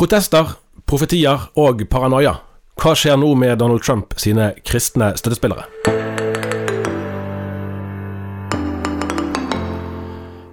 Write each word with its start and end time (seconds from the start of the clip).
Protester, 0.00 0.54
profetier 0.88 1.42
og 1.60 1.82
paranoia. 1.92 2.38
Hva 2.80 2.94
skjer 2.96 3.20
nå 3.20 3.34
med 3.36 3.58
Donald 3.60 3.84
Trump 3.84 4.16
sine 4.16 4.54
kristne 4.64 5.12
støttespillere? 5.20 5.99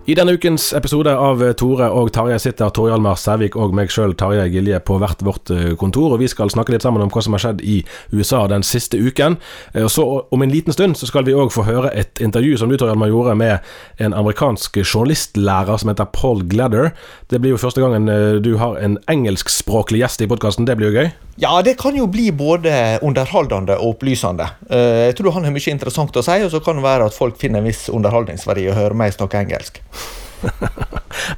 I 0.07 0.15
denne 0.15 0.37
ukens 0.39 0.69
episode 0.71 1.11
av 1.11 1.41
Tore 1.59 1.89
og 1.91 2.13
Tarjei 2.15 2.37
sitter 2.39 2.69
Tore 2.71 2.93
Hjalmar 2.93 3.17
Sævik 3.19 3.57
og 3.59 3.73
meg 3.75 3.91
sjøl, 3.91 4.13
Tarjei 4.15 4.45
Gilje, 4.53 4.79
på 4.87 4.95
hvert 5.01 5.19
vårt 5.27 5.51
eh, 5.51 5.73
kontor. 5.75 6.13
og 6.15 6.21
Vi 6.21 6.29
skal 6.31 6.47
snakke 6.47 6.71
litt 6.71 6.85
sammen 6.87 7.03
om 7.03 7.11
hva 7.11 7.25
som 7.25 7.35
har 7.35 7.43
skjedd 7.43 7.59
i 7.59 7.81
USA 8.15 8.45
den 8.47 8.63
siste 8.63 8.95
uken. 8.95 9.35
Eh, 9.73 9.83
og 9.83 9.91
så 9.91 10.07
Om 10.31 10.47
en 10.47 10.53
liten 10.55 10.71
stund 10.71 10.95
så 10.95 11.11
skal 11.11 11.27
vi 11.27 11.35
òg 11.35 11.51
få 11.51 11.67
høre 11.67 11.91
et 11.91 12.23
intervju 12.23 12.55
som 12.55 12.71
du 12.71 12.77
Tore 12.77 12.93
Hjalmar, 12.93 13.11
gjorde 13.11 13.35
med 13.35 13.59
en 13.99 14.15
amerikansk 14.15 14.79
journalistlærer 14.79 15.75
som 15.75 15.91
heter 15.91 16.07
Paul 16.15 16.47
Gladder. 16.47 16.93
Det 17.27 17.43
blir 17.43 17.57
jo 17.57 17.63
første 17.67 17.83
gangen 17.83 18.07
eh, 18.07 18.39
du 18.39 18.55
har 18.63 18.79
en 18.79 19.01
engelskspråklig 19.11 20.05
gjest 20.05 20.23
i 20.23 20.31
podkasten. 20.31 20.71
Det 20.71 20.79
blir 20.79 20.87
jo 20.87 21.01
gøy? 21.03 21.11
Ja, 21.37 21.61
det 21.61 21.75
kan 21.77 21.93
jo 21.93 22.07
bli 22.09 22.31
både 22.33 22.97
underholdende 23.05 23.75
og 23.77 23.91
opplysende. 23.93 24.47
Jeg 24.73 25.13
tror 25.19 25.35
han 25.35 25.45
har 25.45 25.53
mye 25.53 25.69
interessant 25.69 26.17
å 26.17 26.23
si, 26.25 26.37
og 26.41 26.49
så 26.49 26.61
kan 26.65 26.79
det 26.79 26.85
være 26.87 27.11
at 27.11 27.17
folk 27.17 27.37
finner 27.37 27.61
en 27.61 27.69
viss 27.69 27.83
underholdningsverdi 27.93 28.65
å 28.71 28.77
høre 28.77 28.97
meg 28.97 29.13
snakke 29.13 29.43
engelsk. 29.45 29.77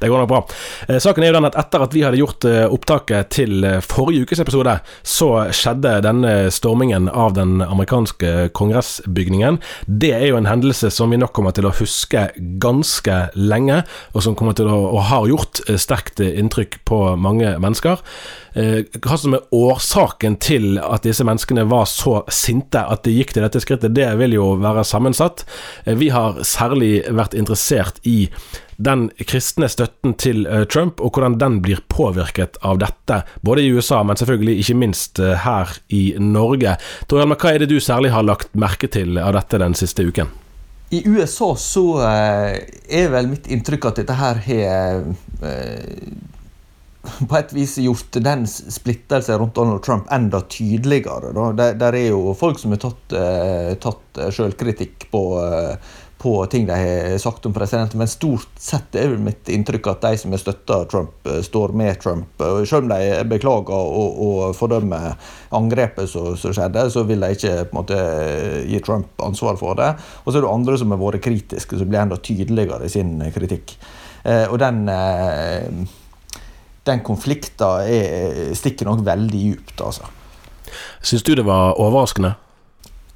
Det 0.00 0.08
går 0.08 0.18
nok 0.18 0.28
bra. 0.28 0.40
Eh, 0.88 0.98
saken 0.98 1.24
er 1.24 1.30
jo 1.30 1.36
den 1.38 1.48
at 1.48 1.58
etter 1.60 1.84
at 1.84 1.94
vi 1.94 2.02
hadde 2.04 2.20
gjort 2.20 2.46
eh, 2.48 2.64
opptaket 2.70 3.30
til 3.34 3.64
eh, 3.66 3.78
forrige 3.84 4.26
ukes 4.26 4.42
episode, 4.42 4.76
så 5.02 5.30
skjedde 5.56 5.96
denne 6.04 6.34
stormingen 6.54 7.08
av 7.08 7.34
den 7.38 7.60
amerikanske 7.64 8.50
kongressbygningen. 8.56 9.60
Det 9.86 10.12
er 10.16 10.26
jo 10.30 10.40
en 10.40 10.50
hendelse 10.50 10.92
som 10.94 11.12
vi 11.12 11.20
nok 11.20 11.34
kommer 11.36 11.56
til 11.56 11.68
å 11.68 11.74
huske 11.80 12.28
ganske 12.62 13.22
lenge, 13.36 13.82
og 14.14 14.24
som 14.26 14.36
kommer 14.38 14.56
til 14.58 14.70
å, 14.70 14.78
og 14.94 15.06
har 15.10 15.28
gjort 15.30 15.64
sterkt 15.80 16.22
inntrykk 16.24 16.80
på 16.88 17.00
mange 17.20 17.56
mennesker. 17.62 18.00
Hva 18.50 19.16
som 19.20 19.36
er 19.36 19.44
årsaken 19.54 20.36
til 20.42 20.80
at 20.82 21.04
disse 21.06 21.24
menneskene 21.26 21.62
var 21.70 21.86
så 21.86 22.20
sinte 22.34 22.82
at 22.82 23.04
de 23.06 23.14
gikk 23.14 23.34
til 23.36 23.44
dette 23.46 23.62
skrittet, 23.62 23.94
det 23.94 24.08
vil 24.18 24.34
jo 24.34 24.48
være 24.60 24.82
sammensatt. 24.86 25.44
Vi 25.86 26.10
har 26.10 26.40
særlig 26.46 27.04
vært 27.14 27.36
interessert 27.38 28.02
i 28.02 28.24
den 28.80 29.08
kristne 29.28 29.68
støtten 29.68 30.14
til 30.20 30.46
eh, 30.48 30.64
Trump, 30.64 31.00
og 31.04 31.12
hvordan 31.14 31.36
den 31.40 31.58
blir 31.64 31.82
påvirket 31.92 32.56
av 32.64 32.80
dette, 32.80 33.22
både 33.44 33.64
i 33.64 33.72
USA, 33.74 34.00
men 34.06 34.16
selvfølgelig 34.16 34.56
ikke 34.62 34.78
minst 34.80 35.20
eh, 35.20 35.36
her 35.44 35.74
i 35.92 36.04
Norge. 36.20 36.76
Tor 37.10 37.26
hva 37.28 37.52
er 37.52 37.64
det 37.64 37.70
du 37.72 37.78
særlig 37.82 38.14
har 38.14 38.24
lagt 38.26 38.56
merke 38.58 38.88
til 38.90 39.20
av 39.20 39.34
dette 39.36 39.60
den 39.60 39.76
siste 39.78 40.06
uken? 40.06 40.32
I 40.90 41.04
USA 41.06 41.52
så 41.60 41.84
eh, 42.08 42.56
er 42.88 43.12
vel 43.12 43.30
mitt 43.30 43.46
inntrykk 43.52 43.90
at 43.90 44.00
dette 44.02 44.16
her 44.18 44.40
har 44.48 45.04
på 47.00 47.36
et 47.38 47.52
vis 47.56 47.78
gjort 47.80 48.16
den 48.20 48.42
splittelsen 48.48 49.38
rundt 49.40 49.54
Donald 49.56 49.84
Trump 49.84 50.08
enda 50.12 50.42
tydeligere. 50.52 51.30
Der, 51.56 51.94
er 51.94 52.10
jo 52.10 52.34
folk 52.36 52.60
som 52.60 52.74
har 52.74 52.82
tatt, 52.82 53.14
tatt 53.80 54.20
sjølkritikk 54.36 55.06
på 55.12 55.22
på 56.22 56.46
ting 56.46 56.66
de 56.66 56.72
har 56.72 57.18
sagt 57.18 57.46
om 57.46 57.52
presidenten, 57.52 57.98
men 57.98 58.08
stort 58.08 58.48
sett 58.60 58.94
er 58.98 59.14
mitt 59.16 59.48
inntrykk 59.48 59.86
at 59.88 60.02
de 60.04 60.18
som 60.20 60.34
har 60.34 60.40
støtta 60.42 60.82
Trump, 60.90 61.14
eh, 61.24 61.38
står 61.40 61.72
med 61.72 61.96
Trump. 62.02 62.42
Selv 62.68 62.82
om 62.82 62.90
de 62.90 63.22
beklager 63.30 63.72
og, 63.72 64.18
og 64.26 64.56
fordømmer 64.58 65.14
angrepet 65.56 66.10
som, 66.12 66.34
skjedde, 66.36 66.82
så 66.92 67.06
vil 67.08 67.24
de 67.24 67.30
ikke 67.32 67.54
på 67.62 67.72
en 67.72 67.78
måte, 67.78 68.00
gi 68.68 68.82
Trump 68.84 69.24
ansvar 69.24 69.56
for 69.56 69.78
det. 69.80 69.94
Og 70.26 70.28
så 70.28 70.42
er 70.42 70.44
det 70.44 70.50
andre 70.50 70.76
som 70.82 70.92
har 70.92 71.00
vært 71.00 71.24
kritiske, 71.24 71.78
som 71.80 71.88
blir 71.88 72.02
enda 72.02 72.18
tydeligere 72.20 72.84
i 72.84 72.92
sin 72.92 73.14
kritikk. 73.32 73.72
Eh, 74.20 74.44
og 74.50 74.58
den, 74.60 74.82
eh, 74.92 76.42
den 76.84 77.00
konflikten 77.06 78.52
stikker 78.60 78.90
nok 78.90 79.06
veldig 79.08 79.40
djupt, 79.46 79.80
altså. 79.86 80.12
Syns 81.00 81.24
du 81.24 81.32
det 81.34 81.46
var 81.48 81.80
overraskende? 81.80 82.34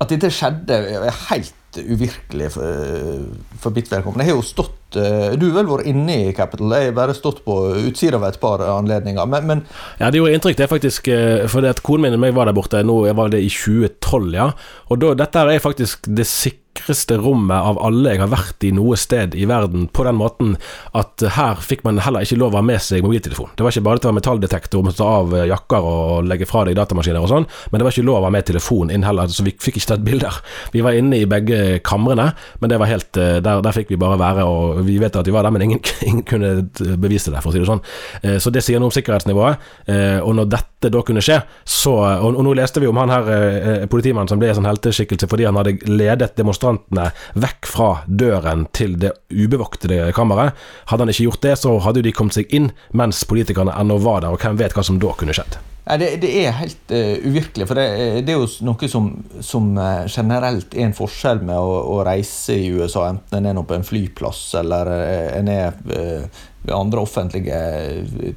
At 0.00 0.08
dette 0.08 0.32
skjedde, 0.32 0.80
er 1.04 1.20
helt 1.28 1.52
uvirkelig 1.82 2.50
for, 2.54 3.20
for 3.60 3.74
mitt 3.76 3.90
vedkommende. 3.92 4.24
Jeg 4.26 4.34
har 4.34 4.40
jo 4.40 4.46
stått 4.46 4.98
eh, 5.00 5.34
Du 5.40 5.48
har 5.48 5.60
vel 5.60 5.70
vært 5.72 5.90
inne 5.90 6.18
i 6.28 6.32
Capital? 6.36 6.74
Jeg 6.76 6.90
har 6.90 6.96
bare 6.96 7.16
stått 7.16 7.42
på 7.46 7.58
utsida 7.82 8.20
ved 8.22 8.34
et 8.34 8.40
par 8.42 8.64
anledninger. 8.66 9.30
Men, 9.30 9.48
men 9.50 9.62
ja, 10.00 10.10
det 10.10 10.20
gjorde 10.20 10.38
inntrykk, 10.38 10.58
det 10.62 10.70
faktisk. 10.72 11.12
For 11.12 11.54
fordi 11.58 11.72
at 11.72 11.84
konen 11.86 12.08
min 12.08 12.18
og 12.18 12.24
meg 12.26 12.36
var 12.36 12.50
der 12.50 12.56
borte 12.56 12.82
nå, 12.84 12.98
jeg 13.08 13.18
var 13.18 13.32
det 13.32 13.44
i 13.44 13.50
2012, 13.52 14.34
ja. 14.36 14.50
Og 14.90 15.00
da, 15.02 15.14
dette 15.24 15.46
er 15.54 15.64
faktisk 15.64 16.10
det 16.10 16.28
sikre 16.28 16.63
sikreste 16.74 17.16
rommet 17.16 17.56
av 17.56 17.78
alle 17.82 18.14
jeg 18.14 18.20
har 18.20 18.30
vært 18.32 18.64
i 18.66 18.72
noe 18.74 18.96
sted 18.98 19.34
i 19.34 19.46
verden, 19.46 19.86
på 19.88 20.04
den 20.04 20.16
måten 20.18 20.54
at 20.96 21.22
her 21.36 21.60
fikk 21.62 21.84
man 21.84 22.00
heller 22.02 22.24
ikke 22.24 22.38
lov 22.40 22.54
å 22.54 22.60
ha 22.60 22.64
med 22.66 22.82
seg 22.82 23.04
mobiltelefon. 23.04 23.52
Det 23.54 23.64
var 23.64 23.72
ikke 23.72 23.84
bare 23.86 24.00
til 24.00 24.08
å 24.08 24.12
ha 24.12 24.18
metalldetektor, 24.18 24.90
ta 24.94 25.10
av 25.20 25.34
jakker 25.48 25.86
og 25.88 26.28
legge 26.28 26.48
fra 26.48 26.64
deg 26.66 26.76
datamaskiner 26.78 27.22
og 27.22 27.30
sånn, 27.30 27.46
men 27.70 27.80
det 27.80 27.86
var 27.86 27.94
ikke 27.94 28.06
lov 28.06 28.20
å 28.22 28.26
ha 28.26 28.32
med 28.34 28.46
telefon 28.48 28.90
inn 28.90 29.06
heller, 29.06 29.30
så 29.30 29.46
vi 29.46 29.54
fikk 29.54 29.78
ikke 29.78 29.92
tatt 29.92 30.04
bilder. 30.06 30.40
Vi 30.74 30.82
var 30.84 30.98
inne 30.98 31.20
i 31.22 31.28
begge 31.30 31.78
kamrene, 31.86 32.32
men 32.60 32.72
det 32.72 32.80
var 32.80 32.90
helt 32.90 33.16
eh, 33.20 33.40
Der, 33.44 33.60
der 33.62 33.74
fikk 33.74 33.90
vi 33.90 33.98
bare 34.00 34.18
være, 34.18 34.44
og 34.46 34.82
vi 34.86 34.98
vet 35.02 35.16
at 35.18 35.26
vi 35.26 35.34
var 35.34 35.46
der, 35.46 35.54
men 35.54 35.66
ingen, 35.66 35.80
ingen 36.08 36.24
kunne 36.26 36.54
bevise 37.00 37.32
det, 37.32 37.42
for 37.42 37.52
å 37.52 37.54
si 37.54 37.62
det 37.62 37.70
sånn. 37.70 37.82
Eh, 38.22 38.38
så 38.42 38.52
det 38.54 38.64
sier 38.64 38.82
noe 38.82 38.90
om 38.90 38.94
sikkerhetsnivået, 38.94 39.70
eh, 39.90 40.18
og 40.22 40.34
når 40.38 40.50
dette 40.56 40.92
da 40.92 41.00
kunne 41.06 41.22
skje, 41.24 41.40
så 41.64 41.94
Og, 41.94 42.34
og 42.36 42.44
nå 42.44 42.52
leste 42.56 42.80
vi 42.82 42.88
om 42.88 42.98
han 42.98 43.10
her 43.12 43.86
politimannen 43.90 44.28
som 44.28 44.40
ble 44.40 44.48
en 44.50 44.56
sånn 44.58 44.66
helteskikkelse 44.66 45.28
fordi 45.30 45.46
han 45.46 45.56
hadde 45.56 45.76
ledet 45.88 46.34
demonstrasjoner 46.36 46.63
demonstrantene 46.64 47.10
vekk 47.34 47.68
fra 47.68 47.90
døren 48.06 48.66
til 48.72 48.96
det 49.00 49.12
ubevoktede 49.30 50.12
kammeret. 50.16 50.54
Hadde 50.88 51.04
han 51.04 51.12
ikke 51.12 51.28
gjort 51.28 51.44
det, 51.44 51.58
så 51.60 51.76
hadde 51.84 52.02
de 52.02 52.12
kommet 52.12 52.38
seg 52.38 52.50
inn 52.54 52.72
mens 52.92 53.24
politikerne 53.28 53.74
ennå 53.80 53.98
var 54.02 54.24
der, 54.24 54.34
og 54.34 54.42
hvem 54.42 54.58
vet 54.58 54.74
hva 54.74 54.84
som 54.84 54.98
da 54.98 55.12
kunne 55.16 55.36
skjedd. 55.36 55.58
Nei, 55.84 55.98
det, 56.00 56.06
det, 56.22 56.30
er 56.40 56.54
helt 56.56 56.92
uh, 56.96 57.26
uvirkelig. 57.28 57.66
For 57.68 57.76
det, 57.76 57.88
det, 58.24 58.32
er 58.32 58.38
jo 58.40 58.48
noe 58.64 58.88
som, 58.88 59.10
som 59.44 59.74
uh, 59.76 60.06
generelt 60.08 60.72
er 60.72 60.86
en 60.86 60.96
forskjell 60.96 61.42
med 61.44 61.58
å, 61.60 61.74
å, 61.92 61.98
reise 62.06 62.56
i 62.56 62.70
USA, 62.72 63.10
enten 63.10 63.44
en 63.44 63.60
er 63.60 63.66
på 63.68 63.76
en 63.76 63.84
flyplass 63.84 64.46
eller 64.62 64.88
uh, 64.88 65.28
en 65.36 65.50
er 65.52 65.76
ved 65.84 66.72
andre 66.72 67.02
offentlige 67.04 67.58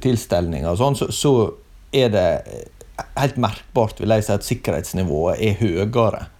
tilstelninger, 0.04 0.68
og 0.68 0.76
sånn, 0.76 0.98
så, 1.00 1.08
så, 1.14 1.32
er 1.96 2.10
det 2.12 2.26
helt 3.16 3.38
merkbart 3.40 4.02
vil 4.02 4.12
jeg 4.12 4.26
si, 4.26 4.34
at 4.34 4.44
sikkerhetsnivået 4.44 5.40
er 5.40 5.54
høyere 5.56 5.86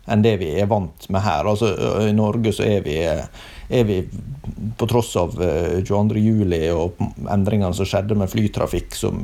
enn 0.09 0.25
det 0.25 0.37
vi 0.41 0.51
er 0.61 0.69
vant 0.71 1.09
med 1.13 1.25
her. 1.25 1.49
Altså, 1.49 1.73
I 2.09 2.15
Norge 2.17 2.53
så 2.57 2.65
er 2.67 2.83
vi, 2.85 2.97
er 3.05 3.85
vi 3.89 3.99
på 4.79 4.89
tross 4.91 5.13
av 5.21 5.37
22.07. 5.37 6.57
og 6.73 7.03
endringene 7.31 7.75
som 7.77 7.89
skjedde 7.89 8.17
med 8.19 8.31
flytrafikk 8.33 8.97
som, 8.97 9.21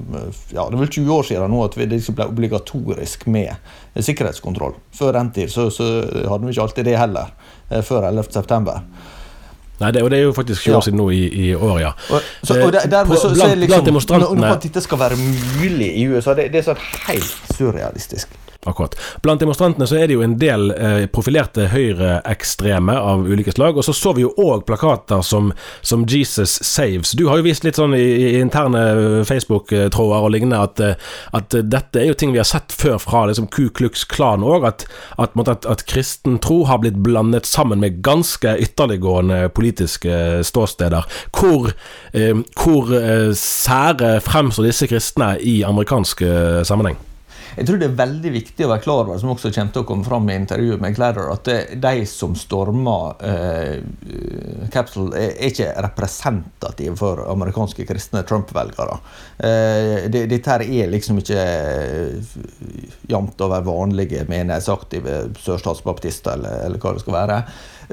ja, 0.52 0.68
Det 0.68 0.76
er 0.76 0.82
vel 0.84 0.92
20 0.92 1.16
år 1.16 1.28
siden 1.30 1.54
nå 1.54 1.64
at 1.64 1.78
det 1.80 1.90
liksom 1.92 2.18
ble 2.18 2.28
obligatorisk 2.30 3.26
med 3.32 3.54
sikkerhetskontroll. 3.96 4.76
Før 4.94 5.16
den 5.18 5.32
tid 5.34 5.52
så, 5.52 5.70
så 5.72 5.88
hadde 6.28 6.44
vi 6.44 6.54
ikke 6.54 6.68
alltid 6.68 6.90
det 6.90 6.98
heller, 7.00 7.34
før 7.82 8.10
11.9. 8.12 8.80
Nei, 9.80 9.90
det, 9.90 10.04
og 10.06 10.10
det 10.10 10.18
er 10.20 10.28
jo 10.28 10.32
faktisk 10.32 10.68
20 10.68 10.76
år 10.76 10.84
siden 10.86 11.00
nå 11.02 11.08
i, 11.10 11.22
i 11.48 11.54
år, 11.54 11.78
ja. 11.82 11.90
Og, 12.14 12.20
så, 12.46 12.60
og 12.62 12.72
der, 12.72 12.86
dermed, 12.90 13.16
så, 13.18 13.32
så, 13.34 13.48
er 13.50 13.58
liksom, 13.58 13.98
Når 14.38 14.46
at 14.52 14.62
dette 14.62 14.80
skal 14.84 15.00
være 15.00 15.18
mulig 15.18 15.90
i 15.98 16.06
USA, 16.06 16.36
det, 16.38 16.52
det 16.54 16.62
er 16.62 16.68
sånn 16.68 16.84
helt 17.08 17.56
surrealistisk. 17.56 18.36
Akkurat. 18.64 18.94
Blant 19.22 19.42
demonstrantene 19.42 19.86
så 19.86 19.98
er 20.00 20.08
det 20.08 20.16
jo 20.16 20.22
en 20.24 20.38
del 20.40 20.70
eh, 20.72 21.04
profilerte 21.12 21.66
høyreekstreme 21.68 22.94
av 22.96 23.26
ulike 23.28 23.52
slag. 23.52 23.76
Og 23.76 23.84
så 23.84 23.92
så 23.96 24.14
vi 24.16 24.24
jo 24.24 24.32
òg 24.40 24.64
plakater 24.68 25.20
som, 25.26 25.52
som, 25.82 26.06
'Jesus 26.08 26.56
Saves'. 26.64 27.12
Du 27.16 27.26
har 27.28 27.40
jo 27.40 27.46
vist 27.48 27.64
litt 27.64 27.76
sånn 27.76 27.96
i, 27.96 28.00
i 28.00 28.40
interne 28.40 29.24
Facebook-tråder 29.28 30.24
og 30.24 30.32
lignende 30.32 30.62
at, 30.64 30.80
eh, 30.80 30.96
at, 31.36 31.52
dette 31.74 32.00
er 32.00 32.08
jo 32.08 32.18
ting 32.18 32.32
vi 32.32 32.40
har 32.40 32.48
sett 32.48 32.72
før 32.72 32.98
fra 33.02 33.26
liksom 33.28 33.50
Ku 33.52 33.68
Klux 33.68 34.06
Klan 34.08 34.44
òg. 34.44 34.64
At, 34.64 34.86
at, 35.18 35.36
at, 35.44 35.68
at, 35.68 35.84
kristen 35.84 36.40
tro 36.40 36.64
har 36.64 36.80
blitt 36.80 37.02
blandet 37.04 37.46
sammen 37.46 37.84
med 37.84 38.00
ganske 38.02 38.56
ytterliggående 38.64 39.48
politiske 39.52 40.40
ståsteder. 40.44 41.04
Hvor, 41.36 41.74
eh, 42.16 42.36
hvor 42.56 42.94
eh, 42.96 43.32
sære 43.36 44.20
fremstår 44.24 44.70
disse 44.70 44.88
kristne 44.88 45.34
i 45.40 45.60
amerikansk 45.68 46.24
eh, 46.24 46.62
sammenheng? 46.64 46.96
Jeg 47.54 47.68
tror 47.68 47.78
det 47.78 47.86
er 47.86 47.98
veldig 47.98 48.32
viktig 48.34 48.66
å 48.66 48.70
være 48.72 48.82
klar 48.82 49.04
over, 49.04 49.18
som 49.20 49.30
også 49.34 49.52
kommer 49.54 49.74
til 49.74 49.84
å 49.84 49.88
komme 49.88 50.06
fram 50.06 50.30
i 50.30 50.38
intervjuet 50.40 50.82
med 50.82 50.96
Gladder, 50.96 51.30
at 51.34 51.50
de 51.84 51.92
som 52.10 52.34
stormer 52.38 53.20
eh, 53.22 54.68
Capsule, 54.74 55.14
er 55.18 55.36
ikke 55.50 55.70
representative 55.86 56.96
for 56.98 57.22
amerikanske 57.30 57.86
kristne 57.86 58.24
Trump-velgere. 58.26 58.98
Eh, 59.38 60.08
dette 60.10 60.58
er 60.64 60.90
liksom 60.90 61.22
ikke 61.22 61.44
eh, 61.44 62.34
jevnt 63.10 63.46
over 63.46 63.64
vanlige 63.66 64.26
menighetsaktive 64.30 65.20
sørstatsbaptister, 65.44 66.34
eller, 66.38 66.66
eller 66.66 66.82
hva 66.82 66.94
det 66.96 67.04
skal 67.04 67.18
være. 67.20 67.40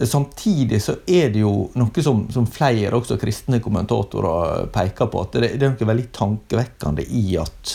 Samtidig 0.08 0.82
så 0.82 0.96
er 1.06 1.32
det 1.34 1.42
jo 1.44 1.54
noe 1.78 2.04
som, 2.04 2.26
som 2.32 2.48
flere 2.50 2.96
også 2.96 3.20
kristne 3.22 3.60
kommentatorer 3.64 4.70
peker 4.74 5.10
på, 5.12 5.26
at 5.26 5.36
det, 5.38 5.56
det 5.60 5.68
er 5.68 5.74
noe 5.74 5.90
veldig 5.94 6.12
tankevekkende 6.16 7.06
i 7.06 7.26
at 7.42 7.74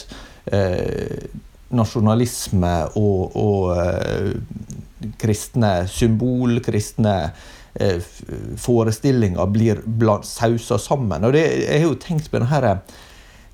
eh, 0.51 1.27
nasjonalisme 1.77 2.75
og, 2.99 3.37
og 3.39 3.73
uh, 3.77 5.11
kristne 5.21 5.73
symbol, 5.91 6.61
kristne 6.65 7.17
uh, 7.31 8.15
forestillinger 8.61 9.51
blir 9.53 9.83
sausa 10.27 10.81
sammen. 10.83 11.27
Og 11.27 11.37
det, 11.37 11.45
jeg 11.67 11.83
har 11.83 11.91
jo 11.91 11.99
tenkt 12.01 12.33
på 12.33 12.43
denne 12.43 12.79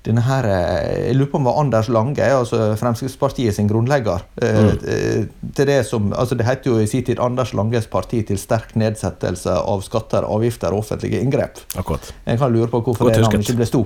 denne 0.03 0.19
her, 0.19 0.43
Jeg 0.43 1.15
lurer 1.15 1.29
på 1.31 1.37
om 1.39 1.45
det 1.45 1.47
var 1.47 1.59
Anders 1.61 1.87
Lange, 1.87 2.25
altså 2.27 2.57
Fremskrittspartiet 2.75 3.55
sin 3.55 3.69
grunnlegger. 3.71 4.25
Mm. 4.35 5.29
til 5.55 5.67
Det 5.67 5.77
som, 5.87 6.11
altså 6.11 6.35
det 6.35 6.43
het 6.45 6.67
jo 6.67 6.75
i 6.75 6.87
sin 6.91 7.05
tid 7.07 7.21
Anders 7.23 7.53
Langes 7.53 7.87
parti 7.87 8.19
til 8.27 8.37
sterk 8.37 8.75
nedsettelse 8.75 9.55
av 9.63 9.79
skatter, 9.81 10.27
avgifter 10.27 10.75
og 10.75 10.83
offentlige 10.83 11.23
inngrep. 11.23 11.63
Akkurat. 11.79 12.11
Jeg 12.25 12.37
kan 12.37 12.51
lure 12.51 12.67
på 12.67 12.81
hvorfor 12.83 13.13
det 13.13 13.21
navnet 13.23 13.47
ikke 13.47 13.61
ble 13.61 13.69
sto. 13.71 13.85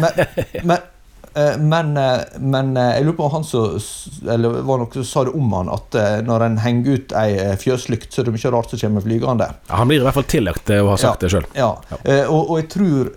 men, 0.00 0.24
men 0.64 0.78
Eh, 0.78 0.97
men, 1.58 1.96
eh, 1.96 2.20
men, 2.38 2.76
eh, 2.76 2.94
jeg 2.96 3.04
lurer 3.04 3.16
på 3.16 3.24
om 3.26 3.32
han 3.32 3.44
så, 3.44 3.62
eller 4.28 4.62
var 4.66 4.80
noe 4.80 4.92
som 4.94 5.04
sa 5.04 5.24
det 5.28 5.34
om 5.36 5.52
han, 5.52 5.70
at 5.72 5.98
når 6.26 6.44
en 6.46 6.58
henger 6.62 6.98
ut 6.98 7.14
ei 7.20 7.56
fjøslykt, 7.60 8.10
så 8.12 8.22
er 8.22 8.28
det 8.28 8.34
mye 8.36 8.52
rart 8.54 8.72
som 8.72 8.80
kommer 8.82 9.04
flygende. 9.04 9.48
Ja, 9.68 9.80
han 9.80 9.90
blir 9.90 10.00
i 10.00 10.06
hvert 10.06 10.18
fall 10.18 10.28
tillagt 10.30 10.72
å 10.74 10.80
ha 10.90 10.96
sagt 11.00 11.22
ja, 11.22 11.26
det 11.26 11.32
sjøl. 11.34 11.48
Ja. 11.58 11.70
ja. 11.90 11.98
Og, 12.26 12.40
og, 12.40 12.54
jeg 12.62 12.70
tror 12.74 13.12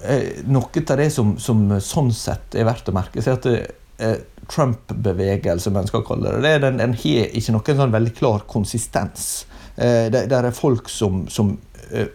noe 0.51 0.83
av 0.83 0.99
det 1.01 1.09
som, 1.15 1.35
som, 1.41 1.63
sånn 1.81 2.11
sett 2.15 2.57
er 2.57 2.67
verdt 2.67 2.91
å 2.91 2.95
merke 2.95 3.23
seg, 3.23 3.39
at 3.39 4.27
Trump-bevegelse, 4.51 5.69
om 5.69 5.77
en 5.79 5.87
skal 5.87 6.03
kalle 6.05 6.33
det 6.35 6.41
det, 6.43 6.55
den, 6.65 6.79
den 6.81 6.95
har 6.97 7.35
ikke 7.37 7.55
noen 7.55 7.83
sånn 7.83 7.93
veldig 7.93 8.15
klar 8.17 8.45
konsistens. 8.49 9.29
Det, 9.75 10.25
det 10.27 10.37
er 10.37 10.49
folk 10.55 10.89
som, 10.91 11.23
som 11.31 11.53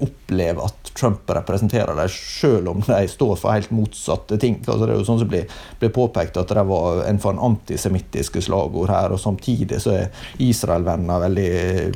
opplever 0.02 0.66
at 0.66 0.85
Trump 0.96 1.30
representerer 1.30 1.94
dem, 1.96 2.08
selv 2.08 2.68
om 2.72 2.82
de 2.86 3.08
står 3.08 3.36
for 3.36 3.52
helt 3.52 3.72
motsatte 3.74 4.38
ting. 4.40 4.58
Altså, 4.64 4.86
det 4.86 4.94
er 4.94 5.00
jo 5.00 5.06
sånn 5.08 5.20
som 5.22 5.30
blir, 5.30 5.46
blir 5.80 5.92
påpekt 5.94 6.38
at 6.40 6.52
det 6.56 6.64
var 6.68 7.02
en 7.06 7.20
for 7.22 7.38
antisemittiske 7.48 8.42
slagord 8.46 8.92
her, 8.92 9.14
og 9.14 9.20
samtidig 9.20 9.80
så 9.82 9.94
er 9.98 10.26
Israel-venner 10.42 11.24
veldig 11.26 11.50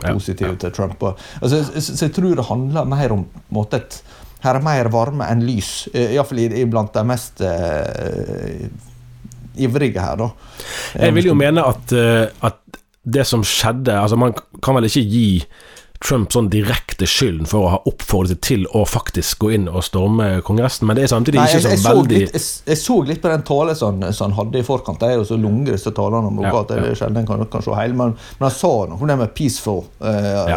positive 0.04 0.52
ja, 0.52 0.56
ja. 0.56 0.60
til 0.66 0.76
Trump. 0.76 1.02
Og, 1.08 1.26
altså, 1.40 1.62
så, 1.72 1.84
så, 1.88 2.04
jeg 2.06 2.16
tror 2.16 2.36
det 2.36 2.48
handler 2.50 2.92
mer 2.92 3.16
om 3.16 3.26
måte, 3.56 3.80
et, 3.80 4.00
her 4.44 4.56
er 4.56 4.64
mer 4.64 4.92
varme 4.92 5.28
enn 5.28 5.44
lys, 5.44 5.72
eh, 5.92 6.14
iallfall 6.16 6.44
blant 6.72 6.94
de 6.96 7.04
mest 7.08 7.42
uh, 7.44 8.64
ivrige 9.60 10.00
her, 10.00 10.16
da. 10.20 10.30
Jeg 10.96 11.16
vil 11.16 11.32
jo 11.32 11.36
mene 11.36 11.64
at, 11.68 11.92
uh, 11.92 12.48
at 12.48 12.60
det 13.00 13.24
som 13.24 13.40
skjedde 13.46 13.94
altså 13.96 14.16
Man 14.20 14.34
kan 14.60 14.76
vel 14.76 14.84
ikke 14.90 15.04
gi 15.08 15.28
Trump 16.00 16.32
sånn 16.32 16.48
direkte 16.48 17.04
skylden 17.08 17.48
for 17.48 17.66
å 17.66 17.70
ha 17.74 17.78
oppfordret 17.88 18.40
til 18.44 18.62
å 18.76 18.86
faktisk 18.88 19.42
gå 19.44 19.50
inn 19.58 19.66
og 19.68 19.82
storme 19.84 20.40
Kongressen, 20.46 20.86
men 20.88 20.96
det 20.96 21.04
er 21.04 21.10
samtidig 21.12 21.40
Nei, 21.42 21.48
ikke 21.50 21.74
så 21.76 21.90
veldig 21.90 22.20
litt, 22.22 22.36
jeg, 22.38 22.44
jeg, 22.70 22.78
så 22.80 22.96
litt 23.04 23.20
på 23.20 23.28
den 23.28 23.44
talen 23.44 23.76
som 23.76 24.00
han 24.00 24.36
hadde 24.38 24.62
i 24.62 24.64
forkant. 24.64 25.00
Det 25.02 25.10
er 25.10 25.18
jo 25.20 25.26
så 25.28 25.36
lunge, 25.36 25.68
disse 25.68 25.92
talene 25.96 26.30
om 26.30 26.40
ja, 26.40 26.54
at 26.56 26.72
det 26.72 26.78
er 26.80 26.96
sjelden 26.96 27.28
kan, 27.28 27.44
kan 27.52 27.64
se 27.64 27.76
hele, 27.76 27.98
men, 27.98 28.14
men, 28.16 28.46
han 28.46 28.54
sa 28.56 28.72
noe 28.88 29.10
det 29.10 29.18
med 29.20 29.34
'peaceful 29.36 29.82
uh, 30.00 30.30
ja. 30.48 30.56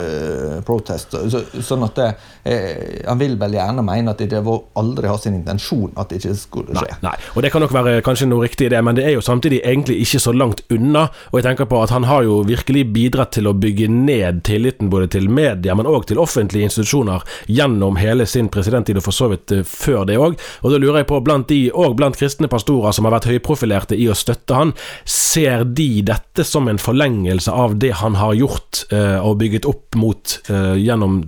protest'. 0.63 1.17
Så, 1.33 1.43
sånn 1.59 1.83
at 1.89 1.99
det, 1.99 2.07
eh, 2.47 3.03
Han 3.09 3.19
vil 3.19 3.35
vel 3.39 3.57
gjerne 3.57 3.83
mene 3.83 4.15
at 4.15 4.23
det 4.23 4.41
var 4.47 4.63
aldri 4.79 5.11
hans 5.11 5.27
intensjon 5.27 5.91
at 5.99 6.09
det 6.09 6.21
ikke 6.21 6.37
skulle 6.39 6.77
skje. 6.77 6.87
Nei, 7.03 7.11
nei, 7.11 7.15
og 7.35 7.43
det 7.43 7.51
kan 7.51 7.65
nok 7.65 7.75
være 7.75 7.97
kanskje 8.05 8.29
noe 8.31 8.47
riktig 8.47 8.69
i 8.69 8.73
det, 8.77 8.79
men 8.85 8.95
det 8.95 9.09
er 9.09 9.17
jo 9.17 9.25
samtidig 9.25 9.59
egentlig 9.59 9.99
ikke 10.07 10.23
så 10.23 10.31
langt 10.31 10.63
unna. 10.71 11.09
Og 11.33 11.41
jeg 11.41 11.49
tenker 11.49 11.67
på 11.67 11.83
at 11.83 11.91
han 11.91 12.07
har 12.07 12.23
jo 12.23 12.39
virkelig 12.47 12.87
bidratt 12.95 13.35
til 13.35 13.51
å 13.51 13.55
bygge 13.57 13.91
ned 13.91 14.43
tilliten 14.47 14.87
både 14.93 15.11
til 15.17 15.32
media, 15.33 15.75
men 15.75 15.89
òg 15.89 16.07
til 16.09 16.21
offentlige 16.21 16.69
institusjoner 16.69 17.23
gjennom 17.51 17.97
hele 18.01 18.27
sin 18.29 18.49
presidenttid, 18.53 18.99
og 18.99 19.07
for 19.07 19.15
så 19.15 19.29
vidt 19.33 19.55
eh, 19.55 19.63
før 19.67 20.07
det 20.09 20.19
òg. 20.21 20.37
Og 20.63 20.73
da 20.73 20.81
lurer 20.81 21.01
jeg 21.01 21.09
på, 21.11 21.21
blant 21.25 21.49
de, 21.51 21.61
og 21.73 21.97
blant 21.99 22.17
kristne 22.19 22.49
pastorer 22.51 22.95
som 22.95 23.07
har 23.07 23.17
vært 23.17 23.29
høyprofilerte 23.31 23.97
i 23.99 24.09
å 24.11 24.17
støtte 24.17 24.57
han, 24.57 24.75
ser 25.09 25.65
de 25.65 26.03
dette 26.05 26.45
som 26.47 26.69
en 26.69 26.81
forlengelse 26.81 27.51
av 27.51 27.77
det 27.81 27.95
han 28.03 28.19
har 28.19 28.37
gjort 28.37 28.85
eh, 28.93 29.17
og 29.19 29.39
bygget 29.41 29.67
opp 29.69 29.99
mot 29.99 30.37
eh, 30.49 30.75
gjennom 30.81 31.21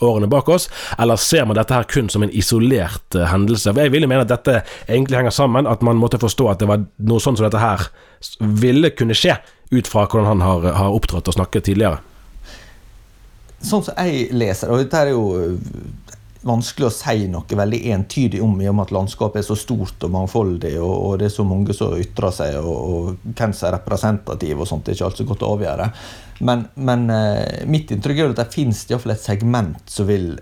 årene 0.00 0.26
bak 0.26 0.48
oss, 0.48 0.70
eller 0.98 1.16
ser 1.20 1.46
man 1.46 1.58
dette 1.58 1.74
her 1.74 1.88
kun 1.88 2.08
som 2.08 2.24
en 2.24 2.32
isolert 2.32 3.16
uh, 3.16 3.26
hendelse? 3.30 3.72
For 3.72 3.84
Jeg 3.84 3.94
vil 3.94 4.08
mene 4.08 4.24
at 4.24 4.32
dette 4.32 4.62
egentlig 4.88 5.20
henger 5.20 5.34
sammen, 5.34 5.68
at 5.68 5.84
man 5.86 6.00
måtte 6.00 6.20
forstå 6.20 6.50
at 6.52 6.62
det 6.62 6.70
var 6.70 6.86
noe 7.10 7.22
sånn 7.22 7.38
som 7.38 7.48
dette 7.48 7.60
her 7.60 7.90
ville 8.40 8.92
kunne 8.96 9.16
skje, 9.16 9.36
ut 9.70 9.86
fra 9.86 10.06
hvordan 10.06 10.26
han 10.26 10.40
har, 10.44 10.64
har 10.74 10.96
opptrådt 10.96 11.28
og 11.30 11.36
snakket 11.36 11.68
tidligere 11.68 12.00
sånn 13.60 13.84
som 13.86 13.96
jeg 13.98 14.30
leser, 14.34 14.72
og 14.72 14.82
dette 14.82 15.00
er 15.00 15.12
jo 15.12 15.24
øh, 15.36 15.56
vanskelig 16.46 16.88
å 16.88 16.92
si 16.94 17.26
noe 17.28 17.58
veldig 17.60 17.80
entydig 17.92 18.40
om, 18.42 18.54
i 18.62 18.68
og 18.70 18.76
med 18.78 18.88
at 18.88 18.94
landskapet 18.96 19.42
er 19.42 19.46
så 19.46 19.56
stort 19.58 20.06
og 20.06 20.12
mangfoldig, 20.14 20.74
og, 20.80 20.94
og 20.94 21.18
det 21.20 21.28
er 21.28 21.34
så 21.34 21.44
mange 21.44 21.76
som 21.76 21.96
ytrer 22.00 22.34
seg, 22.34 22.58
og, 22.62 22.76
og 22.80 23.32
hvem 23.36 23.54
som 23.56 23.68
er 23.68 23.76
representativ 23.76 24.62
og 24.62 24.70
sånt, 24.70 24.86
det 24.86 24.94
er 24.94 25.00
ikke 25.00 25.10
alt 25.10 25.20
så 25.20 25.28
godt 25.28 25.44
å 25.44 25.54
avgjøre. 25.56 25.88
Men, 26.48 26.64
men 26.80 27.08
uh, 27.12 27.66
mitt 27.68 27.92
inntrykk 27.92 28.22
er 28.22 28.32
at 28.32 28.40
det 28.40 28.52
finnes 28.54 28.86
iallfall 28.88 29.12
et 29.12 29.26
segment 29.26 29.92
som 29.92 30.08
vil 30.08 30.32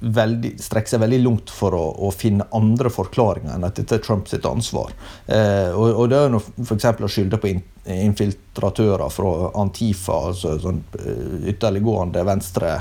veldig, 0.00 0.54
strekker 0.62 0.94
seg 0.94 1.02
veldig 1.04 1.20
langt 1.22 1.50
for 1.54 1.74
å, 1.76 1.82
å, 2.06 2.10
finne 2.14 2.46
andre 2.56 2.90
forklaringer 2.92 3.54
enn 3.54 3.66
at 3.66 3.78
dette 3.78 3.98
er 3.98 4.04
Trumps 4.04 4.34
ansvar. 4.34 4.94
Eh, 5.26 5.70
og, 5.70 5.88
og, 5.92 6.08
det 6.10 6.18
er 6.18 6.34
jo 6.34 6.40
f.eks. 6.64 6.88
å 6.90 7.10
skylde 7.10 7.38
på 7.40 7.52
in, 7.52 7.62
infiltratører 7.90 9.12
fra 9.14 9.50
Antifa, 9.60 10.18
altså 10.30 10.56
sånn 10.62 10.82
eh, 10.98 11.50
ytterliggående 11.52 12.24
venstre 12.26 12.74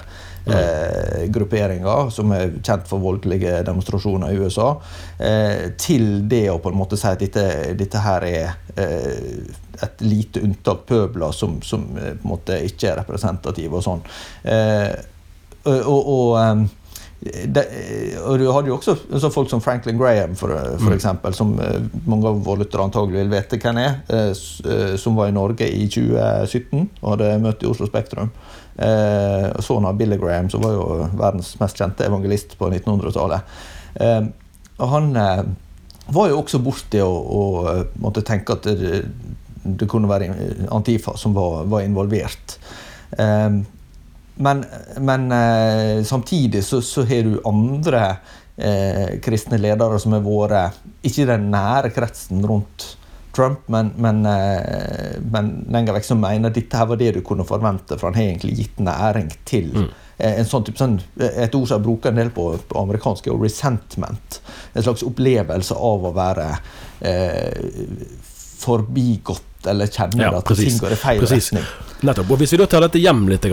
eh, 0.50 2.10
som 2.10 2.34
er 2.36 2.58
kjent 2.66 2.88
for 2.90 3.04
voldelige 3.04 3.62
demonstrasjoner 3.68 4.34
i 4.34 4.42
USA, 4.42 4.70
eh, 5.18 5.70
til 5.78 6.28
det 6.30 6.48
å 6.52 6.60
på 6.60 6.74
en 6.74 6.80
måte 6.80 6.98
si 6.98 7.08
at 7.08 7.22
dette, 7.22 7.46
dette 7.78 8.02
her 8.04 8.26
er 8.28 8.58
eh, 8.76 9.46
et 9.80 10.02
lite 10.04 10.42
unntak 10.44 10.86
pøbler 10.90 11.32
som, 11.32 11.62
som, 11.62 11.86
eh, 11.98 12.16
på 12.18 12.26
en 12.26 12.34
måte 12.34 12.60
ikke 12.66 12.92
er 12.92 13.02
representative 13.04 13.80
og 13.80 13.86
sånn. 13.86 14.04
og, 15.70 16.08
og 16.10 16.68
det, 17.20 17.66
og 18.24 18.40
Du 18.40 18.46
hadde 18.48 18.72
jo 18.72 18.78
også 18.78 19.30
folk 19.34 19.50
som 19.52 19.62
Franklin 19.62 19.98
Graham, 20.00 20.36
for, 20.40 20.54
for 20.80 20.88
mm. 20.88 20.96
eksempel, 20.96 21.34
som 21.36 21.52
eh, 21.60 21.82
mange 22.08 22.30
av 22.30 22.40
våre 22.46 22.64
lyttere 22.64 22.86
antagelig 22.88 23.20
vil 23.20 23.34
vite 23.34 23.60
hvem 23.60 23.80
er, 23.82 23.98
eh, 24.08 24.30
eh, 24.32 24.94
som 25.00 25.20
var 25.20 25.28
i 25.28 25.36
Norge 25.36 25.68
i 25.68 25.88
2017 25.92 26.86
og 27.02 27.10
hadde 27.12 27.34
møte 27.44 27.68
i 27.68 27.72
Oslo 27.72 27.90
Spektrum. 27.90 28.32
og 28.80 29.64
Sønnen 29.66 29.90
av 29.90 29.98
Billy 30.00 30.16
Graham, 30.16 30.48
som 30.50 30.64
var 30.64 30.78
jo 30.78 30.84
verdens 31.20 31.52
mest 31.60 31.82
kjente 31.82 32.06
evangelist 32.08 32.56
på 32.56 32.70
1900-tallet. 32.72 33.42
Og 34.80 34.88
han 34.88 35.10
var 36.08 36.30
jo 36.30 36.38
også 36.40 36.62
borti 36.64 37.02
å, 37.04 37.10
å 37.12 37.42
måtte 38.00 38.24
tenke 38.24 38.56
at 38.56 38.70
det, 38.80 39.02
det, 39.66 39.90
kunne 39.92 40.08
være 40.08 40.32
Antifa 40.72 41.18
som 41.20 41.36
var, 41.36 41.66
var 41.68 41.84
involvert. 41.84 42.56
Um, 43.20 43.66
men, 44.40 44.64
men 45.04 45.32
eh, 45.36 46.04
samtidig 46.08 46.64
så, 46.64 46.82
så, 46.82 47.04
har 47.04 47.26
du 47.28 47.42
andre 47.48 48.04
eh, 48.56 49.18
kristne 49.24 49.60
ledere 49.60 50.00
som 50.00 50.16
har 50.16 50.24
vært 50.24 50.80
ikke 51.04 51.26
i 51.26 51.30
den 51.30 51.50
nære 51.52 51.92
kretsen 51.96 52.46
rundt 52.48 52.94
Trump, 53.36 53.68
men, 53.68 53.92
men, 54.00 54.24
eh, 54.26 55.20
men 55.32 55.52
lenger 55.72 55.98
vekk 55.98 56.08
som 56.08 56.22
mener 56.24 56.54
dette 56.56 56.80
her 56.80 56.88
var 56.90 57.00
det 57.00 57.12
du 57.18 57.22
kunne 57.26 57.46
forvente, 57.48 57.98
for 58.00 58.10
han 58.10 58.18
har 58.18 58.32
egentlig 58.32 58.56
gitt 58.62 58.80
næring 58.84 59.30
til 59.48 59.70
mm. 59.76 59.92
en 60.32 60.50
sånn 60.50 60.66
type, 60.68 60.80
sånn, 60.80 60.98
Et 61.20 61.56
ord 61.56 61.68
som 61.68 61.78
jeg 61.78 61.86
bruker 61.86 62.14
en 62.14 62.24
del 62.24 62.34
på, 62.36 62.50
på 62.72 62.80
amerikansk, 62.82 63.28
er 63.28 63.44
resentment. 63.44 64.40
En 64.74 64.88
slags 64.88 65.06
opplevelse 65.08 65.76
av 65.76 66.10
å 66.10 66.16
være 66.16 66.50
eh, 67.06 68.10
forbigått 68.60 69.70
eller 69.70 69.92
kjenne 69.92 70.26
ja, 70.26 70.34
at 70.40 70.56
ting 70.56 70.80
går 70.80 70.96
i 70.96 71.00
feil 71.00 71.24
precis. 71.28 71.52
retning. 71.52 71.89
Nettopp. 72.00 72.30
Og 72.32 72.40
Hvis 72.40 72.54
vi 72.54 72.60
da 72.62 72.66
tar 72.70 72.84
dette 72.86 73.00
hjem 73.02 73.26
litt, 73.28 73.44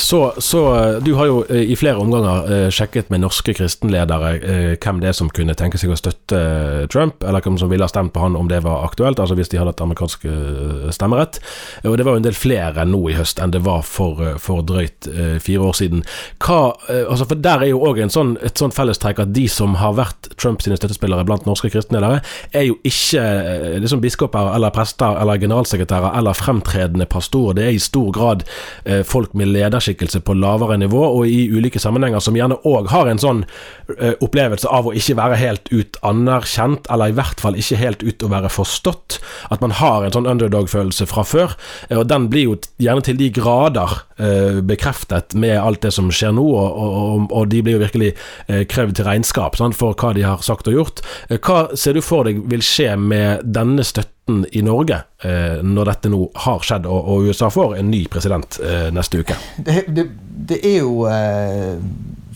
så, 0.00 0.20
så 0.40 0.60
Du 1.04 1.12
har 1.18 1.26
jo 1.28 1.40
eh, 1.52 1.68
i 1.68 1.76
flere 1.76 2.00
omganger 2.00 2.46
eh, 2.48 2.68
sjekket 2.72 3.10
med 3.12 3.20
norske 3.20 3.52
kristenledere 3.56 4.30
eh, 4.40 4.70
hvem 4.80 5.02
det 5.02 5.10
er 5.10 5.16
som 5.16 5.28
kunne 5.28 5.56
tenke 5.58 5.76
seg 5.80 5.92
å 5.92 5.98
støtte 5.98 6.40
Trump, 6.92 7.20
eller 7.20 7.44
hvem 7.44 7.58
som 7.60 7.68
ville 7.68 7.84
ha 7.84 7.90
stemt 7.90 8.14
på 8.14 8.22
han 8.22 8.38
om 8.38 8.48
det 8.48 8.62
var 8.64 8.86
aktuelt, 8.86 9.20
altså 9.20 9.36
hvis 9.36 9.52
de 9.52 9.58
hadde 9.60 9.74
hatt 9.74 9.82
amerikansk 9.84 10.24
stemmerett. 10.94 11.40
Og 11.84 11.98
Det 11.98 12.06
var 12.06 12.16
jo 12.16 12.22
en 12.22 12.26
del 12.26 12.36
flere 12.36 12.86
nå 12.88 13.02
i 13.10 13.16
høst 13.18 13.40
enn 13.42 13.52
det 13.52 13.60
var 13.66 13.84
for, 13.86 14.38
for 14.40 14.64
drøyt 14.64 15.08
fire 15.42 15.68
år 15.68 15.76
siden. 15.76 16.04
Hva, 16.40 16.72
altså 16.88 17.26
for 17.28 17.42
Der 17.42 17.64
er 17.64 17.72
jo 17.72 17.82
òg 17.84 18.00
sånn, 18.12 18.36
et 18.44 18.58
sånt 18.60 18.76
fellestrekk 18.76 19.20
at 19.24 19.34
de 19.36 19.46
som 19.50 19.76
har 19.80 19.96
vært 19.98 20.30
Trump 20.40 20.64
sine 20.64 20.78
støttespillere 20.80 21.26
blant 21.28 21.46
norske 21.48 21.70
kristenledere, 21.72 22.22
er 22.56 22.66
jo 22.70 22.78
ikke 22.86 23.24
liksom 23.82 24.02
biskoper 24.02 24.54
eller 24.54 24.72
prester 24.74 25.20
eller 25.20 25.40
generalsekretærer 25.42 26.16
eller 26.18 26.38
fremtredende 26.38 27.08
pastorer. 27.10 27.58
Det 27.58 27.68
er 27.68 27.76
i 27.76 27.82
stor 27.90 28.10
grad 28.14 28.46
eh, 28.84 29.02
folk 29.06 29.34
med 29.38 29.52
lederskikkelse 29.52 30.22
på 30.24 30.36
lavere 30.38 30.78
nivå, 30.80 31.02
og 31.18 31.28
i 31.28 31.48
ulike 31.50 31.82
sammenhenger 31.82 32.22
som 32.22 32.38
gjerne 32.38 32.60
òg 32.68 32.90
har 32.94 33.10
en 33.10 33.20
sånn 33.20 33.44
eh, 33.98 34.14
opplevelse 34.22 34.70
av 34.70 34.88
å 34.88 34.94
ikke 34.96 35.18
være 35.18 35.38
helt 35.40 35.70
ut 35.74 35.98
anerkjent, 36.06 36.88
eller 36.90 37.10
i 37.10 37.16
hvert 37.18 37.42
fall 37.42 37.58
ikke 37.58 37.80
helt 37.80 38.04
ut 38.06 38.24
å 38.24 38.30
være 38.32 38.52
forstått. 38.52 39.18
At 39.50 39.62
man 39.64 39.74
har 39.80 40.06
en 40.06 40.14
sånn 40.14 40.28
underdog-følelse 40.30 41.08
fra 41.10 41.24
før. 41.26 41.56
Eh, 41.88 41.98
og 41.98 42.06
den 42.10 42.30
blir 42.32 42.48
jo 42.50 42.58
gjerne 42.80 43.04
til 43.06 43.18
de 43.20 43.30
grader 43.34 43.98
eh, 44.20 44.60
bekreftet 44.66 45.34
med 45.34 45.58
alt 45.60 45.82
det 45.84 45.94
som 45.96 46.10
skjer 46.14 46.34
nå, 46.36 46.46
og, 46.46 46.78
og, 46.84 47.26
og 47.30 47.50
de 47.52 47.64
blir 47.64 47.78
jo 47.78 47.84
virkelig 47.84 48.14
eh, 48.48 48.64
krevd 48.70 48.98
til 48.98 49.08
regnskap 49.08 49.58
sant, 49.60 49.78
for 49.78 49.96
hva 49.98 50.14
de 50.16 50.26
har 50.26 50.44
sagt 50.46 50.70
og 50.70 50.78
gjort. 50.78 51.04
Eh, 51.28 51.40
hva 51.40 51.68
ser 51.78 51.96
du 51.96 52.04
for 52.04 52.28
deg 52.28 52.42
vil 52.50 52.64
skje 52.64 52.94
med 53.00 53.44
denne 53.44 53.86
støtten? 53.86 54.16
Debatten 54.26 54.46
i 54.52 54.62
Norge 54.62 55.02
eh, 55.22 55.62
når 55.62 55.84
dette 55.84 56.08
nå 56.08 56.30
har 56.34 56.60
skjedd, 56.62 56.86
og, 56.86 57.08
og 57.08 57.28
USA 57.28 57.50
får 57.50 57.78
en 57.78 57.90
ny 57.90 58.06
president 58.06 58.60
eh, 58.62 58.90
neste 58.92 59.20
uke? 59.20 59.36
Det, 59.56 59.84
det, 59.88 60.08
det 60.50 60.60
er 60.64 60.80
jo 60.82 61.06
eh, 61.08 61.78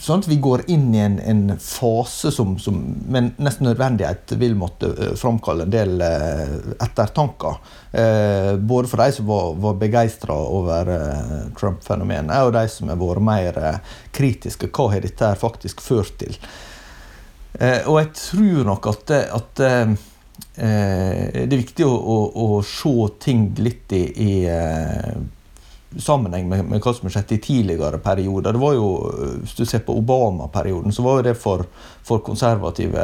sånn 0.01 0.21
at 0.21 0.29
vi 0.29 0.37
går 0.43 0.65
inn 0.69 0.95
i 0.95 1.01
en, 1.01 1.19
en 1.21 1.59
fase 1.59 2.31
som, 2.35 2.59
som, 2.59 2.75
med 3.09 3.35
nesten 3.39 3.67
nødvendighet 3.69 4.35
vil 4.39 4.57
måtte 4.59 5.17
framkalle 5.17 5.65
en 5.65 5.73
del 5.73 6.03
ettertanker. 6.03 7.61
Eh, 7.93 8.55
både 8.59 8.91
for 8.91 9.05
de 9.05 9.13
som 9.15 9.27
var, 9.27 9.55
var 9.55 9.79
begeistra 9.81 10.35
over 10.35 10.91
Trump-fenomenet, 11.59 12.43
og 12.45 12.55
de 12.57 12.67
som 12.69 12.91
har 12.91 13.01
vært 13.01 13.25
mer 13.25 13.61
kritiske. 14.15 14.73
Hva 14.75 14.91
har 14.93 15.05
dette 15.05 15.35
faktisk 15.41 15.85
ført 15.85 16.17
til? 16.23 16.39
og 17.55 18.01
jeg 18.01 18.09
tror 18.19 18.65
nok 18.67 18.87
at, 18.91 19.13
at 19.15 19.61
det 20.55 21.51
er 21.51 21.59
viktig 21.59 21.83
å, 21.83 21.91
å, 21.91 22.19
å, 22.45 22.61
se 22.63 22.93
ting 23.25 23.49
litt 23.59 23.91
i, 23.97 24.05
i 24.23 24.35
sammenheng 26.01 26.49
med, 26.49 26.65
med, 26.69 26.81
hva 26.83 26.93
som 26.95 27.09
har 27.09 27.15
skjedd 27.17 27.35
i 27.37 27.41
tidligere 27.43 27.99
perioder. 28.03 28.55
Det 28.55 28.63
var 28.63 28.75
jo, 28.77 28.89
Hvis 29.43 29.57
du 29.59 29.65
ser 29.67 29.83
på 29.87 29.97
Obama-perioden, 29.99 30.95
så 30.95 31.03
var 31.03 31.19
jo 31.19 31.27
det 31.29 31.35
for, 31.39 31.67
for 32.07 32.23
konservative 32.27 33.03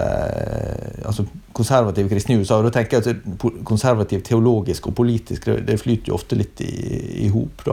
altså 1.06 1.26
konservative 1.52 2.08
kristne 2.08 2.34
i 2.34 2.38
USA. 2.40 2.62
da 2.62 2.70
tenker 2.74 3.00
jeg 3.00 3.16
at 3.16 3.64
Konservativ 3.66 4.22
teologisk 4.26 4.86
og 4.90 4.94
politisk 4.94 5.46
det, 5.46 5.60
det 5.68 5.80
flyter 5.80 6.10
jo 6.10 6.18
ofte 6.18 6.38
litt 6.38 6.60
i, 6.64 7.28
hop. 7.34 7.66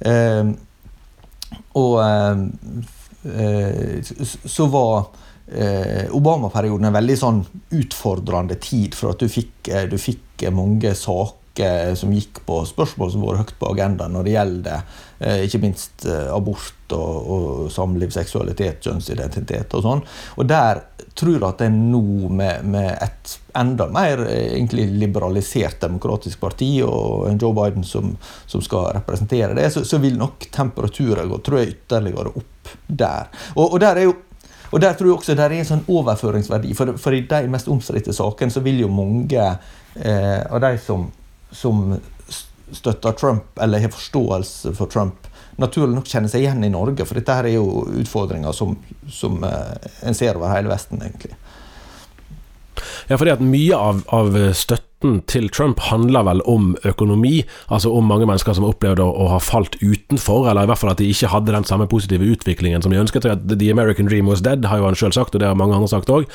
Eh, 0.00 0.44
og 1.76 1.94
eh, 2.04 2.36
så 4.46 4.66
var 4.72 4.98
eh, 5.00 5.06
Obama-perioden 5.46 6.88
en 6.88 6.96
veldig 6.96 7.16
sånn 7.20 7.42
utfordrende 7.76 8.58
tid, 8.58 8.96
for 8.98 9.14
at 9.14 9.22
du 9.22 9.30
fikk, 9.30 9.68
eh, 9.70 9.86
du 9.90 9.98
fikk 10.00 10.48
mange 10.52 10.94
saker 10.98 11.94
som 11.96 12.12
gikk 12.12 12.42
på 12.44 12.60
spørsmål 12.68 13.12
som 13.12 13.22
vært 13.24 13.44
høyt 13.44 13.58
på 13.60 13.70
agendaen 13.72 14.12
når 14.12 14.26
det 14.26 14.34
gjelder 14.34 14.82
eh, 15.20 15.44
ikke 15.46 15.60
minst 15.62 16.04
eh, 16.04 16.28
abort 16.34 16.92
og, 16.92 17.30
og 17.32 17.70
samliv, 17.72 18.12
seksualitet, 18.14 18.82
kjønnsidentitet 18.84 19.72
og 19.78 19.86
sånn. 19.86 20.02
Og 20.36 20.50
der 20.50 20.82
tror 21.16 21.38
jeg 21.38 21.46
at 21.48 21.64
en 21.64 21.78
nå 21.90 22.28
med, 22.28 22.66
med, 22.68 22.90
et 23.02 23.36
enda 23.56 23.88
mer 23.92 24.26
eh, 24.26 24.52
egentlig 24.58 24.86
liberalisert 25.00 25.80
demokratisk 25.86 26.42
parti 26.42 26.70
og 26.84 27.30
en 27.30 27.40
Joe 27.40 27.56
Biden 27.56 27.86
som, 27.88 28.12
som 28.46 28.64
skal 28.64 28.92
representere 28.98 29.56
det, 29.56 29.70
så, 29.72 29.84
så 29.88 30.00
vil 30.02 30.18
nok 30.20 30.50
temperaturen 30.52 31.32
gå 31.32 31.40
tror 31.40 31.62
jeg, 31.62 31.78
ytterligere 31.78 32.36
opp 32.36 32.76
der. 32.86 33.32
Og, 33.56 33.70
og 33.70 33.80
der 33.80 34.02
er 34.02 34.10
jo 34.10 34.16
og 34.70 34.80
der 34.82 34.96
tror 34.96 35.10
jeg 35.10 35.18
også 35.18 35.36
det 35.36 35.44
er 35.46 35.54
en 35.58 35.68
sånn 35.68 35.86
overføringsverdi. 35.90 36.72
For, 36.78 36.96
for 37.00 37.14
i 37.14 37.22
de 37.28 37.52
mest 37.52 37.68
omstridte 37.72 38.14
sakene 38.16 38.52
så 38.52 38.62
vil 38.64 38.82
jo 38.82 38.90
mange 38.92 39.44
eh, 39.44 40.42
av 40.46 40.60
de 40.64 40.74
som 40.82 41.08
som 41.56 42.00
støtter 42.72 43.12
Trump, 43.12 43.58
eller 43.58 43.78
har 43.78 43.88
forståelse 43.88 44.74
for 44.74 44.86
Trump, 44.86 45.28
naturlig 45.56 45.94
nok 45.96 46.08
kjenne 46.10 46.28
seg 46.28 46.44
igjen 46.44 46.64
i 46.66 46.72
Norge. 46.72 47.06
For 47.06 47.18
dette 47.18 47.36
her 47.38 47.48
er 47.48 47.56
jo 47.56 47.86
utfordringer 48.02 48.52
som, 48.52 48.74
som 49.08 49.38
eh, 49.46 49.90
en 50.02 50.16
ser 50.16 50.36
over 50.36 50.52
hele 50.52 50.72
Vesten, 50.72 51.00
egentlig. 51.02 51.36
Ja, 53.08 53.16
fordi 53.16 53.32
at 53.32 53.44
mye 53.44 53.78
av, 53.78 54.02
av 54.12 54.36
støtten 54.52 54.84
støtten 54.96 55.22
til 55.26 55.48
Trump 55.50 55.80
handler 55.80 56.24
vel 56.24 56.40
om 56.46 56.76
økonomi, 56.84 57.44
altså 57.68 57.90
om 57.92 58.06
mange 58.06 58.26
mennesker 58.26 58.54
som 58.54 58.64
opplevde 58.64 59.02
å, 59.02 59.10
å, 59.12 59.28
ha 59.28 59.38
falt 59.38 59.76
utenfor, 59.82 60.48
eller 60.48 60.64
i 60.64 60.66
hvert 60.66 60.78
fall 60.78 60.90
at 60.92 60.98
de 60.98 61.08
ikke 61.10 61.28
hadde 61.28 61.52
den 61.52 61.64
samme 61.64 61.86
positive 61.86 62.24
utviklingen 62.24 62.82
som 62.82 62.92
de 62.92 62.98
ønsket. 63.00 63.26
At 63.26 63.46
The 63.46 63.70
American 63.70 64.06
Dream 64.06 64.26
was 64.26 64.40
dead, 64.40 64.64
har 64.64 64.78
jo 64.78 64.86
han 64.86 64.96
sjøl 64.96 65.12
sagt, 65.12 65.34
og 65.34 65.40
det 65.40 65.46
har 65.48 65.54
mange 65.56 65.74
andre 65.76 65.88
sagt 65.88 66.10
òg. 66.10 66.26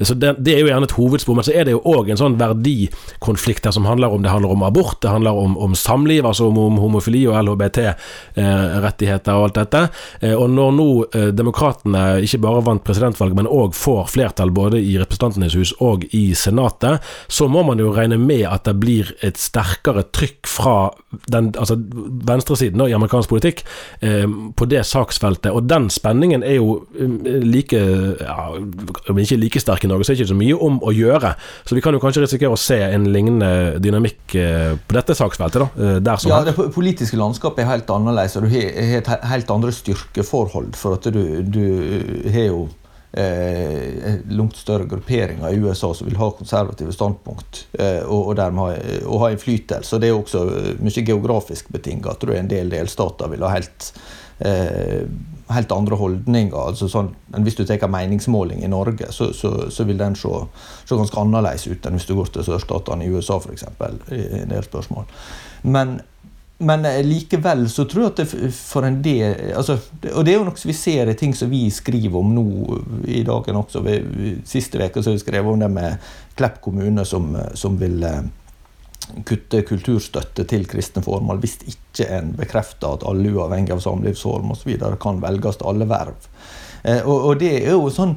Så 0.00 0.14
det, 0.14 0.36
det, 0.40 0.54
er 0.54 0.60
jo 0.60 0.70
gjerne 0.70 0.86
et 0.88 0.96
hovedspor, 0.96 1.36
men 1.36 1.44
så 1.44 1.52
er 1.54 1.66
det 1.66 1.76
jo 1.76 1.82
òg 1.84 2.10
en 2.10 2.20
sånn 2.20 2.38
verdikonflikt 2.40 3.66
her 3.66 3.74
som 3.76 3.86
handler 3.88 4.12
om 4.12 4.22
det 4.24 4.32
handler 4.32 4.54
om 4.54 4.64
abort, 4.66 5.00
det 5.02 5.12
handler 5.12 5.36
om, 5.36 5.56
om 5.58 5.74
samliv, 5.76 6.26
altså 6.26 6.48
om, 6.48 6.58
om 6.58 6.80
homofili 6.80 7.26
og 7.28 7.36
LHBT-rettigheter 7.42 9.32
eh, 9.32 9.36
og 9.36 9.50
alt 9.50 9.60
dette. 9.60 9.84
Eh, 10.20 10.34
og 10.34 10.50
når 10.54 10.76
nå 10.76 10.88
eh, 11.10 11.30
demokratene 11.36 12.06
ikke 12.24 12.42
bare 12.46 12.64
vant 12.66 12.84
presidentvalget, 12.86 13.36
men 13.42 13.50
òg 13.50 13.76
får 13.76 14.08
flertall 14.14 14.54
både 14.56 14.80
i 14.80 14.96
Representantenes 15.00 15.56
hus 15.58 15.74
og 15.84 16.06
i 16.16 16.30
Senatet, 16.38 17.04
så 17.28 17.48
må 17.50 17.62
man 17.66 17.80
jo 17.82 17.92
regne 17.92 18.05
regne 18.06 18.18
med 18.26 18.46
at 18.48 18.64
det 18.66 18.74
blir 18.80 19.10
et 19.24 19.38
sterkere 19.38 20.04
trykk 20.14 20.46
fra 20.48 20.90
den, 21.32 21.52
altså 21.58 21.76
venstresiden 22.26 22.80
i 22.86 22.94
amerikansk 22.94 23.28
politikk 23.30 23.64
eh, 24.00 24.26
på 24.56 24.68
det 24.70 24.84
saksfeltet. 24.86 25.52
Og 25.52 25.66
den 25.68 25.88
spenningen 25.90 26.44
er 26.46 26.58
jo 26.58 26.86
eh, 26.98 27.42
like 27.46 27.76
ja, 27.76 28.52
Om 29.08 29.18
ikke 29.18 29.36
like 29.40 29.60
sterk 29.60 29.84
i 29.84 29.90
Norge, 29.90 30.04
så 30.04 30.12
er 30.12 30.16
det 30.16 30.24
ikke 30.24 30.34
så 30.34 30.38
mye 30.38 30.58
om 30.68 30.78
å 30.82 30.92
gjøre. 30.94 31.34
Så 31.66 31.76
vi 31.76 31.82
kan 31.84 31.94
jo 31.94 32.02
kanskje 32.02 32.24
risikere 32.24 32.54
å 32.54 32.60
se 32.60 32.78
en 32.86 33.08
lignende 33.12 33.80
dynamikk 33.82 34.36
eh, 34.38 34.72
på 34.86 34.96
dette 34.96 35.16
saksfeltet. 35.16 35.62
da, 35.62 35.68
eh, 35.82 36.00
der 36.00 36.16
som 36.16 36.32
Ja, 36.32 36.42
det 36.46 36.56
politiske 36.56 37.18
landskapet 37.18 37.64
er 37.64 37.72
helt 37.74 37.90
annerledes, 37.90 38.36
og 38.36 38.46
du 38.46 38.54
har 38.54 39.28
helt 39.30 39.50
andre 39.50 39.72
styrkeforhold. 39.72 40.74
For 40.76 40.98
at 40.98 41.08
du, 41.12 41.22
du 41.42 41.62
har 42.32 42.50
jo 42.50 42.66
eh, 43.16 44.14
langt 44.28 44.56
større 44.56 44.84
grupperinger 44.84 45.48
i 45.50 45.56
USA 45.56 45.94
som 45.94 46.06
vil 46.06 46.16
ha 46.16 46.30
konservative 46.30 46.92
standpunkt 46.92 47.66
eh, 47.78 48.02
og, 48.04 48.28
og 48.28 48.36
dermed 48.36 48.62
ha, 48.62 48.98
og 49.06 49.24
ha 49.24 49.30
innflytelse. 49.32 50.00
Det 50.02 50.10
er 50.10 50.18
også 50.18 50.44
eh, 50.52 50.68
mye 50.84 51.04
geografisk 51.06 51.72
betinget. 51.72 52.10
At 52.12 52.26
du 52.26 52.34
en 52.34 52.50
del 52.50 52.70
delstater 52.72 53.32
vil 53.32 53.44
ha 53.46 53.52
helt, 53.54 53.88
eh, 54.44 55.06
helt 55.52 55.72
andre 55.72 56.00
holdninger. 56.00 56.56
altså 56.56 56.90
sånn, 56.92 57.14
Hvis 57.38 57.56
du 57.56 57.64
tar 57.64 57.88
meningsmåling 57.88 58.64
i 58.64 58.72
Norge, 58.72 59.08
så, 59.12 59.32
så, 59.32 59.70
så 59.70 59.88
vil 59.88 59.98
den 60.02 60.18
se, 60.18 60.32
se, 60.84 60.94
ganske 60.94 61.20
annerledes 61.20 61.66
ut 61.70 61.86
enn 61.86 61.96
hvis 61.96 62.10
du 62.10 62.16
går 62.18 62.34
til 62.34 62.48
sørstatene 62.50 63.06
i 63.06 63.14
USA, 63.14 63.40
f.eks. 63.40 63.64
i 64.12 64.42
en 64.42 64.52
del 64.52 64.66
spørsmål. 64.66 65.08
Men 65.64 66.00
men 66.58 66.84
eh, 66.88 67.02
likevel 67.04 67.66
så 67.68 67.84
tror 67.84 68.06
jeg 68.06 68.12
at 68.12 68.20
det 68.22 68.50
for 68.56 68.86
en 68.88 69.02
del 69.04 69.52
altså, 69.58 69.76
Og 70.14 70.24
det 70.24 70.32
er 70.32 70.38
jo 70.38 70.46
noe 70.46 70.68
vi 70.70 70.76
ser 70.76 71.10
i 71.12 71.16
ting 71.18 71.34
som 71.36 71.50
vi 71.52 71.66
skriver 71.70 72.16
om 72.16 72.32
nå 72.32 72.46
i 73.12 73.20
dagen 73.26 73.60
også. 73.60 73.82
Siste 74.48 74.80
uke 74.80 75.02
har 75.02 75.12
vi 75.12 75.20
skrevet 75.20 75.52
om 75.52 75.60
det 75.60 75.68
med 75.72 76.10
Klepp 76.36 76.62
kommune 76.64 77.04
som, 77.08 77.30
som 77.56 77.76
vil 77.80 78.02
eh, 78.04 78.24
kutte 79.28 79.62
kulturstøtte 79.68 80.46
til 80.48 80.64
kristne 80.68 81.02
formål 81.04 81.42
hvis 81.42 81.58
ikke 81.70 82.08
en 82.18 82.32
bekrefter 82.36 82.96
at 82.96 83.04
alle 83.08 83.32
uavhengig 83.32 83.76
av 83.76 83.84
samlivsform 83.84 84.52
osv. 84.56 84.72
kan 85.00 85.20
velges 85.22 85.60
til 85.60 85.70
alle 85.70 85.88
verv. 85.88 86.30
Eh, 86.82 87.02
og, 87.04 87.16
og, 87.16 87.36
det 87.40 87.52
er 87.60 87.74
jo 87.74 87.90
sånn 87.92 88.16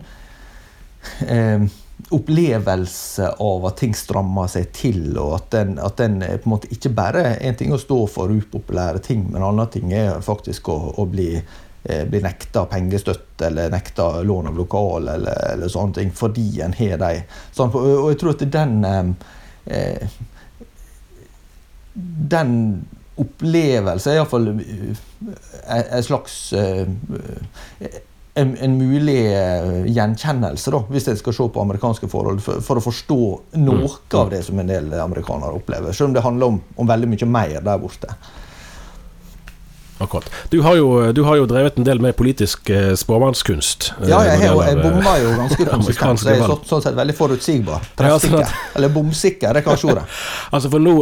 eh, 1.28 1.64
opplevelse 2.10 3.28
av 3.40 3.66
at 3.70 3.78
ting 3.78 3.94
strammer 3.98 4.50
seg 4.50 4.70
til, 4.76 5.02
og 5.20 5.36
at 5.38 5.50
den, 5.54 5.76
at 5.84 5.98
den 6.00 6.20
på 6.24 6.48
en 6.48 6.54
måte 6.54 6.72
ikke 6.74 6.92
bare 6.96 7.24
er 7.34 7.42
en 7.50 7.58
ting 7.60 7.74
å 7.76 7.82
stå 7.82 8.00
for 8.10 8.32
upopulære 8.34 9.02
ting, 9.06 9.26
men 9.30 9.42
en 9.42 9.50
annen 9.52 9.70
ting 9.74 9.94
er 9.94 10.22
faktisk 10.26 10.72
å, 10.74 10.78
å 10.98 11.06
bli, 11.10 11.34
eh, 11.36 12.06
bli 12.10 12.24
nekta 12.24 12.66
pengestøtte 12.72 13.50
eller 13.50 13.74
nekta 13.74 14.24
lån 14.26 14.50
av 14.52 14.58
lokal 14.58 15.12
eller, 15.16 15.44
eller 15.54 15.72
sånne 15.72 16.00
ting, 16.00 16.14
fordi 16.16 16.64
en 16.66 16.78
har 16.80 16.98
de. 17.04 17.14
Sånn, 17.56 17.76
og 17.76 18.10
jeg 18.10 18.22
tror 18.24 18.38
at 18.38 18.48
den 18.58 18.80
eh, 19.70 20.20
Den 22.30 22.52
opplevelse 23.20 24.12
er 24.12 24.22
iallfall 24.22 24.54
eh, 24.54 25.02
en 25.68 26.06
slags 26.06 26.38
eh, 26.56 26.88
en, 28.34 28.58
en, 28.58 28.76
mulig 28.78 29.18
uh, 29.34 29.86
gjenkjennelse, 29.90 30.72
da, 30.72 30.84
hvis 30.94 31.08
jeg 31.10 31.20
skal 31.20 31.36
se 31.36 31.48
på 31.54 31.64
amerikanske 31.64 32.10
forhold, 32.12 32.44
for, 32.46 32.62
for 32.66 32.80
å 32.80 32.84
forstå 32.84 33.22
noe 33.60 33.88
mm. 33.88 34.20
av 34.22 34.30
det 34.34 34.44
som 34.48 34.60
en 34.62 34.70
del 34.70 34.94
amerikanere 35.00 35.58
opplever. 35.58 35.96
Selv 35.96 36.12
om 36.12 36.18
det 36.18 36.26
handler 36.26 36.54
om, 36.54 36.62
om 36.76 36.90
veldig 36.90 37.10
mye 37.10 37.30
mer 37.30 37.58
der 37.66 37.82
borte. 37.82 38.14
Akkurat. 40.00 40.30
Du 40.50 40.62
har, 40.62 40.76
jo, 40.76 41.12
du 41.12 41.24
har, 41.24 41.36
jo, 41.36 41.46
drevet 41.46 41.78
en 41.78 41.84
del 41.84 42.00
med 42.00 42.16
politisk 42.16 42.70
eh, 42.72 42.94
spåmannskunst. 42.96 43.90
Eh, 43.98 44.08
ja, 44.08 44.22
jeg, 44.30 44.46
jeg, 44.46 44.60
jeg 44.70 44.78
bomma 44.80 45.16
jo 45.20 45.34
ganske 45.42 45.66
konsistent, 45.74 46.22
Så 46.22 46.30
jeg 46.30 46.40
er 46.40 46.54
så, 46.54 46.56
sånn 46.70 46.86
sett 46.86 46.96
veldig 46.96 47.16
forutsigbar. 47.18 47.84
Treffsikker. 48.00 48.46
Ja, 48.46 48.48
sånn 48.48 48.80
Eller 48.80 48.94
bomsikker, 48.96 49.52
det 49.52 49.60
er 49.60 49.68
kanskje 49.68 49.92
ordet. 49.92 50.06
altså 50.56 50.72
for 50.72 50.86
nå 50.86 50.96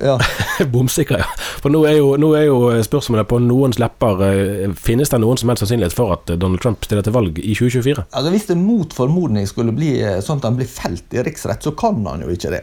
ja. 0.00 0.18
Bomsikker, 0.72 1.18
ja. 1.18 1.26
For 1.62 1.72
nå 1.72 1.82
er, 1.86 1.98
jo, 1.98 2.14
nå 2.20 2.32
er, 2.38 2.46
jo, 2.48 2.70
spørsmålet 2.84 3.28
på 3.28 3.38
noens 3.44 3.78
lepper 3.80 4.24
eh, 4.24 4.72
Finnes 4.78 5.12
det 5.12 5.20
noen 5.20 5.40
som 5.40 5.52
helst 5.52 5.66
sannsynlighet 5.66 5.96
for 5.96 6.14
at 6.16 6.32
Donald 6.32 6.62
Trump 6.64 6.84
stiller 6.86 7.04
til 7.04 7.14
valg 7.14 7.38
i 7.38 7.52
2024? 7.52 8.06
Altså 8.08 8.32
Hvis 8.32 8.48
det 8.48 8.58
mot 8.60 8.96
formodning 8.96 9.48
skulle 9.50 9.74
bli 9.76 9.94
eh, 10.00 10.18
sånn 10.24 10.40
at 10.40 10.48
han 10.48 10.58
blir 10.58 10.70
felt 10.70 11.12
i 11.12 11.22
riksrett, 11.26 11.62
så 11.64 11.74
kan 11.76 12.00
han 12.08 12.24
jo 12.24 12.32
ikke 12.32 12.54
det. 12.54 12.62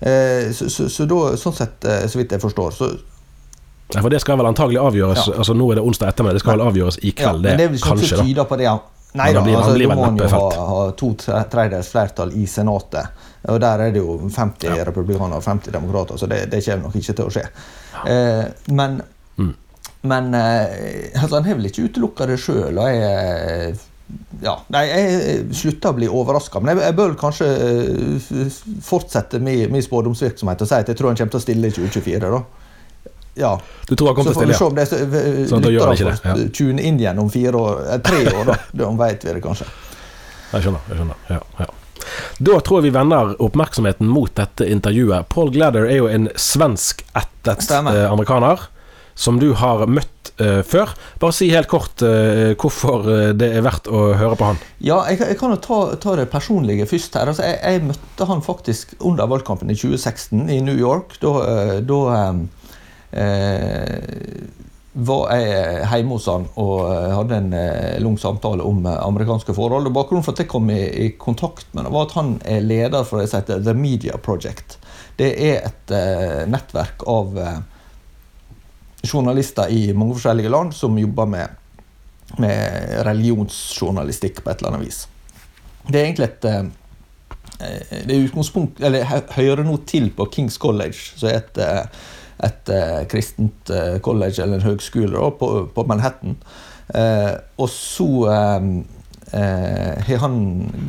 Eh, 0.00 0.48
så, 0.56 0.70
så, 0.72 0.88
så 0.92 1.08
da, 1.08 1.22
sånn 1.40 1.58
sett, 1.60 1.88
så 2.08 2.20
vidt 2.20 2.32
jeg 2.36 2.42
forstår, 2.42 2.76
så 2.78 2.92
ja, 3.92 4.00
For 4.00 4.08
det 4.08 4.22
skal 4.22 4.38
vel 4.40 4.48
antagelig 4.48 4.80
avgjøres 4.80 5.26
ja. 5.28 5.34
altså 5.42 5.52
Nå 5.52 5.66
er 5.72 5.76
det 5.76 5.84
onsdag 5.84 6.14
ettermiddag, 6.14 6.38
det 6.38 6.44
skal 6.46 6.56
vel 6.56 6.64
avgjøres 6.70 6.96
i 7.02 7.12
kveld, 7.12 7.44
ja, 7.44 7.58
det, 7.60 7.68
det 7.74 7.82
kanskje, 7.84 8.22
da. 8.24 8.46
På 8.48 8.56
det, 8.56 8.70
Nei 9.20 9.28
da, 9.36 9.42
altså, 9.44 9.74
da 9.76 9.88
må 9.92 10.06
han 10.06 10.16
jo 10.16 10.28
ha, 10.32 10.44
ha 10.70 10.84
to 10.96 11.10
tredjedels 11.20 11.90
flertall 11.92 12.32
i 12.32 12.46
Senatet. 12.48 13.28
Og 13.50 13.60
der 13.62 13.86
er 13.86 13.94
det 13.94 14.02
jo 14.02 14.18
50 14.28 14.68
ja. 14.68 14.84
republikanere 14.86 15.40
og 15.40 15.46
50 15.46 15.74
demokrater, 15.74 16.16
så 16.20 16.28
det, 16.30 16.44
det, 16.52 16.62
kommer 16.64 16.88
nok 16.88 16.98
ikke 17.00 17.16
til 17.18 17.26
å 17.26 17.32
skje. 17.34 17.46
Eh, 18.06 18.44
men 18.78 19.00
mm. 19.36 19.54
men 20.10 20.34
eh, 20.38 21.08
altså, 21.16 21.40
han 21.40 21.48
har 21.48 21.58
vel 21.58 21.70
ikke 21.70 21.88
utelukka 21.88 22.28
det 22.30 22.38
sjøl. 22.42 22.78
Jeg 22.86 23.80
ja, 24.42 24.56
nei, 24.74 24.82
jeg 24.88 25.44
slutter 25.56 25.92
å 25.92 25.96
bli 25.96 26.08
overraska, 26.10 26.60
men 26.60 26.74
jeg, 26.74 26.82
jeg, 26.88 26.96
bør 26.98 27.14
kanskje 27.20 27.46
uh, 27.48 28.56
fortsette 28.84 29.40
min, 29.42 29.70
min 29.72 29.84
spådomsvirksomhet 29.84 30.64
og 30.64 30.68
si 30.68 30.80
at 30.80 30.90
jeg 30.90 30.98
tror 30.98 31.12
han 31.12 31.20
kommer 31.20 31.34
til 31.34 31.40
å 31.40 31.44
stille 31.44 31.70
i 31.70 31.76
2024. 31.76 32.32
da. 32.34 32.40
ja. 33.44 33.52
Du 33.88 33.94
tror 33.94 34.10
han 34.10 34.18
kommer 34.18 34.32
til 34.32 34.34
å 34.34 34.40
stille, 34.40 34.56
ja. 34.56 34.58
Så 34.58 34.68
får 34.68 34.74
vi 34.76 34.88
se 34.90 34.98
om 34.98 35.06
det 35.06 35.52
sånn, 35.52 35.68
lytterne 35.68 36.16
får 36.18 36.32
ja. 36.32 36.48
tune 36.58 36.88
inn 36.88 36.98
igjen 37.00 37.22
om 37.22 37.30
fire 37.32 37.62
år, 37.62 37.84
eh, 37.86 38.02
tre 38.04 38.24
år, 38.32 38.42
da. 38.50 38.58
Da 38.82 38.90
vet 39.04 39.28
vi 39.28 39.36
det 39.38 39.44
kanskje. 39.44 39.68
Jeg 40.52 40.66
skjønner. 40.66 40.90
jeg 40.90 41.00
skjønner, 41.00 41.24
ja, 41.32 41.40
ja. 41.62 41.70
Da 42.42 42.58
tror 42.60 42.80
jeg 42.80 42.90
vi 42.90 42.98
vender 42.98 43.34
oppmerksomheten 43.42 44.10
mot 44.10 44.32
dette 44.38 44.68
intervjuet. 44.68 45.28
Paul 45.32 45.52
Gladder 45.54 45.88
er 45.88 46.02
jo 46.02 46.10
en 46.10 46.30
svensk 46.38 47.04
ættet 47.18 47.70
eh, 47.70 48.06
amerikaner 48.10 48.68
som 49.14 49.36
du 49.36 49.50
har 49.58 49.84
møtt 49.92 50.30
uh, 50.40 50.62
før. 50.64 50.94
Bare 51.20 51.34
si 51.36 51.50
helt 51.52 51.68
kort 51.68 52.00
uh, 52.00 52.54
hvorfor 52.56 53.04
det 53.36 53.50
er 53.58 53.64
verdt 53.64 53.90
å 53.92 54.06
høre 54.16 54.38
på 54.40 54.48
han. 54.48 54.62
Ja, 54.80 55.02
jeg, 55.10 55.20
jeg 55.20 55.36
kan 55.40 55.52
jo 55.52 55.58
ta, 55.60 55.80
ta, 56.00 56.14
det 56.16 56.30
personlige 56.32 56.86
først 56.88 57.18
her. 57.20 57.28
Altså, 57.28 57.44
jeg, 57.44 57.58
jeg, 57.60 57.84
møtte 57.90 58.28
han 58.30 58.40
faktisk 58.44 58.96
under 59.04 59.28
valgkampen 59.28 59.70
i 59.70 59.76
2016 59.76 60.48
i 60.48 60.62
New 60.64 60.80
York. 60.80 61.18
Da, 61.20 61.34
da 61.84 62.00
um, 62.32 62.46
uh, 63.12 64.71
var 64.92 65.30
jeg 65.32 65.86
hjemme 65.88 66.16
hos 66.18 66.26
han 66.28 66.44
og 66.60 66.74
eh, 66.84 67.12
hadde 67.16 67.36
en 67.38 67.54
eh, 67.56 68.00
lang 68.04 68.18
samtale 68.20 68.64
om 68.66 68.84
eh, 68.84 68.98
amerikanske 69.00 69.54
forhold. 69.56 69.88
Og 69.88 69.94
Bakgrunnen 69.96 70.24
for 70.24 70.36
at 70.36 70.42
jeg 70.44 70.50
kom 70.52 70.68
i, 70.72 70.82
i 71.06 71.06
kontakt 71.16 71.70
med 71.72 71.86
ham, 71.86 71.94
var 71.96 72.10
at 72.10 72.16
han 72.18 72.34
er 72.44 72.64
leder 72.64 73.06
for 73.08 73.22
det 73.22 73.30
som 73.30 73.40
heter 73.40 73.62
The 73.64 73.74
Media 73.76 74.20
Project. 74.20 74.76
Det 75.16 75.30
er 75.44 75.64
et 75.68 75.92
uh, 75.92 76.42
nettverk 76.48 77.02
av 77.08 77.34
uh, 77.36 77.58
journalister 79.04 79.68
i 79.72 79.90
mange 79.92 80.16
forskjellige 80.16 80.52
land 80.52 80.72
som 80.74 80.96
jobber 80.98 81.28
med, 81.28 81.58
med 82.40 82.94
religionsjournalistikk 83.06 84.40
på 84.40 84.50
et 84.50 84.62
eller 84.62 84.72
annet 84.72 84.86
vis. 84.88 85.02
Det 85.84 86.00
er 86.00 86.06
egentlig 86.06 86.30
et 86.30 86.48
uh, 86.48 86.62
det 87.60 88.08
er 88.08 88.24
utgangspunkt, 88.24 88.80
eller 88.82 89.04
hører 89.36 89.62
nå 89.68 89.76
til 89.86 90.08
på 90.16 90.26
Kings 90.32 90.56
College, 90.58 91.12
som 91.20 91.28
er 91.30 91.42
et 91.44 91.60
et 92.42 92.72
eh, 92.72 93.02
kristent 93.10 93.70
eh, 93.70 93.98
college 94.04 94.42
eller 94.42 94.60
en 94.60 94.66
høgskole 94.66 95.30
på, 95.38 95.50
på, 95.74 95.86
Manhattan. 95.88 96.36
Eh, 96.94 97.32
og 97.56 97.70
så 97.70 98.10
har 99.32 100.18
han 100.20 100.34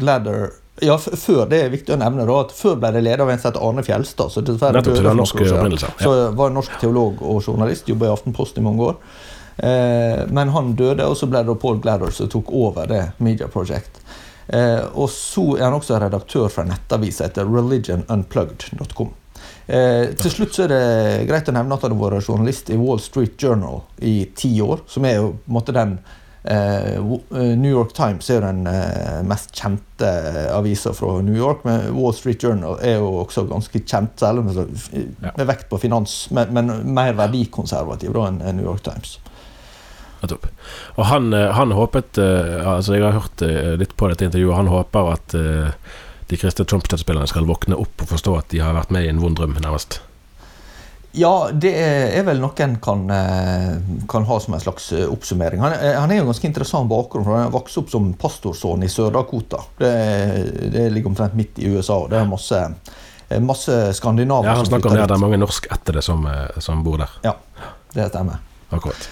Gladder 0.01 0.50
ja, 0.81 0.95
før 0.97 1.45
det 1.47 1.59
er 1.62 1.69
viktig 1.71 1.93
å 1.93 2.00
nevne 2.01 2.25
da, 2.25 2.39
at 2.43 2.53
før 2.57 2.79
ble 2.81 2.89
det 2.95 3.03
ledet 3.05 3.21
av 3.23 3.29
en 3.29 3.39
som 3.39 3.51
het 3.51 3.59
Arne 3.62 3.83
Fjelstad. 3.85 4.33
Så 4.33 4.41
dessverre 4.45 4.81
døde 4.83 5.13
norsk 5.15 5.43
år 5.43 5.75
ja. 5.77 5.91
Så 6.01 6.13
var 6.33 6.51
norsk 6.51 6.79
teolog 6.81 7.21
og 7.21 7.43
journalist, 7.45 7.88
jobba 7.88 8.09
i 8.09 8.13
Aftenposten 8.15 8.63
i 8.63 8.65
mange 8.65 8.89
år. 8.89 8.97
Eh, 9.57 10.23
men 10.33 10.50
han 10.50 10.73
døde, 10.79 11.05
og 11.05 11.17
så 11.19 11.29
ble 11.29 11.43
det 11.45 11.59
Paul 11.62 11.77
Gladder 11.83 12.13
som 12.15 12.31
tok 12.31 12.50
over 12.57 12.89
det 12.89 13.03
Media 13.23 13.47
Project. 13.53 14.01
Eh, 14.47 14.81
og 14.97 15.12
så 15.13 15.53
er 15.59 15.67
han 15.67 15.77
også 15.77 16.01
redaktør 16.01 16.50
for 16.50 16.65
en 16.65 16.73
nettavis 16.73 17.21
etter 17.23 17.47
religionunplugged.com. 17.47 19.13
Eh, 19.67 20.12
til 20.20 20.32
slutt 20.32 20.55
så 20.55 20.65
er 20.65 20.74
det 20.74 21.27
greit 21.29 21.48
å 21.48 21.55
nevne 21.55 21.77
at 21.77 21.86
han 21.86 21.96
har 21.96 22.01
vært 22.01 22.27
journalist 22.27 22.72
i 22.74 22.79
Wall 22.79 23.00
Street 23.00 23.38
Journal 23.39 23.84
i 24.03 24.25
ti 24.36 24.51
år. 24.62 24.84
Som 24.91 25.08
er 25.08 25.22
jo 25.22 25.32
på 25.38 25.51
en 25.51 25.58
måte 25.58 25.75
den 25.75 25.96
eh, 26.43 27.00
eh 27.00 27.53
New 27.55 27.72
York 27.72 27.93
Times 27.96 28.29
er 28.29 28.41
jo 28.41 28.46
den 28.50 28.67
eh, 28.67 29.22
mest 29.27 29.55
kjente 29.55 30.12
avisa 30.51 30.93
fra 30.93 31.22
New 31.22 31.38
York. 31.38 31.63
Men 31.63 31.93
Wall 31.96 32.15
Street 32.17 32.43
Journal 32.43 32.79
er 32.82 33.00
jo 33.00 33.13
også 33.24 33.48
ganske 33.48 33.79
kjent, 33.79 34.17
særlig 34.20 34.43
med, 34.50 34.75
med 35.24 35.48
vekt 35.48 35.70
på 35.70 35.79
finans. 35.79 36.27
Men, 36.32 36.51
men 36.53 36.74
mer 36.93 37.15
verdikonservativ 37.15 38.13
da 38.17 38.27
enn 38.32 38.43
New 38.58 38.67
York 38.67 38.84
Times. 38.84 39.20
Og 40.24 41.05
han, 41.08 41.34
eh, 41.36 41.50
han 41.51 41.72
håpet 41.75 42.17
eh, 42.17 42.62
altså 42.63 42.96
Jeg 42.96 43.03
har 43.03 43.17
hørt 43.20 43.41
litt 43.79 43.96
på 43.96 44.12
dette 44.12 44.27
intervjuet. 44.27 44.60
Han 44.60 44.72
håper 44.72 45.15
at 45.15 45.36
de 46.33 46.39
kristne 46.41 46.65
Trump-støttespillerne 46.65 47.29
skal 47.29 47.45
våkne 47.47 47.77
opp 47.79 48.03
og 48.03 48.09
forstå 48.15 48.39
at 48.39 48.49
de 48.53 48.63
har 48.63 48.75
vært 48.77 48.91
med 48.93 49.05
i 49.05 49.11
en 49.11 49.21
vond 49.21 49.37
drøm, 49.37 49.55
nærmest? 49.61 50.01
Ja, 51.13 51.51
det 51.53 51.71
er 51.77 52.23
vel 52.25 52.39
noe 52.41 52.57
en 52.65 52.79
kan, 52.81 53.03
eh, 53.13 53.75
kan 54.09 54.25
ha 54.25 54.39
som 54.41 54.55
en 54.57 54.63
slags 54.63 54.87
eh, 54.97 55.05
oppsummering. 55.05 55.61
Han, 55.61 55.75
eh, 55.77 55.93
han 55.93 56.09
er 56.09 56.23
jo 56.23 56.25
ganske 56.31 56.49
interessant 56.49 56.89
bakgrunn. 56.89 57.23
for 57.23 57.37
Han 57.37 57.45
har 57.45 57.53
vokst 57.53 57.77
opp 57.83 57.93
som 57.93 58.09
pastorsønn 58.17 58.81
i 58.81 58.89
Sør-Dakota. 58.89 59.61
Det, 59.77 59.93
det, 60.73 60.87
ligger 60.89 61.13
omtrent 61.13 61.37
midt 61.37 61.61
i 61.61 61.69
USA. 61.69 61.99
og 62.01 62.09
Det 62.09 62.17
er 62.17 62.25
masse, 62.25 62.63
masse 63.45 63.79
skandinaver 63.93 64.49
ja, 64.49 64.57
Han 64.57 64.71
snakker 64.71 64.89
om 64.89 64.97
det, 64.97 65.05
det 65.11 65.19
er 65.19 65.27
mange 65.27 65.41
norsk 65.45 65.69
etter 65.77 65.99
det 65.99 66.05
som, 66.05 66.25
som 66.57 66.81
bor 66.81 66.97
der. 67.05 67.19
Ja, 67.29 67.37
det 67.93 68.09
stemmer. 68.09 68.41
Akkurat. 68.73 69.10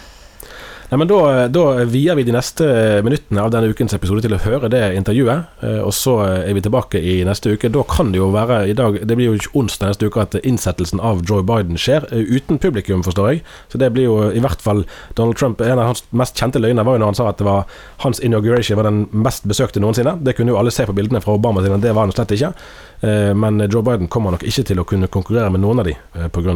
Nei, 0.92 0.98
men 1.00 1.08
da, 1.08 1.48
da, 1.48 1.62
vier 1.88 2.18
vi 2.20 2.26
de 2.28 2.34
neste 2.36 2.66
minuttene 3.06 3.40
av 3.40 3.52
denne 3.54 3.70
ukens 3.72 3.94
episode 3.96 4.26
til 4.26 4.34
å 4.36 4.40
høre 4.44 4.68
det 4.74 4.82
intervjuet. 5.00 5.46
Eh, 5.64 5.78
og 5.80 5.94
så 5.96 6.18
er 6.26 6.52
vi 6.52 6.64
tilbake 6.66 7.00
i 7.00 7.14
neste 7.24 7.54
uke. 7.54 7.70
Da 7.72 7.86
kan 7.88 8.10
det 8.12 8.20
jo 8.20 8.28
være 8.34 8.66
i 8.68 8.76
dag 8.76 8.98
Det 9.08 9.16
blir 9.16 9.30
jo 9.30 9.38
ikke 9.38 9.54
onsdag 9.62 9.94
neste 9.94 10.10
uke 10.12 10.26
at 10.26 10.36
innsettelsen 10.42 11.00
av 11.00 11.24
Joe 11.24 11.46
Biden 11.48 11.80
skjer. 11.80 12.10
Eh, 12.12 12.36
uten 12.36 12.60
publikum, 12.60 13.06
forstår 13.08 13.30
jeg. 13.32 13.44
Så 13.72 13.80
det 13.80 13.94
blir 13.96 14.10
jo 14.10 14.18
i 14.36 14.44
hvert 14.44 14.60
fall 14.60 14.84
Donald 15.16 15.40
Trump 15.40 15.64
En 15.64 15.80
av 15.80 15.94
hans 15.94 16.04
mest 16.12 16.36
kjente 16.36 16.60
løgner 16.60 16.84
var 16.84 17.00
jo 17.00 17.06
når 17.06 17.14
han 17.14 17.22
sa 17.22 17.30
at 17.32 17.40
det 17.40 17.48
var 17.48 17.80
hans 18.04 18.20
inauguration 18.20 18.82
var 18.82 18.92
den 18.92 19.06
mest 19.16 19.48
besøkte 19.48 19.80
noensinne. 19.80 20.18
Det 20.20 20.36
kunne 20.36 20.52
jo 20.52 20.60
alle 20.60 20.76
se 20.76 20.84
på 20.84 20.98
bildene 20.98 21.24
fra 21.24 21.40
Obama 21.40 21.64
sine, 21.64 21.80
det 21.80 21.96
var 21.96 22.10
han 22.10 22.12
slett 22.18 22.36
ikke. 22.36 22.52
Eh, 23.02 23.34
men 23.34 23.60
Joe 23.66 23.84
Biden 23.86 24.08
kommer 24.08 24.36
nok 24.36 24.46
ikke 24.48 24.66
til 24.72 24.82
å 24.82 24.86
kunne 24.88 25.10
konkurrere 25.12 25.52
med 25.54 25.64
noen 25.64 25.82
av 25.82 25.90
de 25.90 25.96
pga. 26.34 26.56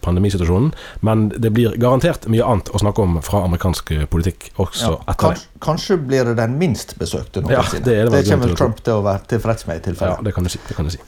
pandemisituasjonen. 0.00 0.72
Men 1.00 1.28
det 1.28 1.50
blir 1.50 1.76
garantert 1.76 2.28
mye 2.30 2.44
annet 2.44 2.70
å 2.70 2.82
snakke 2.82 3.02
om 3.02 3.18
fra 3.22 3.44
amerikansk 3.46 3.92
politikk 4.10 4.50
også 4.56 4.92
ja, 4.92 5.00
etter 5.06 5.20
kanskje, 5.24 5.48
det. 5.48 5.62
Kanskje 5.66 5.96
blir 5.96 6.30
det 6.30 6.36
den 6.40 6.58
minst 6.58 6.96
besøkte 6.98 7.42
noensinne. 7.42 7.82
Ja, 7.82 7.84
det, 7.84 7.98
det, 8.10 8.22
det 8.22 8.30
kommer 8.30 8.54
Trump 8.56 8.82
til 8.84 9.00
å 9.00 9.02
være 9.06 9.26
tilfreds 9.34 9.66
med 9.66 9.82
i 9.82 9.84
tilfelle. 9.90 10.18
Ja, 10.18 10.24
det 10.24 10.34
kan 10.36 10.46
du 10.46 10.52
si. 10.52 10.62
Det 10.68 10.78
kan 10.78 10.88
du 10.88 10.94
si. 10.94 11.02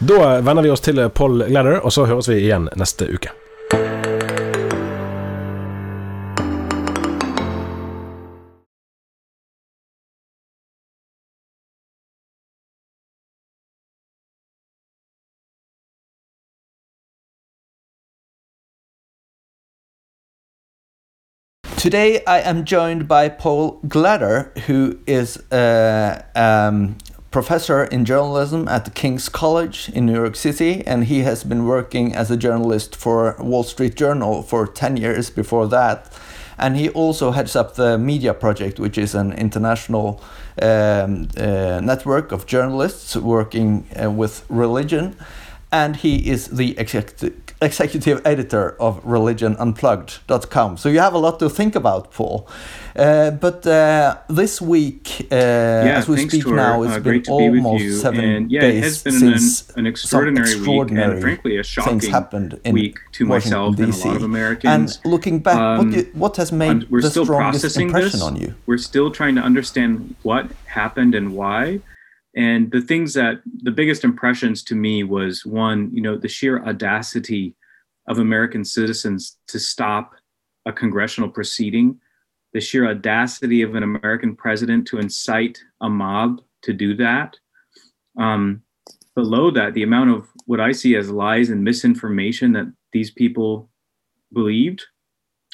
Da 0.00 0.40
venner 0.40 0.64
vi 0.64 0.72
oss 0.72 0.80
til 0.84 1.02
Paul 1.12 1.44
Gladder, 1.44 1.82
og 1.84 1.92
så 1.92 2.08
høres 2.08 2.30
vi 2.30 2.40
igjen 2.40 2.70
neste 2.80 3.10
uke. 3.10 3.34
Today 21.80 22.22
I 22.26 22.40
am 22.40 22.66
joined 22.66 23.08
by 23.08 23.30
Paul 23.30 23.80
Glader, 23.86 24.54
who 24.66 24.98
is 25.06 25.42
a 25.50 26.22
um, 26.34 26.98
professor 27.30 27.84
in 27.84 28.04
journalism 28.04 28.68
at 28.68 28.94
King's 28.94 29.30
College 29.30 29.88
in 29.94 30.04
New 30.04 30.12
York 30.12 30.36
City, 30.36 30.86
and 30.86 31.04
he 31.06 31.20
has 31.20 31.42
been 31.42 31.64
working 31.64 32.14
as 32.14 32.30
a 32.30 32.36
journalist 32.36 32.94
for 32.94 33.34
Wall 33.38 33.62
Street 33.62 33.94
Journal 33.94 34.42
for 34.42 34.66
10 34.66 34.98
years 34.98 35.30
before 35.30 35.66
that. 35.68 36.12
And 36.58 36.76
he 36.76 36.90
also 36.90 37.30
heads 37.30 37.56
up 37.56 37.76
the 37.76 37.96
Media 37.96 38.34
Project, 38.34 38.78
which 38.78 38.98
is 38.98 39.14
an 39.14 39.32
international 39.32 40.22
um, 40.60 41.28
uh, 41.38 41.80
network 41.82 42.30
of 42.30 42.44
journalists 42.44 43.16
working 43.16 43.86
uh, 43.98 44.10
with 44.10 44.44
religion. 44.50 45.16
And 45.72 45.96
he 45.96 46.28
is 46.28 46.48
the 46.48 46.76
executive 46.78 47.34
executive 47.62 48.22
editor 48.24 48.70
of 48.80 49.02
religionunplugged.com. 49.04 50.76
So 50.78 50.88
you 50.88 50.98
have 51.00 51.14
a 51.14 51.18
lot 51.18 51.38
to 51.40 51.50
think 51.50 51.74
about, 51.74 52.10
Paul. 52.12 52.48
Uh, 52.96 53.30
but 53.30 53.66
uh, 53.66 54.16
this 54.28 54.60
week, 54.60 55.26
uh, 55.30 55.34
yeah, 55.34 55.98
as 55.98 56.08
we 56.08 56.28
speak 56.28 56.46
now, 56.46 56.82
it's 56.82 56.94
uh, 56.94 57.00
been 57.00 57.22
almost 57.28 57.82
be 57.82 57.92
seven 57.92 58.24
and, 58.24 58.50
yeah, 58.50 58.60
days 58.60 58.78
it 58.78 58.84
has 58.84 59.02
been 59.02 59.12
since 59.12 59.70
an, 59.70 59.80
an 59.80 59.86
extraordinary, 59.86 60.52
extraordinary, 60.52 61.08
week 61.08 61.14
and 61.14 61.22
frankly 61.22 61.58
a 61.58 61.62
shocking 61.62 62.00
things 62.00 62.12
happened 62.12 62.60
in 62.64 62.74
week 62.74 62.98
to 63.12 63.28
Washington, 63.28 63.60
myself 63.60 63.76
DC. 63.76 63.84
and 63.84 63.94
a 63.94 64.08
lot 64.08 64.16
of 64.16 64.22
Americans. 64.22 64.96
And 65.02 65.12
looking 65.12 65.38
back, 65.40 65.56
um, 65.56 65.92
what, 65.92 66.14
what, 66.14 66.36
has 66.36 66.50
made 66.50 66.90
we're 66.90 67.02
the 67.02 67.10
still 67.10 67.24
strongest 67.24 67.76
impression 67.76 68.10
this. 68.12 68.22
on 68.22 68.36
you? 68.36 68.54
We're 68.66 68.78
still 68.78 69.10
trying 69.10 69.34
to 69.36 69.42
understand 69.42 70.16
what 70.22 70.50
happened 70.66 71.14
and 71.14 71.34
why. 71.34 71.80
And 72.36 72.70
the 72.70 72.80
things 72.80 73.14
that 73.14 73.40
the 73.62 73.72
biggest 73.72 74.04
impressions 74.04 74.62
to 74.64 74.74
me 74.74 75.02
was 75.02 75.44
one, 75.44 75.90
you 75.92 76.00
know, 76.00 76.16
the 76.16 76.28
sheer 76.28 76.64
audacity 76.64 77.54
of 78.08 78.18
American 78.18 78.64
citizens 78.64 79.38
to 79.48 79.58
stop 79.58 80.14
a 80.66 80.72
congressional 80.72 81.28
proceeding, 81.28 81.98
the 82.52 82.60
sheer 82.60 82.88
audacity 82.88 83.62
of 83.62 83.74
an 83.74 83.82
American 83.82 84.36
president 84.36 84.86
to 84.88 84.98
incite 84.98 85.58
a 85.80 85.88
mob 85.88 86.40
to 86.62 86.72
do 86.72 86.94
that. 86.96 87.36
Um, 88.18 88.62
below 89.14 89.50
that, 89.50 89.74
the 89.74 89.82
amount 89.82 90.10
of 90.10 90.28
what 90.46 90.60
I 90.60 90.72
see 90.72 90.96
as 90.96 91.10
lies 91.10 91.50
and 91.50 91.64
misinformation 91.64 92.52
that 92.52 92.72
these 92.92 93.10
people 93.10 93.70
believed 94.32 94.84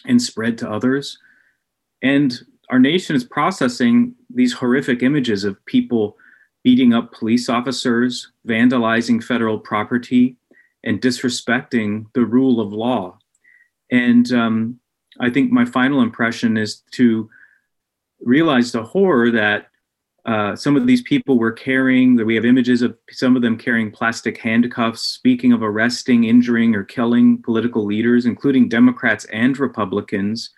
and 0.04 0.20
spread 0.20 0.58
to 0.58 0.70
others. 0.70 1.18
And 2.02 2.38
our 2.70 2.78
nation 2.78 3.16
is 3.16 3.24
processing 3.24 4.14
these 4.28 4.52
horrific 4.52 5.02
images 5.02 5.44
of 5.44 5.64
people 5.66 6.16
beating 6.66 6.92
up 6.92 7.12
police 7.12 7.48
officers, 7.48 8.32
vandalizing 8.44 9.22
federal 9.22 9.56
property, 9.56 10.34
and 10.82 11.00
disrespecting 11.00 12.06
the 12.12 12.24
rule 12.24 12.60
of 12.60 12.72
law. 12.72 13.16
And 13.92 14.32
um, 14.32 14.80
I 15.20 15.30
think 15.30 15.52
my 15.52 15.64
final 15.64 16.02
impression 16.02 16.56
is 16.56 16.82
to 16.94 17.30
realize 18.18 18.72
the 18.72 18.82
horror 18.82 19.30
that 19.30 19.68
uh, 20.24 20.56
some 20.56 20.74
of 20.74 20.88
these 20.88 21.02
people 21.02 21.38
were 21.38 21.52
carrying, 21.52 22.16
that 22.16 22.26
we 22.26 22.34
have 22.34 22.44
images 22.44 22.82
of 22.82 22.98
some 23.12 23.36
of 23.36 23.42
them 23.42 23.56
carrying 23.56 23.92
plastic 23.92 24.36
handcuffs, 24.36 25.02
speaking 25.02 25.52
of 25.52 25.62
arresting, 25.62 26.24
injuring, 26.24 26.74
or 26.74 26.82
killing 26.82 27.40
political 27.42 27.84
leaders, 27.84 28.26
including 28.26 28.68
Democrats 28.68 29.24
and 29.26 29.56
Republicans, 29.60 30.50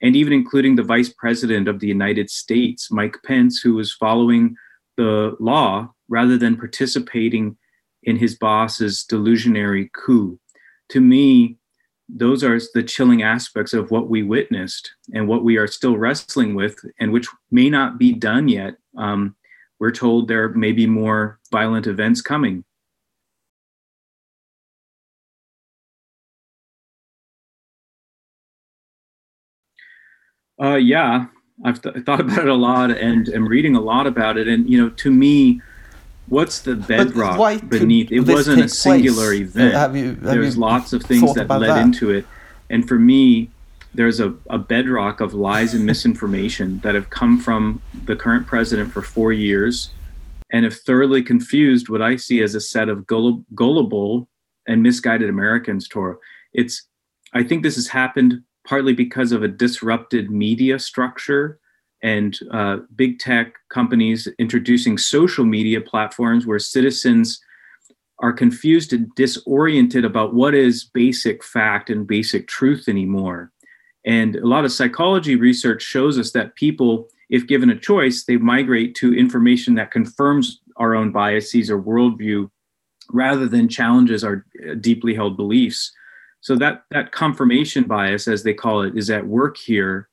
and 0.00 0.16
even 0.16 0.32
including 0.32 0.74
the 0.74 0.82
vice 0.82 1.10
president 1.10 1.68
of 1.68 1.78
the 1.78 1.86
United 1.86 2.28
States, 2.30 2.90
Mike 2.90 3.16
Pence, 3.24 3.60
who 3.60 3.74
was 3.74 3.92
following 3.92 4.56
the 4.96 5.36
law 5.40 5.92
rather 6.08 6.36
than 6.36 6.56
participating 6.56 7.56
in 8.02 8.16
his 8.16 8.36
boss's 8.36 9.04
delusionary 9.08 9.90
coup. 9.92 10.38
To 10.90 11.00
me, 11.00 11.56
those 12.08 12.44
are 12.44 12.58
the 12.74 12.82
chilling 12.82 13.22
aspects 13.22 13.72
of 13.72 13.90
what 13.90 14.10
we 14.10 14.22
witnessed 14.22 14.92
and 15.14 15.26
what 15.26 15.44
we 15.44 15.56
are 15.56 15.66
still 15.66 15.96
wrestling 15.96 16.54
with, 16.54 16.76
and 17.00 17.12
which 17.12 17.26
may 17.50 17.70
not 17.70 17.98
be 17.98 18.12
done 18.12 18.48
yet. 18.48 18.74
Um, 18.98 19.34
we're 19.78 19.92
told 19.92 20.28
there 20.28 20.50
may 20.50 20.72
be 20.72 20.86
more 20.86 21.38
violent 21.50 21.86
events 21.86 22.20
coming. 22.20 22.64
Uh, 30.62 30.76
yeah, 30.76 31.26
I've 31.64 31.80
th- 31.80 32.04
thought 32.04 32.20
about 32.20 32.38
it 32.38 32.48
a 32.48 32.54
lot 32.54 32.90
and 32.90 33.28
am 33.28 33.46
reading 33.46 33.76
a 33.76 33.80
lot 33.80 34.06
about 34.06 34.36
it. 34.36 34.48
And, 34.48 34.68
you 34.68 34.80
know, 34.80 34.90
to 34.90 35.10
me, 35.10 35.60
what's 36.28 36.60
the 36.60 36.74
bedrock 36.74 37.68
beneath? 37.68 38.10
It 38.10 38.20
wasn't 38.20 38.62
a 38.62 38.68
singular 38.68 39.28
place? 39.28 39.40
event. 39.40 39.74
Have 39.74 39.96
you, 39.96 40.06
have 40.06 40.22
There's 40.22 40.56
lots 40.56 40.92
of 40.92 41.02
things 41.02 41.34
that 41.34 41.48
led 41.48 41.68
that? 41.68 41.82
into 41.82 42.10
it. 42.10 42.26
And 42.70 42.86
for 42.88 42.98
me, 42.98 43.50
there's 43.94 44.20
a, 44.20 44.34
a 44.48 44.58
bedrock 44.58 45.20
of 45.20 45.34
lies 45.34 45.74
and 45.74 45.84
misinformation 45.84 46.78
that 46.82 46.94
have 46.94 47.10
come 47.10 47.38
from 47.38 47.80
the 48.04 48.16
current 48.16 48.46
president 48.46 48.92
for 48.92 49.02
four 49.02 49.32
years 49.32 49.90
and 50.50 50.64
have 50.64 50.74
thoroughly 50.74 51.22
confused 51.22 51.88
what 51.88 52.02
I 52.02 52.16
see 52.16 52.42
as 52.42 52.54
a 52.54 52.60
set 52.60 52.88
of 52.88 53.06
gullible 53.06 54.28
and 54.66 54.82
misguided 54.82 55.28
Americans, 55.28 55.88
Tor. 55.88 56.18
It's, 56.52 56.86
I 57.32 57.42
think 57.42 57.62
this 57.62 57.76
has 57.76 57.88
happened 57.88 58.42
partly 58.66 58.92
because 58.92 59.32
of 59.32 59.42
a 59.42 59.48
disrupted 59.48 60.30
media 60.30 60.78
structure 60.78 61.58
and 62.02 62.38
uh, 62.52 62.78
big 62.96 63.18
tech 63.18 63.54
companies 63.70 64.28
introducing 64.38 64.98
social 64.98 65.44
media 65.44 65.80
platforms 65.80 66.46
where 66.46 66.58
citizens 66.58 67.40
are 68.18 68.32
confused 68.32 68.92
and 68.92 69.12
disoriented 69.14 70.04
about 70.04 70.34
what 70.34 70.54
is 70.54 70.84
basic 70.84 71.42
fact 71.42 71.90
and 71.90 72.06
basic 72.06 72.46
truth 72.48 72.88
anymore. 72.88 73.50
And 74.04 74.36
a 74.36 74.46
lot 74.46 74.64
of 74.64 74.72
psychology 74.72 75.36
research 75.36 75.82
shows 75.82 76.18
us 76.18 76.32
that 76.32 76.54
people, 76.56 77.08
if 77.30 77.46
given 77.46 77.70
a 77.70 77.78
choice, 77.78 78.24
they 78.24 78.36
migrate 78.36 78.94
to 78.96 79.14
information 79.14 79.74
that 79.74 79.90
confirms 79.90 80.60
our 80.76 80.94
own 80.94 81.12
biases 81.12 81.70
or 81.70 81.80
worldview 81.80 82.50
rather 83.10 83.46
than 83.46 83.68
challenges 83.68 84.24
our 84.24 84.44
uh, 84.68 84.74
deeply 84.74 85.14
held 85.14 85.36
beliefs. 85.36 85.92
So 86.42 86.56
that 86.56 86.84
that 86.90 87.12
confirmation 87.12 87.84
bias, 87.84 88.28
as 88.28 88.42
they 88.42 88.52
call 88.52 88.82
it, 88.82 88.96
is 88.96 89.08
at 89.10 89.26
work 89.26 89.56
here. 89.56 90.08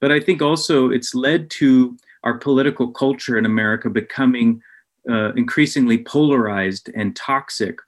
But 0.00 0.10
I 0.12 0.20
think 0.20 0.42
also 0.42 0.90
it's 0.90 1.14
led 1.14 1.48
to 1.52 1.96
our 2.24 2.38
political 2.38 2.90
culture 2.90 3.38
in 3.38 3.46
America 3.46 3.88
becoming 3.88 4.60
uh, 5.08 5.32
increasingly 5.34 6.02
polarized 6.04 6.90
and 6.94 7.16
toxic. 7.16 7.78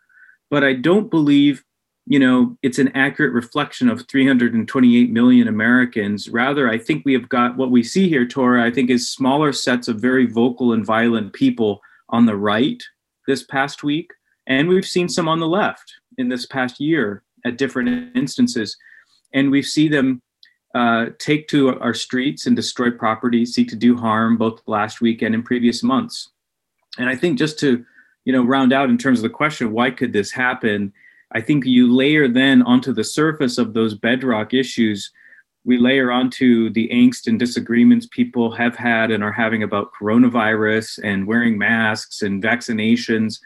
But 0.49 0.63
I 0.63 0.75
don't 0.75 1.11
believe, 1.11 1.65
you 2.07 2.19
know, 2.19 2.57
it's 2.63 2.79
an 2.79 2.89
accurate 2.95 3.33
reflection 3.33 3.89
of 3.89 4.07
328 4.09 5.11
million 5.11 5.49
Americans. 5.49 6.29
Rather, 6.29 6.71
I 6.71 6.79
think 6.79 7.05
we 7.05 7.13
have 7.15 7.29
got 7.29 7.57
what 7.57 7.71
we 7.71 7.83
see 7.83 8.09
here, 8.09 8.27
Tora. 8.27 8.65
I 8.65 8.71
think 8.71 8.91
is 8.91 9.11
smaller 9.11 9.53
sets 9.53 9.89
of 9.89 10.01
very 10.01 10.27
vocal 10.27 10.73
and 10.73 10.87
violent 10.87 11.33
people 11.33 11.81
on 12.11 12.27
the 12.27 12.37
right 12.37 12.83
this 13.27 13.43
past 13.43 13.83
week, 13.83 14.13
and 14.47 14.69
we've 14.69 14.87
seen 14.87 15.09
some 15.09 15.29
on 15.29 15.41
the 15.41 15.49
left 15.49 15.95
in 16.19 16.29
this 16.29 16.47
past 16.47 16.79
year 16.79 17.25
at 17.45 17.59
different 17.59 18.17
instances. 18.17 18.77
And 19.33 19.51
we 19.51 19.63
see 19.63 19.89
them 19.89 20.23
uh, 20.75 21.07
take 21.19 21.49
to 21.49 21.79
our 21.81 21.95
streets 21.95 22.47
and 22.47 22.57
destroy 22.57 22.91
property, 22.91 23.45
seek 23.45 23.69
to 23.69 23.77
do 23.77 23.97
harm 23.97 24.37
both 24.37 24.63
last 24.67 25.01
week 25.01 25.23
and 25.23 25.35
in 25.35 25.43
previous 25.43 25.83
months. 25.83 26.31
And 26.99 27.09
I 27.09 27.17
think 27.17 27.39
just 27.39 27.59
to, 27.61 27.85
you 28.25 28.33
know, 28.33 28.43
round 28.43 28.73
out 28.73 28.91
in 28.91 28.99
terms 28.99 29.19
of 29.19 29.23
the 29.23 29.31
question, 29.31 29.67
of 29.67 29.73
why 29.73 29.91
could 29.91 30.13
this 30.13 30.31
happen? 30.31 30.93
I 31.33 31.41
think 31.41 31.65
you 31.65 31.93
layer 31.93 32.29
then 32.29 32.63
onto 32.63 32.93
the 32.93 33.05
surface 33.05 33.59
of 33.59 33.75
those 33.75 33.95
bedrock 33.95 34.55
issues, 34.55 35.11
we 35.65 35.79
layer 35.79 36.11
onto 36.11 36.71
the 36.71 36.89
angst 36.93 37.27
and 37.27 37.39
disagreements 37.39 38.09
people 38.11 38.51
have 38.53 38.77
had 38.77 39.11
and 39.11 39.23
are 39.23 39.33
having 39.33 39.63
about 39.63 39.93
coronavirus 39.99 40.99
and 41.05 41.27
wearing 41.27 41.57
masks 41.57 42.23
and 42.23 42.43
vaccinations. 42.43 43.39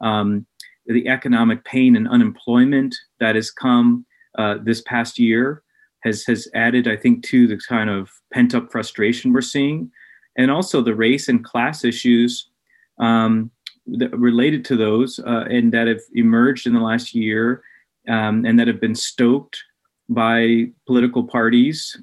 Um, 0.00 0.46
the 0.88 1.08
economic 1.08 1.64
pain 1.64 1.96
and 1.96 2.08
unemployment 2.08 2.94
that 3.20 3.34
has 3.34 3.50
come 3.50 4.06
uh, 4.38 4.56
this 4.62 4.80
past 4.82 5.18
year 5.18 5.62
has 6.04 6.24
has 6.24 6.48
added, 6.54 6.88
I 6.88 6.96
think, 6.96 7.24
to 7.26 7.46
the 7.46 7.58
kind 7.68 7.90
of 7.90 8.10
pent 8.32 8.54
up 8.54 8.70
frustration 8.70 9.32
we're 9.32 9.40
seeing, 9.40 9.90
and 10.36 10.50
also 10.50 10.80
the 10.80 10.94
race 10.94 11.28
and 11.28 11.44
class 11.44 11.84
issues 11.84 12.50
um, 12.98 13.50
related 13.86 14.64
to 14.66 14.76
those 14.76 15.18
uh, 15.20 15.44
and 15.50 15.72
that 15.72 15.86
have 15.86 16.00
emerged 16.14 16.66
in 16.66 16.74
the 16.74 16.80
last 16.80 17.14
year 17.14 17.62
um, 18.08 18.44
and 18.44 18.58
that 18.58 18.68
have 18.68 18.80
been 18.80 18.94
stoked 18.94 19.62
by 20.08 20.66
political 20.86 21.24
parties 21.24 22.00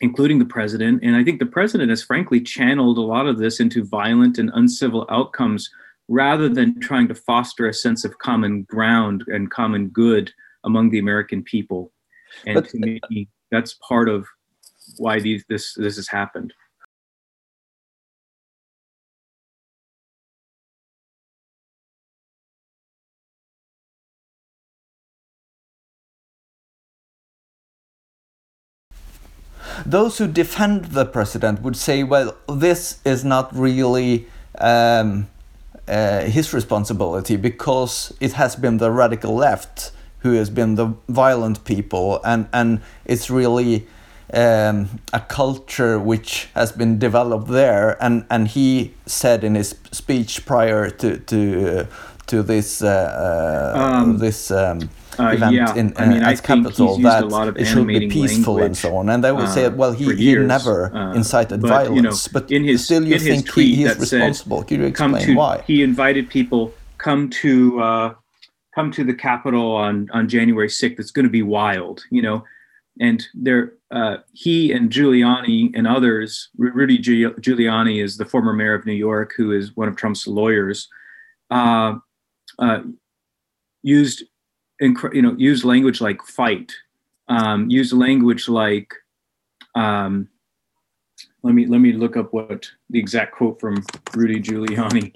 including 0.00 0.38
the 0.38 0.44
president. 0.44 1.02
And 1.02 1.16
I 1.16 1.24
think 1.24 1.38
the 1.38 1.46
president 1.46 1.90
has 1.90 2.02
frankly 2.02 2.40
channeled 2.40 2.98
a 2.98 3.02
lot 3.02 3.26
of 3.26 3.38
this 3.38 3.60
into 3.60 3.84
violent 3.84 4.38
and 4.38 4.50
uncivil 4.54 5.06
outcomes 5.10 5.70
rather 6.08 6.48
than 6.48 6.80
trying 6.80 7.08
to 7.08 7.14
foster 7.14 7.66
a 7.66 7.74
sense 7.74 8.04
of 8.04 8.18
common 8.18 8.62
ground 8.62 9.24
and 9.28 9.50
common 9.50 9.88
good 9.88 10.32
among 10.64 10.90
the 10.90 10.98
American 10.98 11.42
people. 11.42 11.92
And 12.46 12.54
but, 12.54 12.68
to 12.70 12.78
me, 13.10 13.28
that's 13.50 13.74
part 13.74 14.08
of 14.08 14.26
why 14.98 15.20
these, 15.20 15.44
this 15.48 15.74
this 15.74 15.96
has 15.96 16.08
happened. 16.08 16.52
Those 29.84 30.18
who 30.18 30.26
defend 30.26 30.86
the 30.86 31.04
president 31.04 31.62
would 31.62 31.76
say, 31.76 32.02
well, 32.02 32.36
this 32.48 33.00
is 33.04 33.24
not 33.24 33.54
really 33.54 34.26
um, 34.58 35.28
uh, 35.88 36.22
his 36.22 36.52
responsibility 36.52 37.36
because 37.36 38.12
it 38.20 38.32
has 38.32 38.56
been 38.56 38.78
the 38.78 38.90
radical 38.90 39.34
left 39.34 39.92
who 40.20 40.32
has 40.32 40.50
been 40.50 40.74
the 40.74 40.94
violent 41.08 41.64
people 41.64 42.20
and 42.24 42.48
and 42.52 42.80
it's 43.04 43.30
really 43.30 43.86
um, 44.34 44.88
a 45.12 45.20
culture 45.20 45.98
which 45.98 46.48
has 46.54 46.72
been 46.72 46.98
developed 46.98 47.48
there 47.48 47.96
and 48.02 48.24
and 48.30 48.48
he 48.48 48.92
said 49.06 49.44
in 49.44 49.54
his 49.54 49.76
speech 49.92 50.44
prior 50.44 50.90
to 50.90 51.18
to 51.18 51.80
uh, 51.80 51.86
to 52.26 52.42
this 52.42 52.82
uh, 52.82 53.74
uh 53.76 53.80
um, 53.80 54.18
this 54.18 54.50
um, 54.50 54.90
uh, 55.18 55.28
event 55.28 55.54
yeah. 55.54 55.74
in 55.74 55.92
I 55.96 56.06
mean, 56.06 56.22
uh, 56.22 56.30
at 56.30 56.42
Capitol 56.42 56.98
that 56.98 57.54
it 57.56 57.64
should 57.64 57.86
be 57.86 58.08
peaceful 58.08 58.58
and 58.58 58.76
so 58.76 58.96
on. 58.96 59.08
And 59.08 59.22
they 59.22 59.32
would 59.32 59.48
say, 59.48 59.66
uh, 59.66 59.70
well, 59.70 59.92
he, 59.92 60.14
he 60.14 60.34
never 60.36 60.94
uh, 60.94 61.14
incited 61.14 61.60
but, 61.60 61.68
violence, 61.68 61.96
you 61.96 62.02
know, 62.02 62.14
but 62.32 62.50
in 62.50 62.64
his, 62.64 62.84
still 62.84 63.04
you 63.04 63.18
think 63.18 63.50
he, 63.52 63.76
he 63.76 63.84
is 63.84 63.98
responsible. 63.98 64.58
Said, 64.58 64.68
Could 64.68 64.80
you 64.80 64.86
explain 64.86 65.26
to, 65.26 65.34
why? 65.34 65.62
He 65.66 65.82
invited 65.82 66.28
people 66.28 66.72
come 66.98 67.30
to 67.30 67.80
uh, 67.80 68.14
come 68.74 68.90
to 68.92 69.04
the 69.04 69.14
Capitol 69.14 69.72
on 69.72 70.08
on 70.12 70.28
January 70.28 70.68
sixth. 70.68 71.00
It's 71.00 71.10
going 71.10 71.24
to 71.24 71.30
be 71.30 71.42
wild, 71.42 72.04
you 72.10 72.22
know. 72.22 72.44
And 72.98 73.22
there, 73.34 73.74
uh, 73.90 74.18
he 74.32 74.72
and 74.72 74.90
Giuliani 74.90 75.70
and 75.74 75.86
others. 75.86 76.48
Rudy 76.56 76.98
Giuliani 76.98 78.02
is 78.02 78.16
the 78.16 78.24
former 78.24 78.54
mayor 78.54 78.74
of 78.74 78.86
New 78.86 78.94
York, 78.94 79.34
who 79.36 79.52
is 79.52 79.76
one 79.76 79.88
of 79.88 79.96
Trump's 79.96 80.26
lawyers. 80.26 80.88
used 83.82 84.24
you 84.80 85.22
know, 85.22 85.34
use 85.38 85.64
language 85.64 86.00
like 86.00 86.22
fight, 86.22 86.72
um, 87.28 87.70
use 87.70 87.92
language 87.92 88.48
like, 88.48 88.92
um, 89.74 90.28
let 91.42 91.54
me 91.54 91.66
let 91.66 91.80
me 91.80 91.92
look 91.92 92.16
up 92.16 92.32
what 92.32 92.66
the 92.90 92.98
exact 92.98 93.32
quote 93.32 93.60
from 93.60 93.82
Rudy 94.14 94.40
Giuliani. 94.40 95.14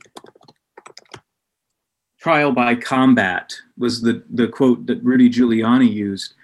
Trial 2.20 2.53
by 2.53 2.75
combat 2.75 3.55
was 3.79 4.03
the 4.03 4.23
the 4.31 4.49
quote 4.49 4.87
that 4.87 5.03
Rudy 5.03 5.29
Giuliani 5.29 5.92
used, 5.92 6.35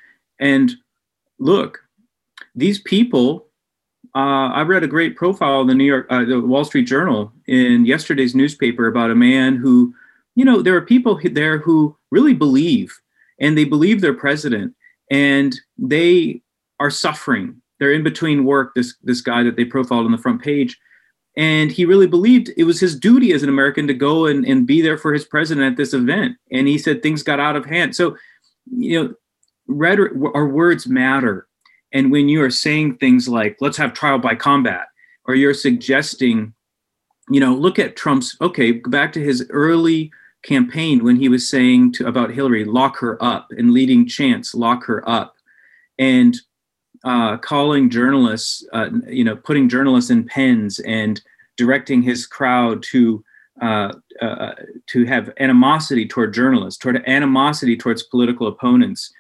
and 0.41 0.73
look, 1.39 1.81
these 2.55 2.81
people. 2.81 3.45
Uh, 4.15 4.49
I 4.49 4.63
read 4.63 4.83
a 4.83 4.87
great 4.87 5.15
profile 5.15 5.61
in 5.61 5.67
the 5.67 5.75
New 5.75 5.85
York, 5.85 6.07
uh, 6.09 6.25
the 6.25 6.41
Wall 6.41 6.65
Street 6.65 6.85
Journal 6.85 7.31
in 7.49 7.85
yesterday's 7.85 8.35
newspaper 8.35 8.87
about 8.87 9.11
a 9.11 9.15
man 9.15 9.57
who, 9.57 9.95
you 10.37 10.45
know, 10.45 10.63
there 10.63 10.75
are 10.75 10.81
people 10.81 11.21
there 11.23 11.59
who 11.59 11.95
really 12.11 12.33
believe 12.33 12.99
and 13.41 13.57
they 13.57 13.65
believe 13.65 14.01
they're 14.01 14.15
president 14.15 14.75
and 15.11 15.55
they 15.79 16.43
are 16.81 16.91
suffering. 16.91 17.61
They're 17.79 17.93
in 17.93 18.03
between 18.03 18.45
work, 18.45 18.75
this, 18.75 18.97
this 19.03 19.21
guy 19.21 19.43
that 19.43 19.57
they 19.57 19.65
profiled 19.65 20.07
on 20.07 20.13
the 20.13 20.19
front 20.19 20.43
page. 20.43 20.79
and 21.37 21.71
he 21.71 21.85
really 21.85 22.07
believed 22.07 22.51
it 22.57 22.65
was 22.65 22.81
his 22.81 22.99
duty 22.99 23.33
as 23.33 23.43
an 23.43 23.49
American 23.49 23.87
to 23.87 23.95
go 23.95 24.27
and, 24.27 24.45
and 24.47 24.67
be 24.67 24.81
there 24.81 24.97
for 24.97 25.13
his 25.13 25.25
president 25.25 25.71
at 25.71 25.77
this 25.77 25.93
event. 25.93 26.37
And 26.51 26.67
he 26.67 26.79
said 26.79 27.03
things 27.03 27.23
got 27.23 27.41
out 27.41 27.57
of 27.57 27.67
hand. 27.67 27.95
So, 27.95 28.17
you 28.71 29.05
know, 29.05 29.15
rhetoric, 29.67 30.13
our 30.35 30.49
words 30.49 30.87
matter. 30.87 31.47
And 31.93 32.11
when 32.11 32.29
you 32.29 32.43
are 32.43 32.51
saying 32.51 32.97
things 32.97 33.29
like, 33.29 33.59
let's 33.61 33.77
have 33.77 33.93
trial 33.93 34.19
by 34.19 34.35
combat, 34.35 34.87
or 35.27 35.35
you're 35.35 35.55
suggesting, 35.55 36.55
you 37.31 37.41
know, 37.41 37.55
look 37.55 37.79
at 37.79 37.97
Trump's, 37.97 38.37
okay, 38.41 38.73
go 38.73 38.91
back 38.91 39.13
to 39.13 39.23
his 39.23 39.47
early 39.51 40.11
campaign 40.47 41.05
when 41.05 41.17
he 41.17 41.29
was 41.29 41.49
saying 41.49 41.93
to, 41.93 42.07
about 42.07 42.31
Hillary, 42.31 42.65
lock 42.65 42.99
her 42.99 43.23
up, 43.23 43.49
and 43.51 43.73
leading 43.73 44.07
chants, 44.07 44.55
lock 44.55 44.85
her 44.85 45.07
up. 45.09 45.35
And 45.99 46.37
uh, 47.05 47.37
calling 47.39 47.91
journalists, 47.91 48.67
uh, 48.73 48.91
you 49.09 49.25
know, 49.25 49.37
putting 49.37 49.69
journalists 49.69 50.11
in 50.11 50.25
pens 50.25 50.79
and 50.81 51.21
directing 51.57 52.03
his 52.03 52.27
crowd 52.27 52.83
to 52.83 53.25
uh, 53.63 53.93
uh, 54.21 54.53
to 54.87 55.07
have 55.07 55.33
animosity 55.41 56.07
toward 56.07 56.35
journalists, 56.35 56.79
toward 56.79 57.03
animosity 57.07 57.77
towards 57.77 58.03
political 58.03 58.47
opponents. 58.49 59.13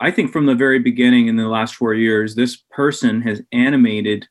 I 0.00 0.10
think 0.10 0.32
from 0.32 0.46
the 0.46 0.54
very 0.54 0.78
beginning 0.78 1.28
in 1.28 1.36
the 1.36 1.48
last 1.48 1.74
four 1.74 1.92
years, 1.92 2.34
this 2.34 2.56
person 2.70 3.20
has 3.22 3.42
animated, 3.52 4.26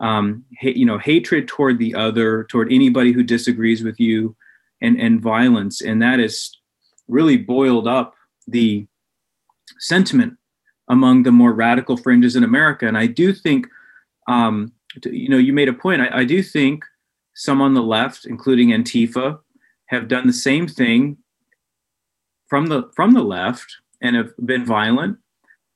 um, 0.00 0.44
ha- 0.60 0.74
you 0.74 0.86
know, 0.86 0.98
hatred 0.98 1.46
toward 1.46 1.78
the 1.78 1.94
other, 1.94 2.44
toward 2.44 2.72
anybody 2.72 3.12
who 3.12 3.22
disagrees 3.22 3.84
with 3.84 4.00
you, 4.00 4.34
and 4.80 5.00
and 5.00 5.20
violence, 5.20 5.80
and 5.80 6.00
that 6.02 6.18
has 6.18 6.50
really 7.08 7.36
boiled 7.36 7.86
up 7.88 8.14
the 8.46 8.86
sentiment 9.78 10.36
among 10.88 11.22
the 11.22 11.32
more 11.32 11.52
radical 11.52 11.96
fringes 11.96 12.36
in 12.36 12.44
America. 12.44 12.86
And 12.86 12.96
I 12.96 13.06
do 13.06 13.32
think, 13.32 13.66
um, 14.28 14.72
you 15.04 15.28
know, 15.28 15.38
you 15.38 15.52
made 15.52 15.68
a 15.68 15.72
point. 15.72 16.00
I, 16.00 16.20
I 16.20 16.24
do 16.24 16.42
think 16.42 16.84
some 17.34 17.60
on 17.60 17.74
the 17.74 17.82
left, 17.82 18.24
including 18.24 18.68
Antifa, 18.70 19.38
have 19.86 20.08
done 20.08 20.26
the 20.26 20.32
same 20.32 20.66
thing 20.66 21.18
from 22.48 22.66
the 22.66 22.90
from 22.94 23.12
the 23.12 23.22
left 23.22 23.76
and 24.00 24.16
have 24.16 24.32
been 24.44 24.64
violent. 24.64 25.18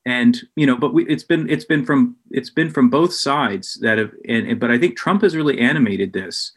And 0.06 0.40
you 0.56 0.66
know, 0.66 0.76
but 0.76 0.94
we, 0.94 1.06
it's 1.06 1.24
been 1.24 1.48
it's 1.50 1.64
been 1.64 1.84
from 1.84 2.16
it's 2.30 2.50
been 2.50 2.70
from 2.70 2.88
both 2.88 3.12
sides 3.12 3.78
that 3.82 3.98
have. 3.98 4.12
And, 4.28 4.46
and, 4.46 4.60
but 4.60 4.70
I 4.70 4.78
think 4.78 4.96
Trump 4.96 5.22
has 5.22 5.36
really 5.36 5.58
animated 5.58 6.12
this. 6.12 6.52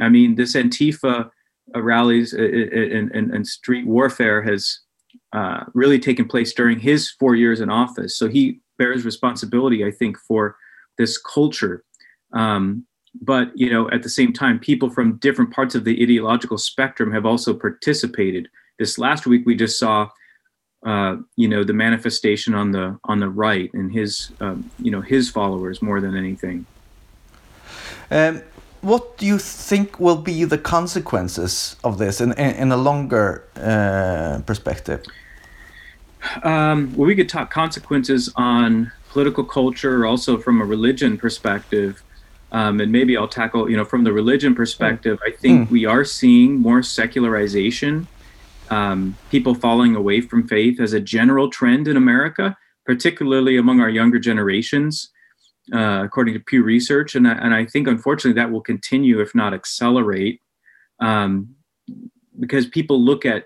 I 0.00 0.08
mean, 0.08 0.34
this 0.34 0.54
Antifa 0.54 1.30
rallies 1.74 2.34
uh, 2.34 2.38
uh, 2.38 2.42
and, 2.42 3.10
and, 3.12 3.34
and 3.34 3.46
street 3.46 3.86
warfare 3.86 4.42
has 4.42 4.80
uh, 5.32 5.64
really 5.74 5.98
taken 5.98 6.26
place 6.26 6.52
during 6.52 6.78
his 6.78 7.10
four 7.10 7.34
years 7.34 7.60
in 7.60 7.70
office. 7.70 8.16
So 8.16 8.28
he 8.28 8.60
bears 8.78 9.04
responsibility, 9.04 9.84
I 9.84 9.90
think, 9.90 10.16
for 10.18 10.56
this 10.96 11.18
culture. 11.18 11.84
Um, 12.32 12.86
but 13.20 13.50
you 13.54 13.70
know, 13.70 13.90
at 13.90 14.02
the 14.02 14.08
same 14.08 14.32
time, 14.32 14.58
people 14.58 14.90
from 14.90 15.16
different 15.16 15.52
parts 15.52 15.74
of 15.74 15.84
the 15.84 16.02
ideological 16.02 16.58
spectrum 16.58 17.12
have 17.12 17.26
also 17.26 17.54
participated. 17.54 18.48
This 18.78 18.98
last 18.98 19.26
week, 19.26 19.42
we 19.44 19.56
just 19.56 19.78
saw, 19.78 20.08
uh, 20.86 21.16
you 21.36 21.48
know, 21.48 21.64
the 21.64 21.72
manifestation 21.72 22.54
on 22.54 22.70
the 22.70 22.98
on 23.04 23.18
the 23.18 23.28
right 23.28 23.70
and 23.74 23.90
his, 23.90 24.30
um, 24.40 24.70
you 24.78 24.90
know, 24.90 25.00
his 25.00 25.30
followers 25.30 25.82
more 25.82 26.00
than 26.00 26.16
anything. 26.16 26.66
Um, 28.10 28.42
what 28.80 29.16
do 29.18 29.26
you 29.26 29.38
think 29.38 29.98
will 29.98 30.16
be 30.16 30.44
the 30.44 30.58
consequences 30.58 31.76
of 31.84 31.98
this 31.98 32.20
in, 32.20 32.32
in, 32.32 32.54
in 32.56 32.72
a 32.72 32.76
longer 32.76 33.44
uh, 33.56 34.40
perspective? 34.46 35.04
Um, 36.42 36.94
well, 36.96 37.06
we 37.06 37.14
could 37.14 37.28
talk 37.28 37.50
consequences 37.50 38.32
on 38.36 38.92
political 39.10 39.44
culture, 39.44 40.04
also 40.04 40.38
from 40.38 40.60
a 40.60 40.64
religion 40.64 41.16
perspective. 41.18 42.02
Um, 42.50 42.80
and 42.80 42.90
maybe 42.90 43.16
I'll 43.16 43.28
tackle, 43.28 43.70
you 43.70 43.76
know, 43.76 43.84
from 43.84 44.04
the 44.04 44.12
religion 44.12 44.54
perspective, 44.54 45.18
I 45.26 45.30
think 45.30 45.68
mm. 45.68 45.70
we 45.70 45.84
are 45.84 46.04
seeing 46.04 46.58
more 46.58 46.82
secularization, 46.82 48.08
um, 48.70 49.16
people 49.30 49.54
falling 49.54 49.94
away 49.94 50.22
from 50.22 50.48
faith 50.48 50.80
as 50.80 50.92
a 50.92 51.00
general 51.00 51.50
trend 51.50 51.88
in 51.88 51.96
America, 51.96 52.56
particularly 52.86 53.58
among 53.58 53.80
our 53.80 53.90
younger 53.90 54.18
generations 54.18 55.10
uh, 55.72 56.02
according 56.04 56.34
to 56.34 56.40
Pew 56.40 56.62
Research, 56.62 57.14
and 57.14 57.26
I, 57.28 57.32
and 57.32 57.54
I 57.54 57.66
think 57.66 57.88
unfortunately 57.88 58.40
that 58.40 58.50
will 58.50 58.60
continue, 58.60 59.20
if 59.20 59.34
not 59.34 59.54
accelerate, 59.54 60.40
um, 61.00 61.54
because 62.38 62.66
people 62.66 63.00
look 63.00 63.26
at 63.26 63.44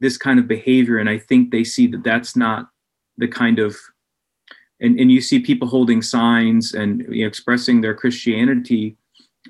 this 0.00 0.16
kind 0.16 0.38
of 0.38 0.48
behavior 0.48 0.98
and 0.98 1.08
I 1.08 1.18
think 1.18 1.50
they 1.50 1.62
see 1.62 1.86
that 1.86 2.02
that's 2.02 2.34
not 2.34 2.68
the 3.16 3.28
kind 3.28 3.58
of 3.58 3.76
and, 4.80 4.98
and 4.98 5.12
you 5.12 5.20
see 5.20 5.38
people 5.38 5.68
holding 5.68 6.02
signs 6.02 6.74
and 6.74 7.06
you 7.08 7.22
know, 7.22 7.28
expressing 7.28 7.80
their 7.80 7.94
Christianity 7.94 8.96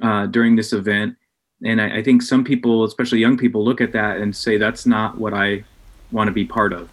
uh, 0.03 0.27
during 0.27 0.57
this 0.57 0.75
event. 0.75 1.17
And 1.65 1.81
I, 1.81 1.99
I 1.99 2.03
think 2.03 2.21
some 2.21 2.45
people, 2.45 2.85
especially 2.85 3.19
young 3.19 3.39
people, 3.39 3.65
look 3.65 3.81
at 3.81 3.93
that 3.93 4.19
and 4.19 4.37
say 4.37 4.59
that's 4.59 4.85
not 4.85 5.17
what 5.17 5.33
I 5.33 5.65
want 6.11 6.29
to 6.29 6.33
be 6.33 6.45
part 6.45 6.75
of. 6.75 6.91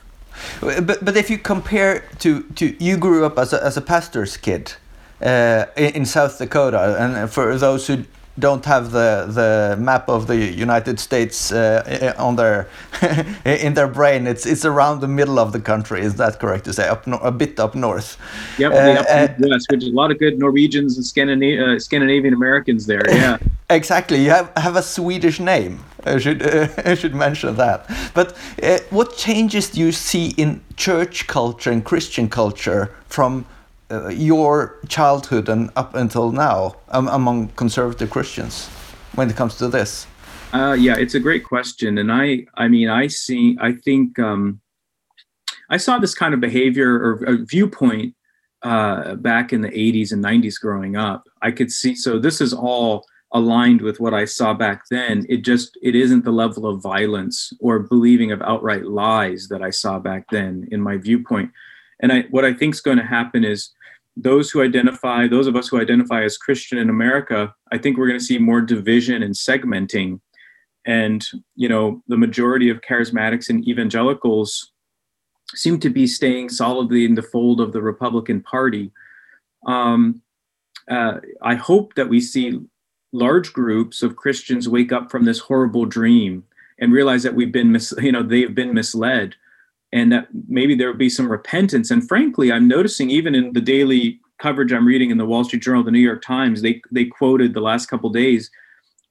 But 0.61 1.03
but 1.03 1.17
if 1.17 1.29
you 1.29 1.37
compare 1.37 2.07
to 2.19 2.43
to 2.55 2.81
you 2.81 2.97
grew 2.97 3.25
up 3.25 3.37
as 3.37 3.51
a, 3.51 3.61
as 3.61 3.75
a 3.75 3.81
pastor's 3.81 4.37
kid, 4.37 4.73
uh, 5.21 5.65
in 5.75 6.05
South 6.05 6.37
Dakota. 6.37 6.95
And 6.99 7.31
for 7.31 7.57
those 7.57 7.87
who 7.87 8.05
don't 8.39 8.65
have 8.65 8.91
the 8.91 9.25
the 9.27 9.75
map 9.77 10.09
of 10.09 10.27
the 10.27 10.37
United 10.37 10.99
States 10.99 11.51
uh, 11.51 12.13
on 12.17 12.35
their 12.35 12.67
in 13.45 13.73
their 13.73 13.87
brain. 13.87 14.27
It's 14.27 14.45
it's 14.45 14.65
around 14.65 15.01
the 15.01 15.07
middle 15.07 15.39
of 15.39 15.51
the 15.51 15.59
country. 15.59 16.01
Is 16.01 16.15
that 16.15 16.39
correct 16.39 16.65
to 16.65 16.73
say? 16.73 16.87
Up 16.87 17.05
no, 17.05 17.17
a 17.17 17.31
bit 17.31 17.59
up 17.59 17.75
north. 17.75 18.17
Yep, 18.57 18.71
uh, 18.71 18.75
up 18.75 19.39
west, 19.39 19.67
which 19.71 19.83
is 19.83 19.89
a 19.89 19.95
lot 19.95 20.11
of 20.11 20.19
good 20.19 20.39
Norwegians 20.39 20.97
and 20.97 21.05
Scandinavian, 21.05 21.69
uh, 21.69 21.79
Scandinavian 21.79 22.33
Americans 22.33 22.85
there. 22.85 23.03
Yeah, 23.19 23.37
exactly. 23.69 24.23
You 24.23 24.29
have 24.29 24.51
have 24.55 24.77
a 24.77 24.81
Swedish 24.81 25.39
name. 25.39 25.83
I 26.05 26.19
should 26.19 26.41
I 26.85 26.95
should 26.95 27.13
mention 27.13 27.55
that. 27.57 27.85
But 28.13 28.37
uh, 28.63 28.79
what 28.89 29.17
changes 29.17 29.69
do 29.69 29.81
you 29.81 29.91
see 29.91 30.29
in 30.37 30.61
church 30.77 31.27
culture 31.27 31.71
and 31.71 31.83
Christian 31.83 32.29
culture 32.29 32.95
from 33.07 33.45
uh, 33.91 34.09
your 34.09 34.79
childhood 34.87 35.49
and 35.49 35.69
up 35.75 35.95
until 35.95 36.31
now 36.31 36.75
um, 36.89 37.07
among 37.07 37.47
conservative 37.49 38.09
Christians 38.09 38.67
when 39.15 39.29
it 39.29 39.35
comes 39.35 39.55
to 39.55 39.67
this? 39.67 40.07
Uh, 40.53 40.75
yeah, 40.79 40.95
it's 40.97 41.13
a 41.13 41.19
great 41.19 41.43
question, 41.43 41.99
and 41.99 42.11
I, 42.11 42.45
I 42.55 42.67
mean, 42.67 42.89
I 42.89 43.05
see, 43.07 43.55
I 43.61 43.73
think, 43.73 44.17
um, 44.17 44.61
I 45.69 45.77
saw 45.77 45.99
this 45.99 46.15
kind 46.15 46.33
of 46.33 46.39
behavior 46.39 46.91
or, 46.91 47.37
viewpoint 47.45 48.15
uh, 48.63 49.15
back 49.15 49.53
in 49.53 49.61
the 49.61 49.69
80s 49.69 50.11
and 50.11 50.23
90s 50.23 50.59
growing 50.59 50.95
up. 50.95 51.23
I 51.43 51.51
could 51.51 51.71
see, 51.71 51.93
so 51.95 52.17
this 52.17 52.41
is 52.41 52.51
all 52.51 53.05
aligned 53.31 53.81
with 53.81 53.99
what 53.99 54.15
I 54.15 54.25
saw 54.25 54.55
back 54.55 54.83
then. 54.89 55.23
It 55.29 55.45
just, 55.45 55.77
it 55.83 55.95
isn't 55.95 56.25
the 56.25 56.31
level 56.31 56.65
of 56.65 56.81
violence 56.81 57.53
or 57.59 57.79
believing 57.79 58.31
of 58.31 58.41
outright 58.41 58.85
lies 58.85 59.47
that 59.49 59.61
I 59.61 59.69
saw 59.69 59.99
back 59.99 60.25
then 60.31 60.67
in 60.71 60.81
my 60.81 60.97
viewpoint. 60.97 61.51
And 62.01 62.11
I, 62.11 62.21
what 62.29 62.45
I 62.45 62.53
think 62.53 62.75
is 62.75 62.81
going 62.81 62.97
to 62.97 63.05
happen 63.05 63.43
is 63.43 63.71
those 64.15 64.51
who 64.51 64.61
identify, 64.61 65.27
those 65.27 65.47
of 65.47 65.55
us 65.55 65.67
who 65.67 65.79
identify 65.79 66.23
as 66.23 66.37
Christian 66.37 66.77
in 66.77 66.89
America, 66.89 67.53
I 67.71 67.77
think 67.77 67.97
we're 67.97 68.07
going 68.07 68.19
to 68.19 68.25
see 68.25 68.37
more 68.37 68.61
division 68.61 69.23
and 69.23 69.33
segmenting. 69.33 70.19
And, 70.85 71.25
you 71.55 71.69
know, 71.69 72.01
the 72.07 72.17
majority 72.17 72.69
of 72.69 72.81
charismatics 72.81 73.49
and 73.49 73.67
evangelicals 73.67 74.71
seem 75.55 75.79
to 75.79 75.89
be 75.89 76.07
staying 76.07 76.49
solidly 76.49 77.05
in 77.05 77.15
the 77.15 77.21
fold 77.21 77.59
of 77.59 77.73
the 77.73 77.81
Republican 77.81 78.41
Party. 78.41 78.91
Um, 79.65 80.21
uh, 80.89 81.19
I 81.41 81.55
hope 81.55 81.95
that 81.95 82.09
we 82.09 82.21
see 82.21 82.59
large 83.11 83.53
groups 83.53 84.03
of 84.03 84.15
Christians 84.15 84.69
wake 84.69 84.91
up 84.91 85.11
from 85.11 85.25
this 85.25 85.39
horrible 85.39 85.85
dream 85.85 86.43
and 86.79 86.93
realize 86.93 87.23
that 87.23 87.35
we've 87.35 87.51
been, 87.51 87.71
mis- 87.71 87.93
you 88.01 88.11
know, 88.11 88.23
they've 88.23 88.53
been 88.53 88.73
misled 88.73 89.35
and 89.91 90.11
that 90.11 90.27
maybe 90.47 90.75
there 90.75 90.87
will 90.87 90.97
be 90.97 91.09
some 91.09 91.31
repentance. 91.31 91.91
And 91.91 92.07
frankly, 92.07 92.51
I'm 92.51 92.67
noticing 92.67 93.09
even 93.09 93.35
in 93.35 93.53
the 93.53 93.61
daily 93.61 94.19
coverage 94.39 94.71
I'm 94.71 94.87
reading 94.87 95.11
in 95.11 95.17
the 95.17 95.25
Wall 95.25 95.43
Street 95.43 95.63
Journal, 95.63 95.83
the 95.83 95.91
New 95.91 95.99
York 95.99 96.21
Times, 96.21 96.61
they 96.61 96.81
they 96.91 97.05
quoted 97.05 97.53
the 97.53 97.61
last 97.61 97.87
couple 97.87 98.09
days 98.09 98.49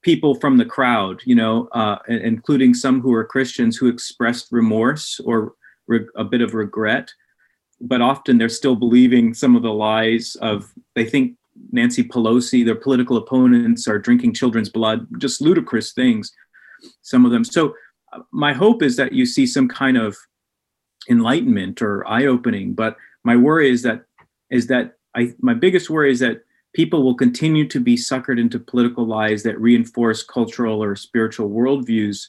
people 0.01 0.35
from 0.35 0.57
the 0.57 0.65
crowd, 0.65 1.21
you 1.25 1.35
know, 1.35 1.67
uh, 1.73 1.97
including 2.07 2.73
some 2.73 3.01
who 3.01 3.13
are 3.13 3.25
Christians 3.25 3.77
who 3.77 3.87
expressed 3.87 4.47
remorse 4.51 5.19
or 5.25 5.53
re- 5.87 6.07
a 6.15 6.23
bit 6.23 6.41
of 6.41 6.53
regret, 6.53 7.11
but 7.81 8.01
often 8.01 8.37
they're 8.37 8.49
still 8.49 8.75
believing 8.75 9.33
some 9.33 9.55
of 9.55 9.61
the 9.61 9.73
lies 9.73 10.35
of 10.41 10.71
they 10.95 11.05
think 11.05 11.35
Nancy 11.71 12.03
Pelosi, 12.03 12.63
their 12.63 12.75
political 12.75 13.17
opponents, 13.17 13.87
are 13.87 13.99
drinking 13.99 14.33
children's 14.33 14.69
blood, 14.69 15.05
just 15.17 15.41
ludicrous 15.41 15.91
things. 15.91 16.31
Some 17.01 17.25
of 17.25 17.31
them. 17.31 17.43
So 17.43 17.75
uh, 18.13 18.19
my 18.31 18.53
hope 18.53 18.81
is 18.81 18.95
that 18.95 19.11
you 19.11 19.25
see 19.25 19.45
some 19.45 19.67
kind 19.67 19.97
of 19.97 20.15
enlightenment 21.09 21.81
or 21.81 22.07
eye 22.07 22.25
opening. 22.25 22.73
But 22.73 22.97
my 23.23 23.35
worry 23.35 23.69
is 23.69 23.83
that 23.83 24.05
is 24.49 24.67
that 24.67 24.97
I 25.15 25.33
my 25.39 25.53
biggest 25.53 25.89
worry 25.89 26.11
is 26.11 26.19
that 26.19 26.43
people 26.73 27.03
will 27.03 27.15
continue 27.15 27.67
to 27.67 27.79
be 27.79 27.95
suckered 27.95 28.39
into 28.39 28.59
political 28.59 29.05
lies 29.05 29.43
that 29.43 29.59
reinforce 29.59 30.23
cultural 30.23 30.83
or 30.83 30.95
spiritual 30.95 31.49
worldviews 31.49 32.27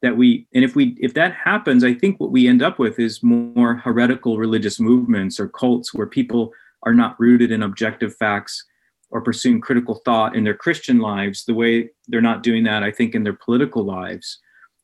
that 0.00 0.16
we 0.16 0.46
and 0.54 0.64
if 0.64 0.74
we 0.74 0.96
if 0.98 1.12
that 1.14 1.32
happens 1.34 1.84
i 1.84 1.92
think 1.92 2.18
what 2.18 2.32
we 2.32 2.48
end 2.48 2.62
up 2.62 2.78
with 2.78 2.98
is 2.98 3.22
more 3.22 3.76
heretical 3.76 4.38
religious 4.38 4.80
movements 4.80 5.38
or 5.38 5.48
cults 5.48 5.92
where 5.92 6.06
people 6.06 6.52
are 6.84 6.94
not 6.94 7.20
rooted 7.20 7.52
in 7.52 7.62
objective 7.62 8.16
facts 8.16 8.64
or 9.12 9.20
pursuing 9.20 9.60
critical 9.60 9.96
thought 10.06 10.34
in 10.34 10.42
their 10.42 10.54
Christian 10.54 10.98
lives 10.98 11.44
the 11.44 11.54
way 11.54 11.90
they're 12.08 12.20
not 12.20 12.42
doing 12.42 12.64
that, 12.64 12.82
I 12.82 12.90
think, 12.90 13.14
in 13.14 13.22
their 13.22 13.34
political 13.34 13.84
lives. 13.84 14.38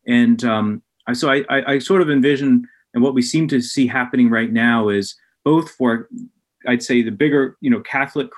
And 0.07 0.45
um, 0.45 0.83
so 1.15 1.31
I, 1.31 1.45
I, 1.49 1.73
I 1.73 1.79
sort 1.79 2.03
of 2.03 2.11
envision, 2.11 2.69
and 2.95 3.03
what 3.03 3.15
we 3.15 3.23
seem 3.23 3.49
to 3.49 3.61
see 3.61 3.87
happening 3.87 4.31
right 4.31 4.53
now 4.53 4.89
is 4.89 5.17
both 5.45 5.71
for, 5.71 6.09
I'd 6.67 6.83
say, 6.83 7.03
the 7.03 7.11
bigger, 7.11 7.57
you 7.61 7.71
know, 7.71 7.81
Catholic 7.81 8.29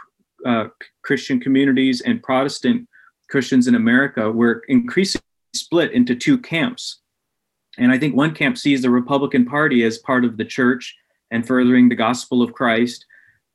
uh, 0.47 0.67
Christian 1.03 1.41
communities 1.41 2.01
and 2.01 2.23
Protestant 2.23 2.89
Christians 3.31 3.69
in 3.69 3.75
America, 3.75 4.31
we're 4.31 4.63
increasingly 4.69 5.25
split 5.55 5.93
into 5.93 6.15
two 6.15 6.39
camps. 6.39 7.01
And 7.79 7.93
I 7.93 7.99
think 7.99 8.17
one 8.17 8.35
camp 8.35 8.59
sees 8.59 8.83
the 8.83 8.91
Republican 8.91 9.47
Party 9.47 9.85
as 9.85 9.99
part 9.99 10.25
of 10.25 10.37
the 10.37 10.45
church 10.45 10.97
and 11.31 11.47
furthering 11.47 11.89
the 11.89 11.95
gospel 11.95 12.43
of 12.43 12.53
Christ. 12.53 13.07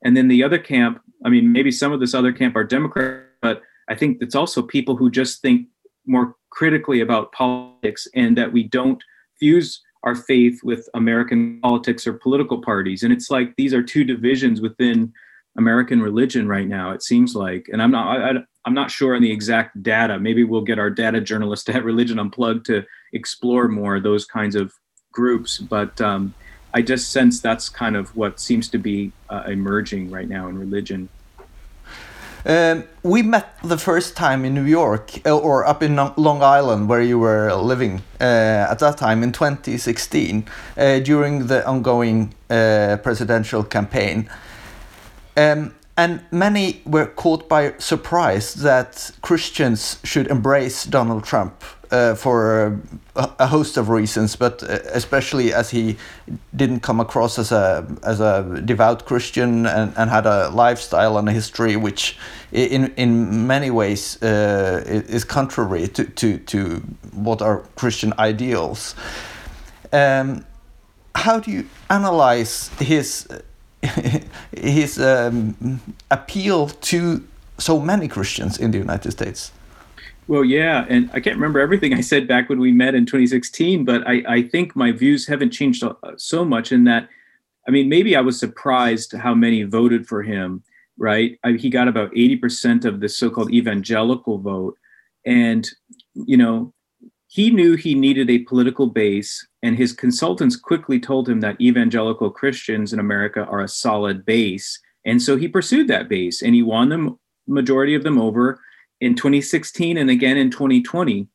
And 0.03 0.15
then 0.15 0.27
the 0.27 0.43
other 0.43 0.57
camp, 0.57 1.01
I 1.25 1.29
mean, 1.29 1.51
maybe 1.51 1.71
some 1.71 1.91
of 1.91 1.99
this 1.99 2.13
other 2.13 2.31
camp 2.31 2.55
are 2.55 2.63
Democrat, 2.63 3.25
but 3.41 3.61
I 3.89 3.95
think 3.95 4.17
it's 4.21 4.35
also 4.35 4.61
people 4.61 4.95
who 4.95 5.11
just 5.11 5.41
think 5.41 5.67
more 6.05 6.35
critically 6.49 7.01
about 7.01 7.31
politics 7.33 8.07
and 8.15 8.37
that 8.37 8.51
we 8.51 8.63
don't 8.63 9.03
fuse 9.39 9.81
our 10.05 10.15
faith 10.15 10.63
with 10.63 10.87
American 10.93 11.59
politics 11.61 12.05
or 12.05 12.13
political 12.13 12.61
parties. 12.61 13.03
And 13.03 13.11
it's 13.11 13.31
like 13.31 13.55
these 13.57 13.73
are 13.73 13.83
two 13.83 14.03
divisions 14.03 14.61
within 14.61 15.11
American 15.57 16.01
religion 16.01 16.47
right 16.47 16.67
now. 16.67 16.91
It 16.91 17.03
seems 17.03 17.35
like, 17.35 17.67
and 17.71 17.81
I'm 17.81 17.91
not, 17.91 18.21
I, 18.21 18.29
am 18.67 18.73
not 18.73 18.91
sure 18.91 19.15
on 19.15 19.21
the 19.21 19.31
exact 19.31 19.81
data. 19.81 20.19
Maybe 20.19 20.43
we'll 20.43 20.61
get 20.61 20.79
our 20.79 20.91
data 20.91 21.19
journalist 21.19 21.69
at 21.71 21.83
Religion 21.83 22.19
Unplugged 22.19 22.65
to 22.67 22.83
explore 23.13 23.67
more 23.67 23.99
those 23.99 24.25
kinds 24.25 24.55
of 24.55 24.71
groups. 25.11 25.57
But 25.57 25.99
um, 25.99 26.35
I 26.73 26.81
just 26.81 27.11
sense 27.11 27.39
that's 27.39 27.67
kind 27.67 27.95
of 27.95 28.15
what 28.15 28.39
seems 28.39 28.69
to 28.69 28.77
be 28.77 29.11
uh, 29.29 29.43
emerging 29.47 30.11
right 30.11 30.29
now 30.29 30.47
in 30.49 30.57
religion. 30.57 31.09
Um, 32.47 32.83
we 33.01 33.23
met 33.23 33.57
the 33.63 33.77
first 33.77 34.15
time 34.15 34.45
in 34.45 34.53
New 34.53 34.65
York 34.65 35.19
uh, 35.25 35.35
or 35.35 35.65
up 35.65 35.81
in 35.81 35.95
Long 35.95 36.43
Island 36.43 36.87
where 36.87 37.01
you 37.01 37.17
were 37.17 37.51
living 37.55 38.03
uh, 38.21 38.67
at 38.69 38.77
that 38.79 38.97
time 38.97 39.23
in 39.23 39.31
2016 39.31 40.45
uh, 40.77 40.99
during 40.99 41.47
the 41.47 41.65
ongoing 41.65 42.35
uh, 42.51 42.97
presidential 43.01 43.63
campaign. 43.63 44.29
Um, 45.35 45.73
and 45.97 46.21
many 46.29 46.81
were 46.85 47.07
caught 47.07 47.49
by 47.49 47.73
surprise 47.79 48.53
that 48.55 49.11
Christians 49.21 49.97
should 50.03 50.27
embrace 50.27 50.83
Donald 50.83 51.23
Trump 51.23 51.63
uh, 51.95 52.15
for 52.15 52.79
a, 53.15 53.47
host 53.47 53.77
of 53.77 53.89
reasons, 53.89 54.35
but 54.35 54.63
uh, 54.63 54.79
especially 54.93 55.53
as 55.53 55.69
he 55.69 55.95
didn't 56.55 56.81
come 56.81 56.99
across 56.99 57.39
as 57.39 57.51
a 57.51 57.85
as 58.03 58.19
a 58.19 58.61
devout 58.65 59.05
Christian 59.05 59.65
and, 59.65 59.93
and 59.97 60.09
had 60.09 60.25
a 60.25 60.49
lifestyle 60.49 61.17
and 61.17 61.29
a 61.29 61.31
history 61.31 61.75
which, 61.75 62.17
in 62.51 62.93
in 62.97 63.47
many 63.47 63.71
ways, 63.71 64.21
uh, 64.21 64.83
is 64.85 65.23
contrary 65.23 65.87
to, 65.87 66.03
to 66.03 66.37
to 66.37 66.83
what 67.13 67.41
are 67.41 67.63
Christian 67.75 68.13
ideals. 68.19 68.95
Um, 69.93 70.45
how 71.15 71.39
do 71.39 71.51
you 71.51 71.63
analyze 71.89 72.69
his? 72.79 73.27
his 74.51 74.97
um, 74.97 75.79
appeal 76.09 76.69
to 76.69 77.21
so 77.59 77.79
many 77.79 78.07
Christians 78.07 78.57
in 78.57 78.71
the 78.71 78.79
United 78.79 79.11
States. 79.11 79.51
Well, 80.27 80.43
yeah, 80.43 80.85
and 80.89 81.09
I 81.13 81.19
can't 81.19 81.35
remember 81.35 81.59
everything 81.59 81.93
I 81.93 82.01
said 82.01 82.27
back 82.27 82.49
when 82.49 82.59
we 82.59 82.71
met 82.71 82.95
in 82.95 83.05
2016, 83.05 83.85
but 83.85 84.07
I, 84.07 84.23
I 84.27 84.41
think 84.41 84.75
my 84.75 84.91
views 84.91 85.27
haven't 85.27 85.51
changed 85.51 85.83
uh, 85.83 85.93
so 86.17 86.43
much 86.43 86.71
in 86.71 86.85
that. 86.85 87.09
I 87.67 87.71
mean, 87.71 87.89
maybe 87.89 88.15
I 88.15 88.21
was 88.21 88.39
surprised 88.39 89.13
how 89.13 89.35
many 89.35 89.61
voted 89.63 90.07
for 90.07 90.23
him, 90.23 90.63
right? 90.97 91.37
I, 91.43 91.53
he 91.53 91.69
got 91.69 91.87
about 91.87 92.11
80% 92.13 92.85
of 92.85 93.01
the 93.01 93.09
so 93.09 93.29
called 93.29 93.53
evangelical 93.53 94.39
vote. 94.39 94.75
And, 95.27 95.69
you 96.15 96.37
know, 96.37 96.73
he 97.27 97.51
knew 97.51 97.75
he 97.75 97.93
needed 97.93 98.29
a 98.29 98.39
political 98.39 98.87
base, 98.87 99.45
and 99.61 99.77
his 99.77 99.93
consultants 99.93 100.55
quickly 100.55 100.99
told 100.99 101.29
him 101.29 101.41
that 101.41 101.59
evangelical 101.61 102.31
Christians 102.31 102.93
in 102.93 102.99
America 102.99 103.45
are 103.45 103.61
a 103.61 103.67
solid 103.67 104.25
base. 104.25 104.79
And 105.05 105.21
so 105.21 105.37
he 105.37 105.47
pursued 105.47 105.87
that 105.89 106.09
base 106.09 106.41
and 106.41 106.55
he 106.55 106.63
won 106.63 106.89
the 106.89 107.15
majority 107.47 107.93
of 107.93 108.03
them 108.03 108.19
over 108.19 108.59
in 109.01 109.15
2016 109.15 109.97
and 109.97 110.09
again 110.09 110.37
in 110.37 110.49
2020. 110.49 111.27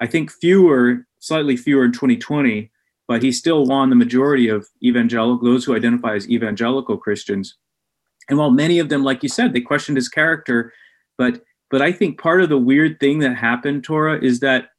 I 0.00 0.06
think 0.06 0.30
fewer, 0.30 1.06
slightly 1.18 1.56
fewer 1.56 1.84
in 1.84 1.92
2020, 1.92 2.70
but 3.06 3.22
he 3.22 3.32
still 3.32 3.66
won 3.66 3.90
the 3.90 3.96
majority 3.96 4.48
of 4.48 4.68
evangelical, 4.82 5.44
those 5.44 5.64
who 5.64 5.74
identify 5.74 6.14
as 6.14 6.28
evangelical 6.28 6.96
Christians. 6.96 7.56
And 8.28 8.38
while 8.38 8.50
many 8.50 8.78
of 8.78 8.88
them, 8.88 9.02
like 9.02 9.22
you 9.22 9.28
said, 9.28 9.52
they 9.52 9.60
questioned 9.60 9.96
his 9.96 10.08
character, 10.08 10.72
but 11.16 11.42
but 11.70 11.82
I 11.82 11.92
think 11.92 12.18
part 12.18 12.40
of 12.40 12.48
the 12.48 12.58
weird 12.58 12.98
thing 12.98 13.18
that 13.18 13.36
happened, 13.36 13.84
Tore, 13.84 14.16
is 14.16 14.40
that 14.40 14.70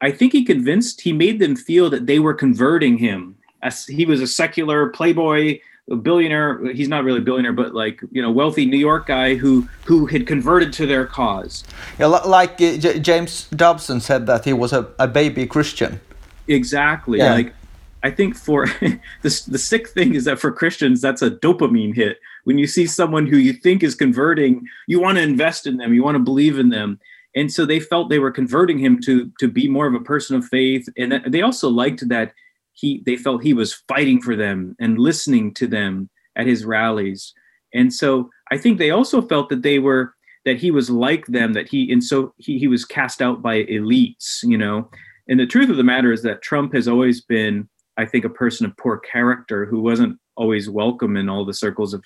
I 0.00 0.10
think 0.10 0.32
he 0.32 0.44
convinced, 0.44 1.00
he 1.00 1.12
made 1.12 1.38
them 1.38 1.56
feel 1.56 1.88
that 1.90 2.06
they 2.06 2.18
were 2.18 2.34
converting 2.34 2.98
him. 2.98 3.36
As 3.62 3.86
he 3.86 4.04
was 4.04 4.20
a 4.20 4.26
secular 4.26 4.90
playboy, 4.90 5.58
a 5.90 5.96
billionaire. 5.96 6.72
He's 6.72 6.88
not 6.88 7.04
really 7.04 7.18
a 7.18 7.22
billionaire, 7.22 7.52
but 7.52 7.74
like 7.74 8.00
you 8.10 8.22
know, 8.22 8.30
wealthy 8.30 8.66
New 8.66 8.78
York 8.78 9.06
guy 9.06 9.34
who 9.34 9.68
who 9.84 10.06
had 10.06 10.26
converted 10.26 10.72
to 10.74 10.86
their 10.86 11.06
cause. 11.06 11.64
Yeah, 11.98 12.06
like 12.06 12.52
uh, 12.60 12.76
J- 12.76 12.98
James 12.98 13.48
Dobson 13.50 14.00
said 14.00 14.26
that 14.26 14.44
he 14.44 14.52
was 14.52 14.72
a, 14.72 14.88
a 14.98 15.06
baby 15.06 15.46
Christian. 15.46 16.00
Exactly. 16.48 17.18
Yeah. 17.18 17.32
Like 17.32 17.54
I 18.02 18.10
think 18.10 18.36
for 18.36 18.66
the 19.22 19.44
the 19.48 19.58
sick 19.58 19.88
thing 19.88 20.14
is 20.14 20.24
that 20.24 20.38
for 20.38 20.50
Christians, 20.52 21.00
that's 21.00 21.22
a 21.22 21.30
dopamine 21.30 21.94
hit. 21.94 22.18
When 22.44 22.58
you 22.58 22.66
see 22.66 22.86
someone 22.86 23.26
who 23.26 23.36
you 23.36 23.52
think 23.52 23.82
is 23.82 23.94
converting, 23.94 24.66
you 24.86 25.00
want 25.00 25.18
to 25.18 25.22
invest 25.22 25.66
in 25.66 25.78
them, 25.78 25.92
you 25.94 26.04
want 26.04 26.16
to 26.16 26.22
believe 26.22 26.58
in 26.58 26.70
them 26.70 27.00
and 27.36 27.52
so 27.52 27.66
they 27.66 27.78
felt 27.78 28.08
they 28.08 28.18
were 28.18 28.30
converting 28.32 28.78
him 28.78 28.98
to 29.02 29.30
to 29.38 29.46
be 29.46 29.68
more 29.68 29.86
of 29.86 29.94
a 29.94 30.00
person 30.00 30.34
of 30.34 30.44
faith 30.44 30.88
and 30.96 31.22
they 31.28 31.42
also 31.42 31.68
liked 31.68 32.08
that 32.08 32.32
he 32.76 33.02
they 33.04 33.16
felt 33.16 33.42
he 33.42 33.54
was 33.54 33.82
fighting 33.88 34.20
for 34.20 34.36
them 34.36 34.76
and 34.78 34.98
listening 34.98 35.52
to 35.54 35.66
them 35.66 36.08
at 36.36 36.46
his 36.46 36.64
rallies. 36.64 37.32
And 37.74 37.92
so 37.92 38.30
i 38.50 38.56
think 38.56 38.78
they 38.78 38.90
also 38.90 39.20
felt 39.20 39.48
that 39.48 39.62
they 39.62 39.78
were 39.78 40.14
that 40.44 40.56
he 40.56 40.70
was 40.70 40.88
like 40.88 41.26
them 41.26 41.52
that 41.54 41.68
he 41.68 41.90
and 41.92 42.02
so 42.02 42.32
he, 42.36 42.58
he 42.58 42.68
was 42.68 42.84
cast 42.84 43.20
out 43.20 43.42
by 43.42 43.64
elites 43.64 44.42
you 44.42 44.56
know? 44.56 44.88
And 45.28 45.40
the 45.40 45.46
truth 45.46 45.70
of 45.70 45.76
the 45.76 45.82
matter 45.82 46.12
is 46.12 46.22
that 46.22 46.42
trump 46.42 46.72
has 46.74 46.86
always 46.86 47.20
been 47.22 47.68
i 47.96 48.04
think 48.04 48.24
a 48.24 48.30
person 48.42 48.66
of 48.66 48.76
poor 48.76 48.98
character 48.98 49.66
who 49.66 49.80
wasn't 49.80 50.18
always 50.36 50.70
welcome 50.70 51.16
in 51.16 51.28
all 51.28 51.44
the 51.44 51.54
circles 51.54 51.92
of 51.92 52.02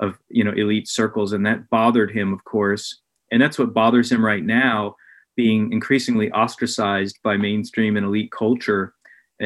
of 0.00 0.18
you 0.28 0.42
know 0.44 0.52
elite 0.52 0.88
circles 0.88 1.32
and 1.32 1.46
that 1.46 1.68
bothered 1.70 2.10
him 2.10 2.32
of 2.32 2.44
course. 2.44 3.00
And 3.30 3.40
that's 3.40 3.58
what 3.58 3.74
bothers 3.74 4.12
him 4.12 4.24
right 4.24 4.44
now, 4.44 4.96
being 5.36 5.72
increasingly 5.72 6.30
ostracized 6.32 7.18
by 7.24 7.36
mainstream 7.36 7.96
and 7.96 8.06
elite 8.06 8.30
culture 8.30 8.94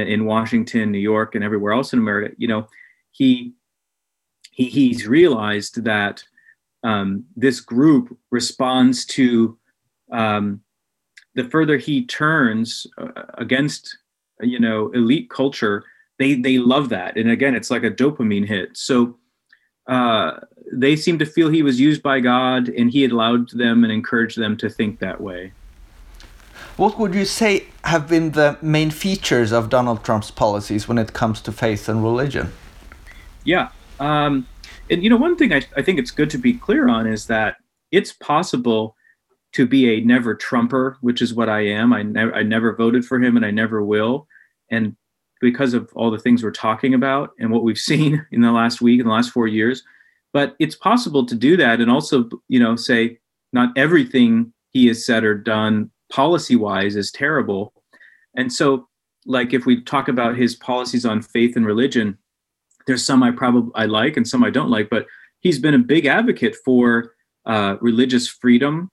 in 0.07 0.25
Washington, 0.25 0.91
New 0.91 0.99
York, 0.99 1.35
and 1.35 1.45
everywhere 1.45 1.73
else 1.73 1.93
in 1.93 1.99
America. 1.99 2.35
You 2.39 2.49
know, 2.49 2.69
he, 3.11 3.55
he 4.53 4.69
he's 4.69 5.07
realized 5.07 5.85
that 5.85 6.23
um, 6.83 7.25
this 7.37 7.61
group 7.61 8.17
responds 8.31 9.05
to 9.07 9.59
um, 10.13 10.61
the 11.35 11.45
further 11.45 11.77
he 11.77 12.07
turns 12.07 12.87
uh, 12.99 13.23
against, 13.35 13.99
you 14.41 14.59
know, 14.59 14.91
elite 14.93 15.31
culture. 15.31 15.85
They 16.19 16.35
they 16.35 16.59
love 16.59 16.89
that, 16.91 17.17
and 17.17 17.31
again, 17.31 17.55
it's 17.55 17.71
like 17.71 17.85
a 17.85 17.91
dopamine 17.91 18.47
hit. 18.47 18.77
So 18.77 19.19
uh, 19.89 20.41
they 20.73 20.97
seemed 20.97 21.19
to 21.19 21.27
feel 21.27 21.49
he 21.49 21.63
was 21.63 21.81
used 21.81 22.03
by 22.03 22.21
God 22.21 22.69
and 22.69 22.91
he 22.91 23.03
had 23.03 23.11
allowed 23.11 23.51
them 23.51 23.85
and 23.85 23.93
encouraged 23.93 24.39
them 24.39 24.57
to 24.59 24.69
think 24.69 25.01
that 25.01 25.21
way. 25.21 25.53
What 26.79 26.97
would 26.97 27.13
you 27.13 27.25
say 27.25 27.65
have 27.83 28.07
been 28.07 28.31
the 28.31 28.57
main 28.63 28.93
features 28.93 29.51
of 29.51 29.69
Donald 29.69 30.05
Trump's 30.05 30.31
policies 30.31 30.87
when 30.87 30.97
it 30.97 31.13
comes 31.13 31.41
to 31.41 31.51
faith 31.51 31.89
and 31.89 32.05
religion? 32.05 32.53
Yeah. 33.43 33.71
Um, 33.99 34.47
and, 34.89 35.03
you 35.03 35.11
know, 35.11 35.17
one 35.17 35.35
thing 35.35 35.53
I, 35.53 35.63
I 35.77 35.83
think 35.83 35.99
it's 35.99 36.13
good 36.13 36.31
to 36.31 36.39
be 36.39 36.53
clear 36.53 36.89
on 36.89 37.09
is 37.09 37.27
that 37.27 37.57
it's 37.91 38.13
possible 38.13 38.95
to 39.55 39.67
be 39.67 39.93
a 39.93 40.05
never 40.05 40.37
Trumper, 40.37 40.99
which 41.01 41.21
is 41.21 41.35
what 41.35 41.49
I 41.49 41.67
am. 41.67 41.93
I, 41.93 42.05
ne- 42.05 42.33
I 42.33 42.45
never 42.45 42.77
voted 42.77 43.05
for 43.05 43.21
him 43.21 43.37
and 43.37 43.45
I 43.45 43.51
never 43.51 43.85
will. 43.85 44.29
And 44.71 44.95
because 45.41 45.75
of 45.75 45.91
all 45.97 46.13
the 46.13 46.19
things 46.21 46.45
we're 46.45 46.53
talking 46.53 46.95
about 46.95 47.33
and 47.41 47.51
what 47.51 47.65
we've 47.65 47.77
seen 47.91 48.25
in 48.31 48.41
the 48.41 48.53
last 48.53 48.81
week, 48.81 49.01
in 49.01 49.07
the 49.07 49.13
last 49.13 49.33
four 49.33 49.49
years. 49.49 49.83
But 50.33 50.55
it's 50.61 50.77
possible 50.77 51.27
to 51.27 51.35
do 51.35 51.57
that 51.57 51.81
and 51.81 51.91
also, 51.91 52.29
you 52.47 52.61
know, 52.61 52.77
say 52.77 53.19
not 53.53 53.77
everything 53.77 54.53
he 54.71 54.87
has 54.87 55.05
said 55.05 55.25
or 55.25 55.35
done 55.35 55.91
policy 56.11 56.57
wise 56.57 56.97
is 56.97 57.11
terrible. 57.11 57.73
And 58.37 58.53
so, 58.53 58.89
like 59.27 59.53
if 59.53 59.67
we 59.67 59.83
talk 59.83 60.09
about 60.09 60.37
his 60.37 60.57
policies 60.57 61.05
on 61.05 61.23
faith 61.23 61.57
and 61.57 61.67
religion, 61.67 62.19
there's 62.87 63.05
some 63.05 63.23
I 63.23 63.31
probably 63.31 63.71
I 63.75 63.87
like 63.87 64.17
and 64.17 64.27
some 64.27 64.43
I 64.43 64.51
don't 64.51 64.71
like, 64.71 64.89
but 64.91 65.07
he's 65.41 65.59
been 65.59 65.75
a 65.75 65.79
big 65.79 66.07
advocate 66.07 66.57
for 66.65 67.13
uh, 67.47 67.77
religious 67.81 68.29
freedom 68.29 68.91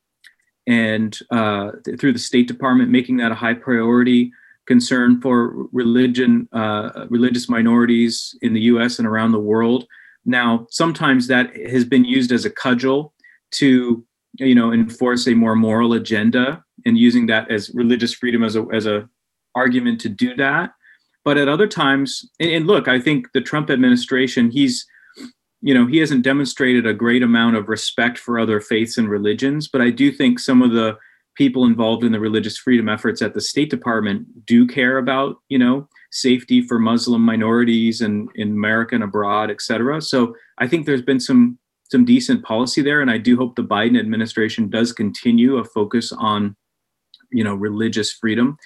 and 0.68 1.18
uh, 1.32 1.72
th- 1.84 1.99
through 1.99 2.13
the 2.13 2.20
State 2.20 2.47
Department 2.47 2.89
making 2.89 3.18
that 3.18 3.32
a 3.32 3.36
high 3.36 3.53
priority 3.53 4.32
concern 4.66 5.22
for 5.22 5.68
religion, 5.72 6.49
uh, 6.51 7.05
religious 7.09 7.47
minorities 7.47 8.36
in 8.41 8.53
the 8.53 8.61
U.S. 8.61 8.97
and 8.99 9.07
around 9.07 9.32
the 9.32 9.39
world. 9.39 9.86
Now, 10.26 10.66
sometimes 10.72 11.28
that 11.28 11.55
has 11.55 11.86
been 11.86 12.03
used 12.03 12.32
as 12.32 12.45
a 12.45 12.49
cudgel 12.49 13.13
to 13.51 14.03
you 14.38 14.56
know 14.56 14.72
enforce 14.72 15.28
a 15.28 15.34
more 15.34 15.56
moral 15.56 15.94
agenda 15.94 16.64
and 16.86 16.98
using 16.98 17.26
that 17.28 17.50
as 17.52 17.72
religious 17.74 18.14
freedom 18.14 18.44
as 18.44 18.56
a 18.56 18.66
as 18.74 18.86
a 18.86 19.08
argument 19.56 20.02
to 20.02 20.10
do 20.10 20.36
that. 20.36 20.72
But 21.24 21.38
at 21.38 21.48
other 21.48 21.68
times 21.68 22.30
and, 22.40 22.52
and 22.52 22.68
look 22.68 22.88
i 22.88 23.00
think 23.00 23.32
the 23.34 23.42
trump 23.42 23.70
administration 23.72 24.52
he's 24.52 24.86
you 25.66 25.74
know 25.74 25.88
he 25.88 25.98
hasn't 25.98 26.22
demonstrated 26.22 26.86
a 26.86 26.94
great 26.94 27.24
amount 27.24 27.56
of 27.56 27.68
respect 27.68 28.18
for 28.18 28.40
other 28.40 28.62
faiths 28.62 28.98
and 28.98 29.10
religions 29.10 29.68
but 29.68 29.82
i 29.82 29.90
do 29.90 30.12
think 30.12 30.40
some 30.40 30.62
of 30.62 30.72
the 30.72 30.96
people 31.36 31.66
involved 31.66 32.04
in 32.04 32.12
the 32.12 32.20
religious 32.20 32.58
freedom 32.58 32.88
efforts 32.88 33.22
at 33.22 33.34
the 33.34 33.42
state 33.42 33.70
department 33.70 34.46
do 34.46 34.68
care 34.68 35.00
about 35.00 35.38
you 35.50 35.58
know 35.58 35.88
safety 36.12 36.62
for 36.62 36.78
muslim 36.78 37.22
minorities 37.22 38.02
and 38.02 38.30
in 38.36 38.52
america 38.52 38.96
and 38.96 39.04
abroad 39.04 39.50
et 39.50 39.62
cetera. 39.62 40.02
So 40.02 40.36
i 40.60 40.68
think 40.68 40.86
there's 40.86 41.02
been 41.02 41.20
some 41.20 41.58
some 41.90 42.06
decent 42.06 42.44
policy 42.44 42.82
there. 42.82 43.02
And 43.02 43.12
i 43.12 43.18
do 43.18 43.38
hope 43.38 43.56
the 43.56 43.64
biden 43.64 44.00
administration 44.00 44.70
does 44.70 44.92
continue 44.92 45.58
a 45.58 45.64
focus 45.64 46.12
on 46.12 46.56
you 47.32 47.44
know 47.44 47.56
religious 47.56 48.12
freedom. 48.12 48.58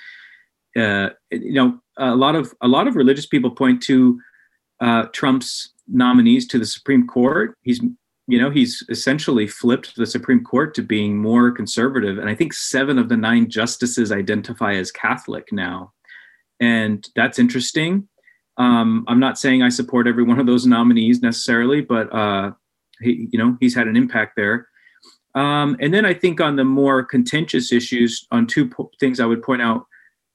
Uh, 0.77 1.09
you 1.31 1.53
know 1.53 1.79
a 1.97 2.15
lot 2.15 2.35
of 2.35 2.53
a 2.61 2.67
lot 2.67 2.87
of 2.87 2.95
religious 2.95 3.25
people 3.25 3.51
point 3.51 3.81
to 3.83 4.19
uh, 4.79 5.05
trump's 5.13 5.73
nominees 5.87 6.47
to 6.47 6.59
the 6.59 6.65
supreme 6.65 7.07
court. 7.07 7.57
He's 7.63 7.81
you 8.27 8.39
know 8.39 8.51
he's 8.51 8.83
essentially 8.89 9.47
flipped 9.47 9.95
the 9.95 10.05
supreme 10.05 10.43
court 10.43 10.75
to 10.75 10.83
being 10.83 11.17
more 11.17 11.51
conservative. 11.51 12.19
And 12.19 12.29
i 12.29 12.35
think 12.35 12.53
seven 12.53 12.99
of 12.99 13.09
the 13.09 13.17
nine 13.17 13.49
justices 13.49 14.11
identify 14.11 14.75
as 14.75 14.91
catholic 14.91 15.51
now. 15.51 15.93
And 16.59 17.07
that's 17.15 17.39
interesting. 17.39 18.07
Um, 18.57 19.05
i'm 19.07 19.19
not 19.19 19.39
saying 19.39 19.63
i 19.63 19.69
support 19.69 20.05
every 20.05 20.23
one 20.23 20.39
of 20.39 20.45
those 20.45 20.65
nominees 20.65 21.21
necessarily 21.21 21.81
but 21.81 22.13
uh, 22.13 22.51
he, 23.01 23.27
you 23.31 23.39
know, 23.39 23.57
he's 23.59 23.75
had 23.75 23.87
an 23.87 23.95
impact 23.95 24.35
there. 24.35 24.67
Um, 25.35 25.77
and 25.79 25.93
then 25.93 26.05
I 26.05 26.13
think 26.13 26.41
on 26.41 26.55
the 26.55 26.63
more 26.63 27.03
contentious 27.03 27.71
issues, 27.71 28.25
on 28.31 28.47
two 28.47 28.67
po- 28.67 28.91
things 28.99 29.19
I 29.19 29.25
would 29.25 29.43
point 29.43 29.61
out, 29.61 29.85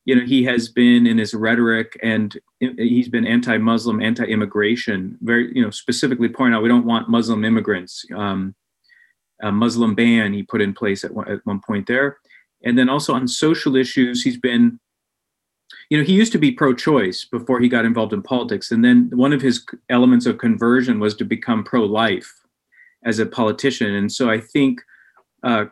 you 0.05 0.15
know, 0.15 0.25
he 0.25 0.45
has 0.45 0.69
been 0.69 1.07
in 1.07 1.19
his 1.19 1.35
rhetoric 1.35 1.99
and 2.03 2.39
he's 2.61 3.09
been 3.09 3.27
anti-Muslim, 3.27 4.03
anti-immigration. 4.03 5.19
Very, 5.23 5.55
you 5.55 5.63
know, 5.63 5.71
specifically 5.71 6.29
point 6.29 6.55
out 6.55 6.63
we 6.63 6.69
don't 6.69 6.87
want 6.87 7.09
Muslim 7.09 7.45
immigrants. 7.45 8.05
Um, 8.15 8.55
a 9.43 9.51
Muslim 9.51 9.95
ban 9.95 10.33
he 10.33 10.43
put 10.43 10.63
in 10.63 10.73
place 10.73 11.05
at 11.05 11.13
one, 11.13 11.29
at 11.29 11.41
one 11.45 11.61
point 11.61 11.87
there, 11.87 12.19
and 12.65 12.79
then 12.79 12.89
also 12.89 13.15
on 13.15 13.27
social 13.27 13.77
issues, 13.77 14.23
he's 14.23 14.39
been 14.39 14.79
you 15.91 15.99
know, 15.99 16.05
he 16.05 16.13
used 16.13 16.33
to 16.33 16.39
be 16.39 16.51
pro-choice 16.51 17.25
before 17.25 17.61
he 17.61 17.69
got 17.69 17.85
involved 17.85 18.13
in 18.13 18.23
politics, 18.23 18.71
and 18.71 18.85
then 18.85 19.11
one 19.13 19.33
of 19.33 19.43
his 19.43 19.65
elements 19.91 20.25
of 20.25 20.39
conversion 20.39 20.99
was 20.99 21.15
to 21.17 21.25
become 21.25 21.65
pro-life 21.65 22.44
as 23.05 23.19
a 23.19 23.27
politician. 23.27 23.95
And 23.95 24.11
so 24.11 24.31
I 24.31 24.41
think, 24.41 24.81
uh, 25.43 25.67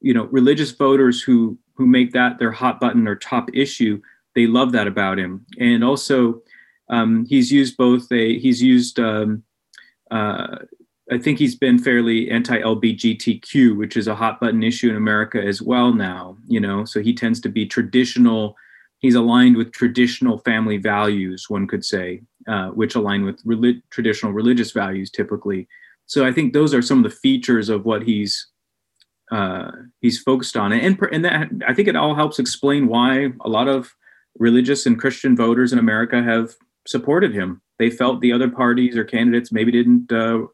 you 0.00 0.14
know, 0.14 0.24
religious 0.24 0.70
voters 0.72 1.22
who 1.22 1.58
who 1.74 1.86
make 1.86 2.12
that 2.12 2.38
their 2.38 2.52
hot 2.52 2.78
button 2.78 3.08
or 3.08 3.16
top 3.16 3.48
issue, 3.54 4.00
they 4.34 4.46
love 4.46 4.72
that 4.72 4.86
about 4.86 5.18
him. 5.18 5.46
And 5.58 5.82
also, 5.82 6.42
um, 6.90 7.24
he's 7.26 7.50
used 7.50 7.76
both 7.76 8.10
a 8.12 8.38
he's 8.38 8.62
used. 8.62 8.98
Um, 9.00 9.44
uh, 10.10 10.58
I 11.12 11.18
think 11.18 11.38
he's 11.38 11.56
been 11.56 11.78
fairly 11.78 12.30
anti-LBGTQ, 12.30 13.76
which 13.76 13.96
is 13.96 14.06
a 14.06 14.14
hot 14.14 14.40
button 14.40 14.62
issue 14.62 14.90
in 14.90 14.96
America 14.96 15.42
as 15.42 15.60
well 15.60 15.92
now. 15.92 16.36
You 16.46 16.60
know, 16.60 16.84
so 16.84 17.00
he 17.00 17.14
tends 17.14 17.40
to 17.40 17.48
be 17.48 17.66
traditional. 17.66 18.56
He's 18.98 19.14
aligned 19.14 19.56
with 19.56 19.72
traditional 19.72 20.38
family 20.38 20.76
values, 20.76 21.48
one 21.48 21.66
could 21.66 21.84
say, 21.84 22.20
uh, 22.46 22.68
which 22.68 22.94
align 22.94 23.24
with 23.24 23.40
relig- 23.46 23.82
traditional 23.90 24.32
religious 24.32 24.72
values 24.72 25.10
typically. 25.10 25.66
So 26.10 26.26
I 26.26 26.32
think 26.32 26.52
those 26.52 26.74
are 26.74 26.82
some 26.82 26.98
of 26.98 27.04
the 27.04 27.16
features 27.16 27.68
of 27.68 27.84
what 27.84 28.02
he's 28.02 28.48
uh, 29.30 29.70
he's 30.00 30.20
focused 30.20 30.56
on, 30.56 30.72
and 30.72 30.98
and 31.12 31.24
that 31.24 31.48
I 31.68 31.72
think 31.72 31.86
it 31.86 31.94
all 31.94 32.16
helps 32.16 32.40
explain 32.40 32.88
why 32.88 33.28
a 33.42 33.48
lot 33.48 33.68
of 33.68 33.94
religious 34.36 34.86
and 34.86 34.98
Christian 34.98 35.36
voters 35.36 35.72
in 35.72 35.78
America 35.78 36.20
have 36.20 36.56
supported 36.84 37.32
him. 37.32 37.62
They 37.78 37.90
felt 37.90 38.20
the 38.20 38.32
other 38.32 38.50
parties 38.50 38.96
or 38.96 39.04
candidates 39.04 39.52
maybe 39.52 39.70
didn't 39.70 40.10
uh, 40.10 40.46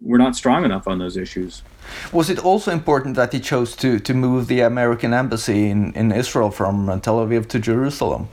were 0.00 0.16
not 0.16 0.34
strong 0.34 0.64
enough 0.64 0.88
on 0.88 0.98
those 0.98 1.18
issues. 1.18 1.62
Was 2.10 2.30
it 2.30 2.38
also 2.38 2.70
important 2.70 3.16
that 3.16 3.34
he 3.34 3.40
chose 3.40 3.76
to 3.76 3.98
to 3.98 4.14
move 4.14 4.46
the 4.46 4.60
American 4.60 5.12
embassy 5.12 5.68
in 5.68 5.92
in 5.92 6.10
Israel 6.10 6.50
from 6.50 7.00
Tel 7.02 7.18
Aviv 7.18 7.48
to 7.48 7.58
Jerusalem? 7.58 8.28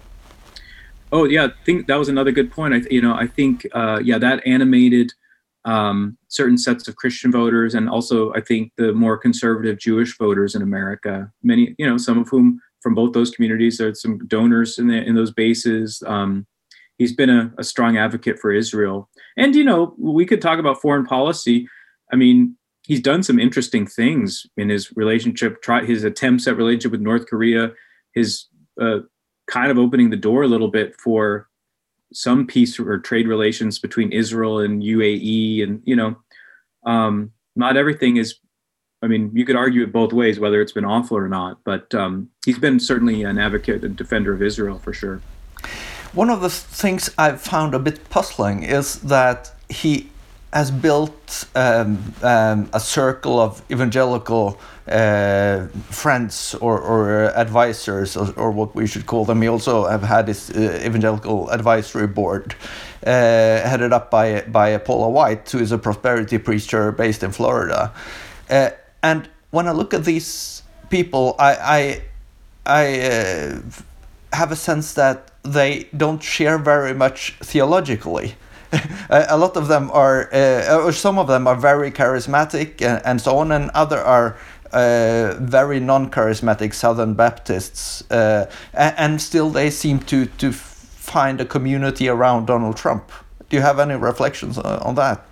Oh 1.11 1.25
yeah, 1.25 1.47
I 1.47 1.63
think 1.65 1.87
that 1.87 1.99
was 1.99 2.07
another 2.07 2.31
good 2.31 2.49
point. 2.57 2.73
I 2.73 2.79
you 2.89 3.01
know 3.01 3.15
I 3.15 3.27
think 3.27 3.67
uh, 3.73 3.99
yeah 4.01 4.17
that 4.17 4.37
animated 4.47 5.11
um, 5.65 6.17
certain 6.27 6.57
sets 6.57 6.87
of 6.87 6.95
Christian 6.95 7.31
voters, 7.31 7.73
and 7.73 7.89
also 7.89 8.33
I 8.33 8.41
think 8.41 8.71
the 8.77 8.93
more 8.93 9.17
conservative 9.17 9.79
Jewish 9.79 10.17
voters 10.17 10.55
in 10.55 10.61
America. 10.61 11.31
Many, 11.43 11.75
you 11.77 11.87
know, 11.87 11.97
some 11.97 12.19
of 12.19 12.29
whom 12.29 12.61
from 12.81 12.95
both 12.95 13.13
those 13.13 13.31
communities. 13.31 13.81
are 13.81 13.93
some 13.93 14.19
donors 14.27 14.77
in 14.77 14.87
the, 14.87 15.03
in 15.03 15.15
those 15.15 15.31
bases. 15.31 16.01
Um, 16.05 16.45
he's 16.97 17.13
been 17.13 17.29
a, 17.29 17.51
a, 17.57 17.63
strong 17.63 17.97
advocate 17.97 18.39
for 18.39 18.51
Israel, 18.51 19.09
and 19.35 19.55
you 19.55 19.63
know, 19.63 19.93
we 19.97 20.25
could 20.25 20.41
talk 20.41 20.59
about 20.59 20.81
foreign 20.81 21.05
policy. 21.05 21.67
I 22.13 22.15
mean, 22.15 22.55
he's 22.85 23.01
done 23.01 23.23
some 23.23 23.39
interesting 23.39 23.85
things 23.85 24.45
in 24.55 24.69
his 24.69 24.95
relationship, 24.95 25.61
try 25.61 25.83
his 25.83 26.03
attempts 26.03 26.47
at 26.47 26.55
relationship 26.55 26.91
with 26.91 27.01
North 27.01 27.27
Korea, 27.27 27.71
his 28.13 28.45
uh, 28.81 28.99
kind 29.47 29.71
of 29.71 29.77
opening 29.77 30.09
the 30.09 30.17
door 30.17 30.43
a 30.43 30.47
little 30.47 30.69
bit 30.69 30.95
for 30.99 31.49
some 32.13 32.47
peace 32.47 32.79
or 32.79 32.97
trade 32.99 33.27
relations 33.27 33.79
between 33.79 34.11
Israel 34.11 34.59
and 34.59 34.81
UAE, 34.81 35.63
and 35.63 35.81
you 35.85 35.95
know, 35.95 36.17
um, 36.85 37.31
not 37.55 37.77
everything 37.77 38.17
is. 38.17 38.35
I 39.03 39.07
mean, 39.07 39.29
you 39.33 39.45
could 39.45 39.55
argue 39.55 39.83
it 39.83 39.91
both 39.91 40.11
ways 40.11 40.39
whether 40.39 40.59
it's 40.59 40.71
been 40.71 40.85
awful 40.85 41.17
or 41.17 41.27
not, 41.27 41.59
but 41.63 41.93
um, 41.93 42.29
he's 42.45 42.57
been 42.57 42.79
certainly 42.79 43.23
an 43.23 43.37
advocate 43.37 43.83
and 43.83 43.95
defender 43.95 44.33
of 44.33 44.41
Israel 44.41 44.79
for 44.79 44.91
sure. 44.91 45.21
One 46.13 46.31
of 46.31 46.41
the 46.41 46.49
things 46.49 47.11
I've 47.15 47.39
found 47.39 47.75
a 47.75 47.79
bit 47.79 48.09
puzzling 48.09 48.63
is 48.63 48.99
that 49.01 49.53
he 49.69 50.09
has 50.53 50.71
built 50.71 51.47
um, 51.55 52.13
um, 52.23 52.69
a 52.73 52.79
circle 52.79 53.39
of 53.39 53.61
evangelical 53.69 54.57
uh, 54.87 55.67
friends 55.91 56.55
or, 56.61 56.79
or 56.79 57.35
advisors, 57.35 58.15
or, 58.15 58.31
or, 58.37 58.51
what 58.51 58.73
we 58.73 58.87
should 58.87 59.05
call 59.05 59.25
them. 59.25 59.41
He 59.41 59.49
also 59.49 59.85
have 59.85 60.03
had 60.03 60.25
this 60.25 60.49
uh, 60.49 60.81
evangelical 60.85 61.49
advisory 61.49 62.07
board 62.07 62.55
uh, 63.05 63.09
headed 63.09 63.91
up 63.91 64.09
by 64.09 64.41
by 64.47 64.77
Paula 64.77 65.09
White, 65.09 65.51
who 65.51 65.59
is 65.59 65.73
a 65.73 65.77
prosperity 65.77 66.37
preacher 66.37 66.91
based 66.93 67.23
in 67.23 67.31
Florida. 67.31 67.93
Uh, 68.49 68.69
and 69.03 69.29
when 69.51 69.67
I 69.67 69.71
look 69.71 69.93
at 69.93 70.05
these 70.05 70.63
people, 70.89 71.35
I 71.37 71.51
I, 71.55 72.01
I 72.65 72.99
uh, 73.01 73.59
have 74.31 74.51
a 74.53 74.55
sense 74.55 74.93
that 74.93 75.31
they 75.43 75.89
don't 75.95 76.23
share 76.23 76.57
very 76.57 76.93
much 76.93 77.35
theologically. 77.41 78.35
a 79.09 79.37
lot 79.37 79.55
of 79.55 79.67
them 79.67 79.89
are, 79.91 80.29
uh, 80.33 80.83
or 80.83 80.91
some 80.91 81.17
of 81.17 81.27
them 81.27 81.47
are 81.47 81.55
very 81.55 81.91
charismatic 81.91 82.81
and, 82.81 83.01
and 83.05 83.21
so 83.21 83.37
on, 83.37 83.51
and 83.51 83.69
other 83.71 83.99
are 83.99 84.37
uh, 84.73 85.35
very 85.39 85.79
non-charismatic 85.79 86.73
Southern 86.73 87.13
Baptists, 87.13 88.09
uh, 88.11 88.49
and 88.73 89.21
still 89.21 89.49
they 89.49 89.69
seem 89.69 89.99
to 89.99 90.25
to 90.25 90.51
find 90.51 91.39
a 91.39 91.45
community 91.45 92.09
around 92.09 92.47
Donald 92.47 92.75
Trump. 92.75 93.11
Do 93.49 93.55
you 93.55 93.63
have 93.63 93.79
any 93.79 93.95
reflections 93.95 94.57
on 94.57 94.95
that? 94.95 95.25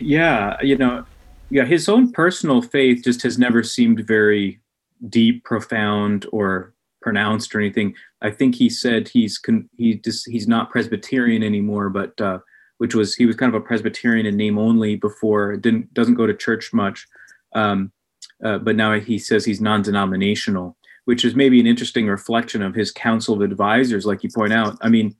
Yeah, 0.00 0.56
you 0.62 0.76
know, 0.76 1.04
yeah, 1.50 1.64
his 1.64 1.88
own 1.88 2.12
personal 2.12 2.62
faith 2.62 3.04
just 3.04 3.22
has 3.22 3.38
never 3.38 3.62
seemed 3.62 4.06
very 4.06 4.58
deep, 5.08 5.44
profound, 5.44 6.26
or 6.32 6.72
pronounced 7.02 7.54
or 7.54 7.60
anything. 7.60 7.94
I 8.22 8.30
think 8.30 8.54
he 8.54 8.68
said 8.68 9.08
he's 9.08 9.38
con- 9.38 9.68
he 9.76 9.96
just 9.96 10.28
he's 10.28 10.46
not 10.46 10.70
Presbyterian 10.70 11.42
anymore, 11.42 11.88
but 11.88 12.20
uh, 12.20 12.38
which 12.78 12.94
was 12.94 13.14
he 13.14 13.26
was 13.26 13.36
kind 13.36 13.54
of 13.54 13.60
a 13.60 13.64
Presbyterian 13.64 14.26
in 14.26 14.36
name 14.36 14.58
only 14.58 14.96
before. 14.96 15.56
Didn't 15.56 15.92
doesn't 15.94 16.14
go 16.14 16.26
to 16.26 16.34
church 16.34 16.72
much, 16.72 17.06
um, 17.54 17.92
uh, 18.44 18.58
but 18.58 18.76
now 18.76 18.98
he 18.98 19.18
says 19.18 19.44
he's 19.44 19.60
non-denominational, 19.60 20.76
which 21.04 21.24
is 21.24 21.34
maybe 21.34 21.60
an 21.60 21.66
interesting 21.66 22.06
reflection 22.08 22.62
of 22.62 22.74
his 22.74 22.92
council 22.92 23.34
of 23.34 23.42
advisors, 23.42 24.06
like 24.06 24.22
you 24.22 24.30
point 24.34 24.52
out. 24.52 24.76
I 24.82 24.88
mean, 24.88 25.14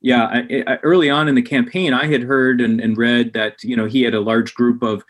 yeah, 0.00 0.24
I, 0.24 0.64
I, 0.66 0.76
early 0.82 1.10
on 1.10 1.28
in 1.28 1.34
the 1.34 1.42
campaign, 1.42 1.92
I 1.92 2.06
had 2.06 2.22
heard 2.22 2.60
and, 2.60 2.80
and 2.80 2.96
read 2.96 3.32
that 3.34 3.62
you 3.62 3.76
know 3.76 3.86
he 3.86 4.02
had 4.02 4.14
a 4.14 4.20
large 4.20 4.54
group 4.54 4.82
of 4.82 5.04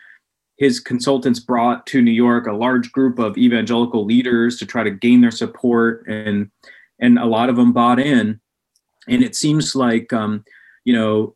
his 0.57 0.79
consultants 0.79 1.39
brought 1.39 1.87
to 1.87 2.01
New 2.01 2.11
York 2.11 2.45
a 2.45 2.53
large 2.53 2.91
group 2.91 3.17
of 3.17 3.37
evangelical 3.37 4.05
leaders 4.05 4.57
to 4.57 4.65
try 4.65 4.83
to 4.83 4.91
gain 4.91 5.21
their 5.21 5.31
support, 5.31 6.05
and 6.07 6.51
and 7.01 7.19
a 7.19 7.25
lot 7.25 7.49
of 7.49 7.55
them 7.55 7.73
bought 7.73 7.99
in. 7.99 8.39
And 9.07 9.23
it 9.23 9.35
seems 9.35 9.75
like, 9.75 10.13
um, 10.13 10.45
you 10.85 10.93
know, 10.93 11.35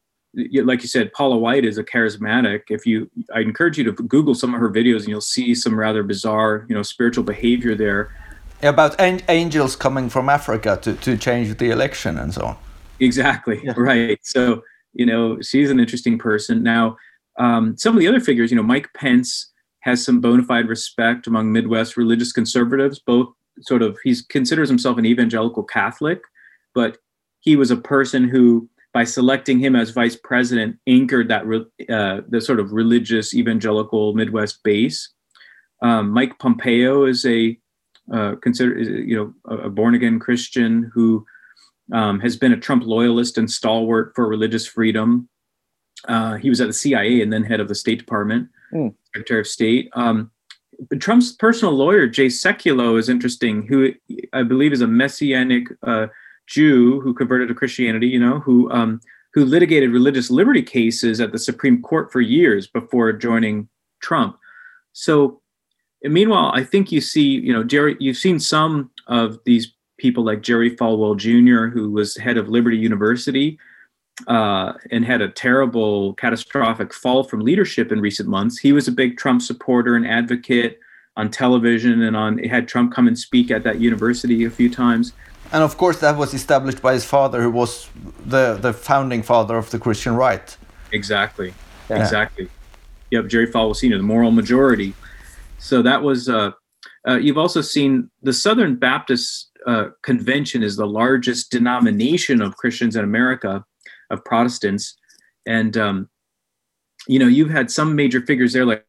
like 0.63 0.81
you 0.81 0.87
said, 0.87 1.11
Paula 1.13 1.37
White 1.37 1.65
is 1.65 1.77
a 1.77 1.83
charismatic. 1.83 2.63
If 2.69 2.85
you, 2.85 3.09
I 3.33 3.39
encourage 3.39 3.77
you 3.77 3.83
to 3.85 3.91
Google 3.91 4.35
some 4.35 4.53
of 4.53 4.59
her 4.59 4.69
videos, 4.69 4.99
and 4.99 5.07
you'll 5.07 5.21
see 5.21 5.55
some 5.55 5.77
rather 5.77 6.03
bizarre, 6.03 6.65
you 6.69 6.75
know, 6.75 6.83
spiritual 6.83 7.23
behavior 7.23 7.75
there. 7.75 8.13
About 8.61 8.95
angels 8.99 9.75
coming 9.75 10.09
from 10.09 10.29
Africa 10.29 10.79
to 10.81 10.93
to 10.95 11.17
change 11.17 11.57
the 11.57 11.69
election 11.71 12.17
and 12.17 12.33
so 12.33 12.45
on. 12.45 12.57
Exactly 12.99 13.61
yeah. 13.63 13.73
right. 13.77 14.19
So 14.23 14.61
you 14.95 15.05
know, 15.05 15.39
she's 15.41 15.69
an 15.69 15.79
interesting 15.79 16.17
person. 16.17 16.63
Now, 16.63 16.97
um, 17.37 17.77
some 17.77 17.93
of 17.93 17.99
the 17.99 18.07
other 18.07 18.21
figures, 18.21 18.49
you 18.49 18.57
know, 18.57 18.63
Mike 18.63 18.89
Pence 18.93 19.51
has 19.81 20.03
some 20.03 20.21
bona 20.21 20.43
fide 20.43 20.67
respect 20.67 21.27
among 21.27 21.51
Midwest 21.51 21.97
religious 21.97 22.31
conservatives. 22.31 22.99
Both 22.99 23.27
sort 23.61 23.81
of 23.81 23.97
he 24.03 24.15
considers 24.29 24.69
himself 24.69 24.97
an 24.97 25.05
evangelical 25.05 25.63
Catholic, 25.63 26.21
but 26.73 26.97
he 27.41 27.55
was 27.55 27.71
a 27.71 27.77
person 27.77 28.27
who, 28.27 28.69
by 28.93 29.03
selecting 29.03 29.59
him 29.59 29.75
as 29.75 29.91
vice 29.91 30.15
president, 30.15 30.77
anchored 30.87 31.27
that 31.29 31.43
uh, 31.89 32.21
the 32.27 32.41
sort 32.41 32.59
of 32.59 32.71
religious 32.71 33.33
evangelical 33.33 34.13
Midwest 34.13 34.63
base. 34.63 35.09
Um, 35.81 36.09
Mike 36.09 36.39
Pompeo 36.39 37.05
is 37.05 37.25
a 37.25 37.57
uh, 38.13 38.35
consider 38.41 38.79
you 38.79 39.33
know 39.47 39.55
a 39.57 39.69
born 39.69 39.95
again 39.95 40.19
Christian 40.19 40.91
who 40.93 41.25
um, 41.93 42.19
has 42.19 42.37
been 42.37 42.51
a 42.51 42.57
Trump 42.57 42.83
loyalist 42.85 43.37
and 43.37 43.49
stalwart 43.49 44.13
for 44.15 44.27
religious 44.27 44.67
freedom. 44.67 45.29
Uh, 46.07 46.35
he 46.35 46.49
was 46.49 46.61
at 46.61 46.67
the 46.67 46.73
CIA 46.73 47.21
and 47.21 47.31
then 47.31 47.43
head 47.43 47.59
of 47.59 47.67
the 47.67 47.75
State 47.75 47.99
Department, 47.99 48.49
mm. 48.73 48.93
Secretary 49.13 49.39
of 49.39 49.47
State. 49.47 49.89
Um, 49.93 50.31
Trump's 50.99 51.31
personal 51.33 51.73
lawyer, 51.73 52.07
Jay 52.07 52.27
Sekulow, 52.27 52.97
is 52.99 53.09
interesting, 53.09 53.65
who 53.67 53.93
I 54.33 54.43
believe 54.43 54.73
is 54.73 54.81
a 54.81 54.87
messianic 54.87 55.67
uh, 55.83 56.07
Jew 56.47 57.01
who 57.01 57.13
converted 57.13 57.47
to 57.47 57.55
Christianity, 57.55 58.07
you 58.07 58.19
know, 58.19 58.39
who 58.39 58.71
um, 58.71 58.99
who 59.33 59.45
litigated 59.45 59.91
religious 59.91 60.31
liberty 60.31 60.61
cases 60.61 61.19
at 61.19 61.31
the 61.31 61.39
Supreme 61.39 61.81
Court 61.81 62.11
for 62.11 62.21
years 62.21 62.67
before 62.67 63.11
joining 63.11 63.67
Trump. 63.99 64.37
So, 64.93 65.41
meanwhile, 66.03 66.51
I 66.53 66.63
think 66.63 66.91
you 66.91 67.01
see, 67.01 67.27
you 67.27 67.51
know, 67.51 67.63
Jerry, 67.63 67.97
you've 67.99 68.17
seen 68.17 68.39
some 68.39 68.91
of 69.07 69.39
these 69.45 69.73
people 69.97 70.23
like 70.23 70.41
Jerry 70.41 70.75
Falwell 70.75 71.17
Jr., 71.17 71.67
who 71.67 71.91
was 71.91 72.15
head 72.15 72.37
of 72.37 72.47
Liberty 72.47 72.77
University 72.77 73.59
uh, 74.27 74.73
and 74.91 75.05
had 75.05 75.21
a 75.21 75.29
terrible, 75.29 76.13
catastrophic 76.13 76.93
fall 76.93 77.23
from 77.23 77.41
leadership 77.41 77.91
in 77.91 77.99
recent 77.99 78.29
months. 78.29 78.57
He 78.57 78.71
was 78.71 78.87
a 78.87 78.91
big 78.91 79.17
Trump 79.17 79.41
supporter 79.41 79.95
and 79.95 80.07
advocate 80.07 80.79
on 81.17 81.29
television 81.29 82.01
and 82.01 82.15
on 82.15 82.37
had 82.39 82.67
Trump 82.67 82.93
come 82.93 83.07
and 83.07 83.17
speak 83.17 83.51
at 83.51 83.63
that 83.63 83.79
university 83.79 84.43
a 84.45 84.49
few 84.49 84.69
times. 84.69 85.13
And 85.51 85.63
of 85.63 85.77
course, 85.77 85.99
that 85.99 86.17
was 86.17 86.33
established 86.33 86.81
by 86.81 86.93
his 86.93 87.05
father, 87.05 87.41
who 87.41 87.51
was 87.51 87.89
the 88.25 88.57
the 88.59 88.73
founding 88.73 89.23
father 89.23 89.57
of 89.57 89.69
the 89.69 89.79
Christian 89.79 90.15
right. 90.15 90.57
Exactly. 90.91 91.53
Yeah. 91.89 91.99
Exactly. 91.99 92.49
Yep, 93.11 93.27
Jerry 93.27 93.47
Falwell 93.47 93.75
Sr., 93.75 93.97
the 93.97 94.03
moral 94.03 94.31
majority. 94.31 94.93
So 95.59 95.81
that 95.81 96.01
was. 96.01 96.29
Uh, 96.29 96.51
uh, 97.07 97.17
you've 97.17 97.37
also 97.37 97.61
seen 97.61 98.09
the 98.23 98.33
Southern 98.33 98.75
Baptist 98.75 99.51
uh, 99.67 99.89
Convention 100.01 100.63
is 100.63 100.75
the 100.75 100.87
largest 100.87 101.51
denomination 101.51 102.41
of 102.41 102.57
Christians 102.57 102.95
in 102.95 103.03
America, 103.03 103.63
of 104.15 104.25
Protestants, 104.25 104.95
and 105.45 105.77
um, 105.77 106.09
you 107.07 107.19
know 107.19 107.27
you've 107.27 107.51
had 107.51 107.69
some 107.69 107.95
major 107.95 108.21
figures 108.21 108.53
there 108.53 108.65
like 108.65 108.85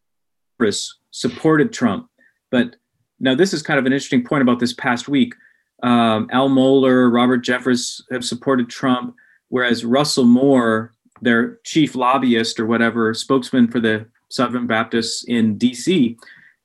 Chris 0.58 0.92
supported 1.10 1.72
Trump, 1.72 2.08
but 2.50 2.76
now 3.20 3.34
this 3.34 3.52
is 3.52 3.62
kind 3.62 3.78
of 3.78 3.86
an 3.86 3.92
interesting 3.92 4.24
point 4.24 4.42
about 4.42 4.58
this 4.58 4.72
past 4.72 5.08
week. 5.08 5.34
Um, 5.82 6.28
Al 6.32 6.48
Mohler, 6.48 7.12
Robert 7.12 7.44
Jeffress 7.44 8.02
have 8.10 8.24
supported 8.24 8.68
Trump, 8.68 9.14
whereas 9.48 9.84
Russell 9.84 10.24
Moore, 10.24 10.94
their 11.20 11.56
chief 11.64 11.94
lobbyist 11.94 12.58
or 12.58 12.66
whatever, 12.66 13.12
spokesman 13.14 13.68
for 13.68 13.80
the 13.80 14.06
Southern 14.30 14.66
Baptists 14.66 15.24
in 15.24 15.58
D.C., 15.58 16.16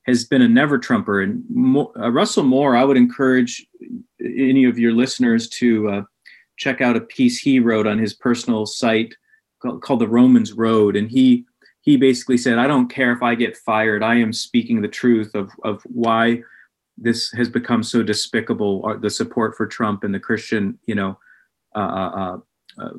has 0.03 0.25
been 0.25 0.41
a 0.41 0.47
never 0.47 0.79
Trumper. 0.79 1.21
And 1.21 1.43
Mo- 1.49 1.91
uh, 1.99 2.11
Russell 2.11 2.43
Moore, 2.43 2.75
I 2.75 2.83
would 2.83 2.97
encourage 2.97 3.65
any 4.19 4.65
of 4.65 4.79
your 4.79 4.93
listeners 4.93 5.47
to 5.49 5.89
uh, 5.89 6.01
check 6.61 6.79
out 6.79 6.95
a 6.95 7.01
piece 7.01 7.39
he 7.39 7.59
wrote 7.59 7.87
on 7.87 7.97
his 7.97 8.13
personal 8.13 8.67
site 8.67 9.15
called, 9.81 9.99
the 9.99 10.07
Romans 10.07 10.53
Road, 10.53 10.95
and 10.95 11.09
he 11.09 11.45
he 11.81 11.97
basically 11.97 12.37
said, 12.37 12.59
"I 12.59 12.67
don't 12.67 12.89
care 12.89 13.11
if 13.11 13.23
I 13.23 13.33
get 13.33 13.57
fired. 13.57 14.03
I 14.03 14.15
am 14.15 14.31
speaking 14.31 14.81
the 14.81 14.87
truth 14.87 15.33
of 15.35 15.51
of 15.63 15.81
why." 15.85 16.43
this 16.97 17.31
has 17.31 17.49
become 17.49 17.81
so 17.83 18.03
despicable 18.03 18.85
uh, 18.85 18.97
the 18.97 19.09
support 19.09 19.55
for 19.55 19.65
trump 19.65 20.03
and 20.03 20.13
the 20.13 20.19
christian 20.19 20.77
you 20.85 20.93
know 20.93 21.17
uh, 21.75 21.79
uh, 21.79 22.11
uh, 22.21 22.37
uh 22.83 22.93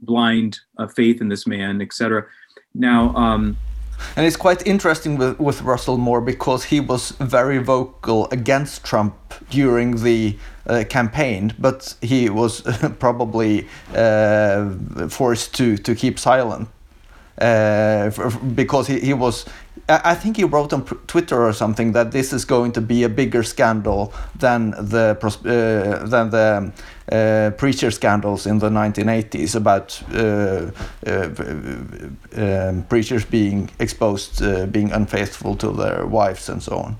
blind 0.00 0.58
uh, 0.78 0.88
faith 0.88 1.20
in 1.20 1.28
this 1.28 1.46
man 1.46 1.80
etc 1.80 2.26
now 2.74 3.14
um, 3.14 3.56
and 4.16 4.26
it's 4.26 4.36
quite 4.36 4.66
interesting 4.66 5.16
with, 5.16 5.38
with 5.38 5.62
Russell 5.62 5.98
Moore 5.98 6.20
because 6.20 6.64
he 6.64 6.80
was 6.80 7.10
very 7.12 7.58
vocal 7.58 8.28
against 8.30 8.84
Trump 8.84 9.14
during 9.50 10.02
the 10.02 10.36
uh, 10.66 10.84
campaign, 10.88 11.54
but 11.58 11.94
he 12.00 12.28
was 12.30 12.60
probably 12.98 13.66
uh, 13.94 14.70
forced 15.08 15.54
to, 15.54 15.76
to 15.78 15.94
keep 15.94 16.18
silent 16.18 16.68
uh, 17.38 18.10
because 18.54 18.86
he, 18.86 19.00
he 19.00 19.14
was 19.14 19.44
I 19.88 20.16
think 20.16 20.36
he 20.36 20.42
wrote 20.42 20.72
on 20.72 20.84
Twitter 20.84 21.40
or 21.40 21.52
something 21.52 21.92
that 21.92 22.10
this 22.10 22.32
is 22.32 22.44
going 22.44 22.72
to 22.72 22.80
be 22.80 23.04
a 23.04 23.08
bigger 23.08 23.44
scandal 23.44 24.12
than 24.34 24.70
the 24.70 25.16
uh, 25.22 26.06
than 26.06 26.30
the 26.30 26.72
uh, 27.12 27.50
preacher 27.56 27.90
scandals 27.90 28.46
in 28.46 28.58
the 28.58 28.68
1980s 28.68 29.54
about 29.54 30.02
uh, 30.12 30.70
uh 31.06 32.70
um, 32.70 32.82
preachers 32.84 33.24
being 33.24 33.70
exposed, 33.78 34.42
uh, 34.42 34.66
being 34.66 34.90
unfaithful 34.92 35.56
to 35.56 35.72
their 35.72 36.06
wives, 36.06 36.48
and 36.48 36.62
so 36.62 36.76
on. 36.78 36.96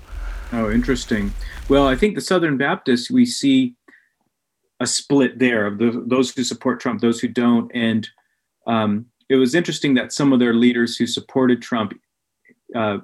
Oh, 0.53 0.71
interesting. 0.71 1.33
Well, 1.69 1.89
I 1.89 1.97
think 1.97 2.15
the 2.15 2.21
Southern 2.21 2.57
Baptists 2.57 3.11
we 3.11 3.27
see 3.27 3.75
a 4.79 4.87
split 4.87 5.39
there 5.39 5.67
of 5.67 5.79
the, 5.79 6.05
those 6.07 6.31
who 6.31 6.45
support 6.45 6.81
Trump, 6.81 7.01
those 7.01 7.21
who 7.21 7.29
don't, 7.29 7.71
and 7.75 8.09
um, 8.67 9.07
it 9.29 9.37
was 9.37 9.55
interesting 9.55 9.95
that 9.95 10.13
some 10.13 10.33
of 10.33 10.39
their 10.39 10.55
leaders 10.55 10.97
who 10.97 11.07
supported 11.07 11.63
Trump 11.63 11.95
uh, 12.75 12.99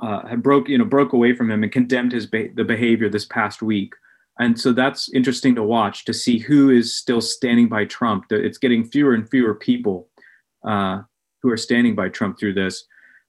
uh, 0.00 0.26
had 0.26 0.42
broke 0.42 0.68
you 0.68 0.78
know 0.78 0.84
broke 0.84 1.12
away 1.12 1.34
from 1.34 1.50
him 1.50 1.62
and 1.62 1.72
condemned 1.72 2.12
his 2.12 2.28
the 2.30 2.64
behavior 2.64 3.08
this 3.08 3.26
past 3.26 3.62
week. 3.62 3.94
And 4.38 4.58
so 4.58 4.72
that's 4.72 5.12
interesting 5.12 5.54
to 5.54 5.62
watch 5.62 6.04
to 6.06 6.12
see 6.12 6.38
who 6.38 6.70
is 6.70 6.96
still 6.96 7.20
standing 7.20 7.68
by 7.68 7.84
Trump. 7.84 8.26
It's 8.30 8.58
getting 8.58 8.84
fewer 8.84 9.14
and 9.14 9.28
fewer 9.28 9.54
people 9.54 10.08
uh, 10.66 11.02
who 11.42 11.50
are 11.50 11.56
standing 11.56 11.94
by 11.94 12.08
Trump 12.08 12.38
through 12.38 12.54
this. 12.54 12.84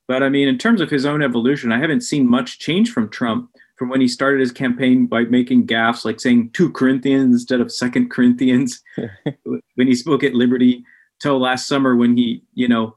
But 0.08 0.24
I 0.24 0.30
mean, 0.30 0.48
in 0.48 0.58
terms 0.58 0.82
of 0.82 0.90
his 0.90 1.06
own 1.06 1.22
evolution, 1.22 1.72
I 1.72 1.80
haven't 1.80 2.02
seen 2.02 2.28
much 2.28 2.60
change 2.60 2.92
from 2.92 3.10
Trump 3.10 3.50
from 3.76 3.90
when 3.90 4.02
he 4.02 4.08
started 4.08 4.40
his 4.40 4.52
campaign 4.52 5.06
by 5.06 5.24
making 5.24 5.68
gaffes 5.68 6.06
like 6.06 6.20
saying 6.20 6.52
two 6.52 6.72
Corinthians 6.72 7.34
instead 7.34 7.60
of 7.60 7.72
second 7.72 8.10
Corinthians 8.10 8.82
when 9.76 9.88
he 9.88 9.96
spoke 9.96 10.24
at 10.24 10.34
Liberty 10.34 10.84
till 11.20 11.40
last 11.40 11.68
summer 11.68 11.96
when 11.96 12.16
he, 12.16 12.44
you 12.54 12.68
know, 12.68 12.96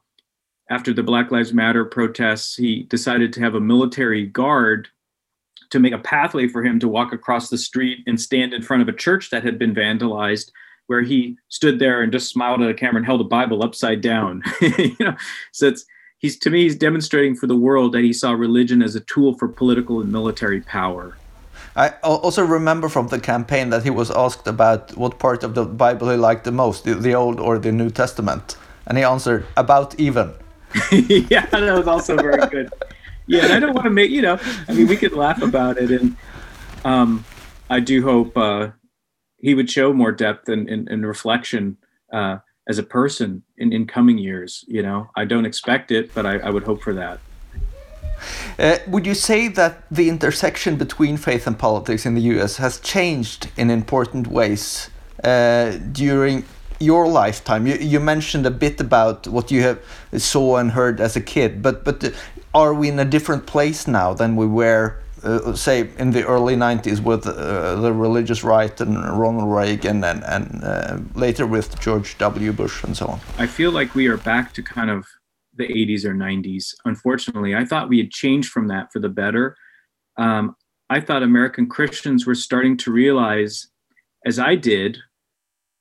after 0.69 0.93
the 0.93 1.03
Black 1.03 1.31
Lives 1.31 1.51
Matter 1.51 1.83
protests, 1.83 2.55
he 2.55 2.83
decided 2.83 3.33
to 3.33 3.41
have 3.41 3.55
a 3.55 3.59
military 3.59 4.25
guard 4.25 4.87
to 5.69 5.79
make 5.79 5.93
a 5.93 5.99
pathway 5.99 6.47
for 6.47 6.63
him 6.63 6.79
to 6.79 6.87
walk 6.87 7.13
across 7.13 7.49
the 7.49 7.57
street 7.57 7.99
and 8.07 8.19
stand 8.19 8.53
in 8.53 8.61
front 8.61 8.81
of 8.81 8.87
a 8.87 8.93
church 8.93 9.29
that 9.29 9.43
had 9.43 9.59
been 9.59 9.73
vandalized 9.73 10.51
where 10.87 11.01
he 11.01 11.37
stood 11.49 11.77
there 11.77 12.01
and 12.01 12.11
just 12.11 12.29
smiled 12.29 12.61
at 12.61 12.69
a 12.69 12.73
camera 12.73 12.97
and 12.97 13.05
held 13.05 13.21
a 13.21 13.25
bible 13.25 13.63
upside 13.63 14.01
down 14.01 14.41
you 14.61 14.95
know 14.99 15.15
so 15.51 15.67
it's 15.67 15.85
he's 16.17 16.37
to 16.37 16.49
me 16.49 16.63
he's 16.63 16.75
demonstrating 16.75 17.35
for 17.35 17.47
the 17.47 17.55
world 17.55 17.93
that 17.93 18.03
he 18.03 18.13
saw 18.13 18.31
religion 18.31 18.81
as 18.81 18.95
a 18.95 19.01
tool 19.01 19.33
for 19.37 19.47
political 19.47 20.01
and 20.01 20.11
military 20.11 20.61
power 20.61 21.15
I 21.75 21.89
also 22.03 22.43
remember 22.43 22.89
from 22.89 23.07
the 23.07 23.19
campaign 23.19 23.69
that 23.69 23.83
he 23.83 23.89
was 23.89 24.11
asked 24.11 24.47
about 24.47 24.97
what 24.97 25.19
part 25.19 25.43
of 25.43 25.55
the 25.55 25.65
Bible 25.65 26.09
he 26.09 26.17
liked 26.17 26.43
the 26.43 26.51
most, 26.51 26.83
the, 26.83 26.95
the 26.95 27.13
Old 27.13 27.39
or 27.39 27.57
the 27.59 27.71
New 27.71 27.89
Testament, 27.89 28.57
and 28.87 28.97
he 28.97 29.03
answered 29.03 29.45
about 29.55 29.97
even. 29.99 30.33
yeah, 30.91 31.45
that 31.45 31.77
was 31.77 31.87
also 31.87 32.15
very 32.15 32.45
good. 32.47 32.69
Yeah, 33.29 33.43
and 33.43 33.53
I 33.53 33.59
don't 33.59 33.75
want 33.75 33.85
to 33.85 33.91
make 33.91 34.09
you 34.09 34.23
know. 34.23 34.39
I 34.67 34.73
mean, 34.73 34.87
we 34.87 34.97
could 34.97 35.13
laugh 35.13 35.41
about 35.43 35.77
it, 35.77 35.91
and 35.91 36.17
um, 36.83 37.23
I 37.69 37.79
do 37.79 38.01
hope 38.01 38.35
uh, 38.35 38.69
he 39.37 39.53
would 39.53 39.69
show 39.69 39.93
more 39.93 40.11
depth 40.11 40.49
and, 40.49 40.67
and, 40.67 40.89
and 40.89 41.05
reflection 41.05 41.77
uh, 42.11 42.37
as 42.67 42.79
a 42.79 42.83
person 42.83 43.43
in, 43.55 43.71
in 43.71 43.85
coming 43.85 44.17
years. 44.17 44.65
You 44.67 44.81
know, 44.81 45.11
I 45.15 45.25
don't 45.25 45.45
expect 45.45 45.91
it, 45.91 46.11
but 46.15 46.25
I, 46.25 46.39
I 46.39 46.49
would 46.49 46.63
hope 46.63 46.81
for 46.81 46.93
that. 46.95 47.19
Uh, 48.57 48.77
would 48.87 49.05
you 49.05 49.13
say 49.13 49.47
that 49.47 49.83
the 49.91 50.09
intersection 50.09 50.75
between 50.75 51.15
faith 51.15 51.45
and 51.45 51.57
politics 51.57 52.07
in 52.07 52.15
the 52.15 52.21
US 52.21 52.57
has 52.57 52.79
changed 52.79 53.51
in 53.57 53.69
important 53.69 54.25
ways 54.25 54.89
uh, 55.23 55.77
during 55.91 56.45
your 56.79 57.07
lifetime? 57.07 57.67
You, 57.67 57.75
you 57.75 57.99
mentioned 57.99 58.47
a 58.47 58.51
bit 58.51 58.81
about 58.81 59.27
what 59.27 59.51
you 59.51 59.61
have 59.61 59.79
saw 60.17 60.57
and 60.57 60.71
heard 60.71 60.99
as 60.99 61.15
a 61.15 61.21
kid, 61.21 61.61
but 61.61 61.85
but 61.85 62.03
uh, 62.03 62.09
are 62.53 62.73
we 62.73 62.89
in 62.89 62.99
a 62.99 63.05
different 63.05 63.45
place 63.45 63.87
now 63.87 64.13
than 64.13 64.35
we 64.35 64.45
were, 64.45 64.97
uh, 65.23 65.53
say, 65.53 65.89
in 65.97 66.11
the 66.11 66.25
early 66.25 66.55
'90s 66.55 67.01
with 67.01 67.27
uh, 67.27 67.75
the 67.75 67.93
religious 67.93 68.43
right 68.43 68.79
and 68.81 68.95
Ronald 69.19 69.53
Reagan, 69.53 70.03
and 70.03 70.23
and 70.23 70.63
uh, 70.63 70.99
later 71.15 71.45
with 71.45 71.79
George 71.79 72.17
W. 72.17 72.51
Bush 72.51 72.83
and 72.83 72.95
so 72.95 73.07
on? 73.07 73.19
I 73.37 73.47
feel 73.47 73.71
like 73.71 73.95
we 73.95 74.07
are 74.07 74.17
back 74.17 74.53
to 74.53 74.63
kind 74.63 74.89
of 74.89 75.05
the 75.55 75.67
80s 75.67 76.05
or 76.05 76.13
90s. 76.13 76.73
Unfortunately, 76.85 77.53
I 77.53 77.65
thought 77.65 77.89
we 77.89 77.97
had 77.97 78.11
changed 78.11 78.49
from 78.49 78.67
that 78.69 78.91
for 78.93 78.99
the 78.99 79.09
better. 79.09 79.55
Um, 80.17 80.55
I 80.89 81.01
thought 81.01 81.21
American 81.21 81.67
Christians 81.67 82.25
were 82.25 82.35
starting 82.35 82.77
to 82.77 82.91
realize, 82.91 83.67
as 84.25 84.39
I 84.39 84.55
did 84.55 84.97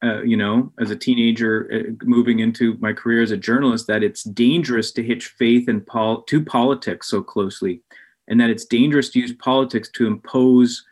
uh, 0.02 0.22
you 0.22 0.36
know, 0.36 0.72
as 0.80 0.90
a 0.90 0.96
teenager, 0.96 1.68
uh, 1.72 2.04
moving 2.04 2.38
into 2.38 2.76
my 2.78 2.92
career 2.92 3.20
as 3.20 3.32
a 3.32 3.36
journalist, 3.36 3.88
that 3.88 4.04
it's 4.04 4.22
dangerous 4.22 4.92
to 4.92 5.02
hitch 5.02 5.26
faith 5.26 5.68
and 5.68 5.84
pol- 5.86 6.22
to 6.22 6.44
politics 6.44 7.08
so 7.08 7.20
closely, 7.20 7.80
and 8.28 8.40
that 8.40 8.50
it's 8.50 8.64
dangerous 8.64 9.10
to 9.10 9.18
use 9.18 9.32
politics 9.32 9.90
to 9.94 10.06
impose 10.06 10.84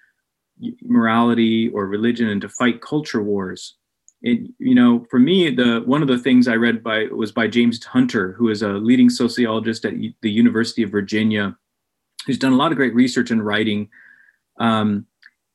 morality 0.82 1.68
or 1.68 1.86
religion 1.86 2.28
and 2.28 2.40
to 2.40 2.48
fight 2.48 2.80
culture 2.80 3.22
wars. 3.22 3.76
It, 4.22 4.50
you 4.58 4.74
know, 4.74 5.06
for 5.08 5.20
me, 5.20 5.54
the 5.54 5.82
one 5.86 6.02
of 6.02 6.08
the 6.08 6.18
things 6.18 6.48
I 6.48 6.56
read 6.56 6.82
by 6.82 7.04
was 7.04 7.30
by 7.30 7.46
James 7.46 7.84
Hunter, 7.84 8.32
who 8.32 8.48
is 8.48 8.62
a 8.62 8.70
leading 8.70 9.10
sociologist 9.10 9.84
at 9.84 9.94
the 10.22 10.30
University 10.30 10.82
of 10.82 10.90
Virginia, 10.90 11.56
who's 12.26 12.38
done 12.38 12.54
a 12.54 12.56
lot 12.56 12.72
of 12.72 12.76
great 12.76 12.94
research 12.94 13.30
and 13.30 13.44
writing 13.44 13.88
um, 14.58 15.06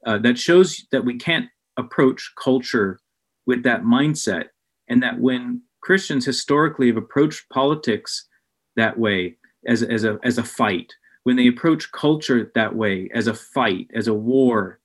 uh, 0.05 0.19
that 0.19 0.37
shows 0.37 0.85
that 0.93 1.03
we 1.03 1.17
can't 1.17 1.49
approach 1.75 2.31
culture 2.41 3.00
with 3.45 3.63
that 3.63 3.83
mindset, 3.83 4.45
and 4.87 5.01
that 5.03 5.19
when 5.19 5.61
Christians 5.81 6.25
historically 6.25 6.87
have 6.87 6.97
approached 6.97 7.49
politics 7.49 8.27
that 8.75 8.97
way 8.97 9.37
as, 9.67 9.83
as 9.83 10.03
a 10.03 10.19
as 10.23 10.37
a 10.37 10.43
fight, 10.43 10.93
when 11.23 11.35
they 11.35 11.47
approach 11.47 11.91
culture 11.91 12.51
that 12.55 12.75
way 12.75 13.09
as 13.13 13.27
a 13.27 13.33
fight, 13.33 13.87
as 13.93 14.07
a 14.07 14.13
war, 14.13 14.79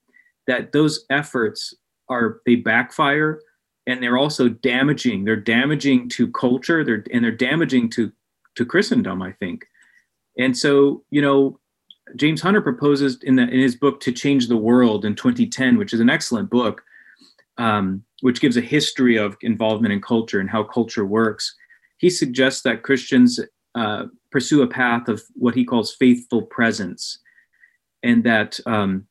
that 0.47 0.71
those 0.71 1.05
efforts 1.09 1.73
are 2.09 2.41
they 2.45 2.55
backfire 2.55 3.41
and 3.85 4.03
they're 4.03 4.17
also 4.17 4.49
damaging. 4.49 5.23
They're 5.23 5.35
damaging 5.35 6.09
to 6.09 6.31
culture 6.31 6.83
they're 6.83 7.05
and 7.11 7.23
they're 7.23 7.31
damaging 7.31 7.89
to 7.91 8.11
to 8.55 8.65
christendom 8.65 9.21
i 9.21 9.31
think. 9.33 9.65
And 10.37 10.57
so 10.57 11.03
you 11.09 11.21
know 11.21 11.59
james 12.15 12.41
hunter 12.41 12.61
proposes 12.61 13.21
in 13.23 13.35
the 13.35 13.43
in 13.43 13.59
his 13.59 13.75
book 13.75 13.99
to 13.99 14.11
change 14.11 14.47
the 14.47 14.55
world 14.55 15.03
in 15.03 15.13
2010 15.13 15.77
which 15.77 15.93
is 15.93 15.99
an 15.99 16.09
excellent 16.09 16.49
book 16.49 16.81
um, 17.57 18.03
which 18.21 18.41
gives 18.41 18.57
a 18.57 18.61
history 18.61 19.17
of 19.17 19.37
involvement 19.41 19.93
in 19.93 20.01
culture 20.01 20.39
and 20.39 20.49
how 20.49 20.63
culture 20.63 21.05
works 21.05 21.55
he 21.97 22.09
suggests 22.09 22.61
that 22.61 22.83
christians 22.83 23.39
uh, 23.75 24.05
pursue 24.31 24.61
a 24.63 24.67
path 24.67 25.07
of 25.07 25.21
what 25.33 25.55
he 25.55 25.63
calls 25.63 25.95
faithful 25.95 26.41
presence 26.41 27.19
and 28.03 28.23
that 28.23 28.59
um, 28.65 29.05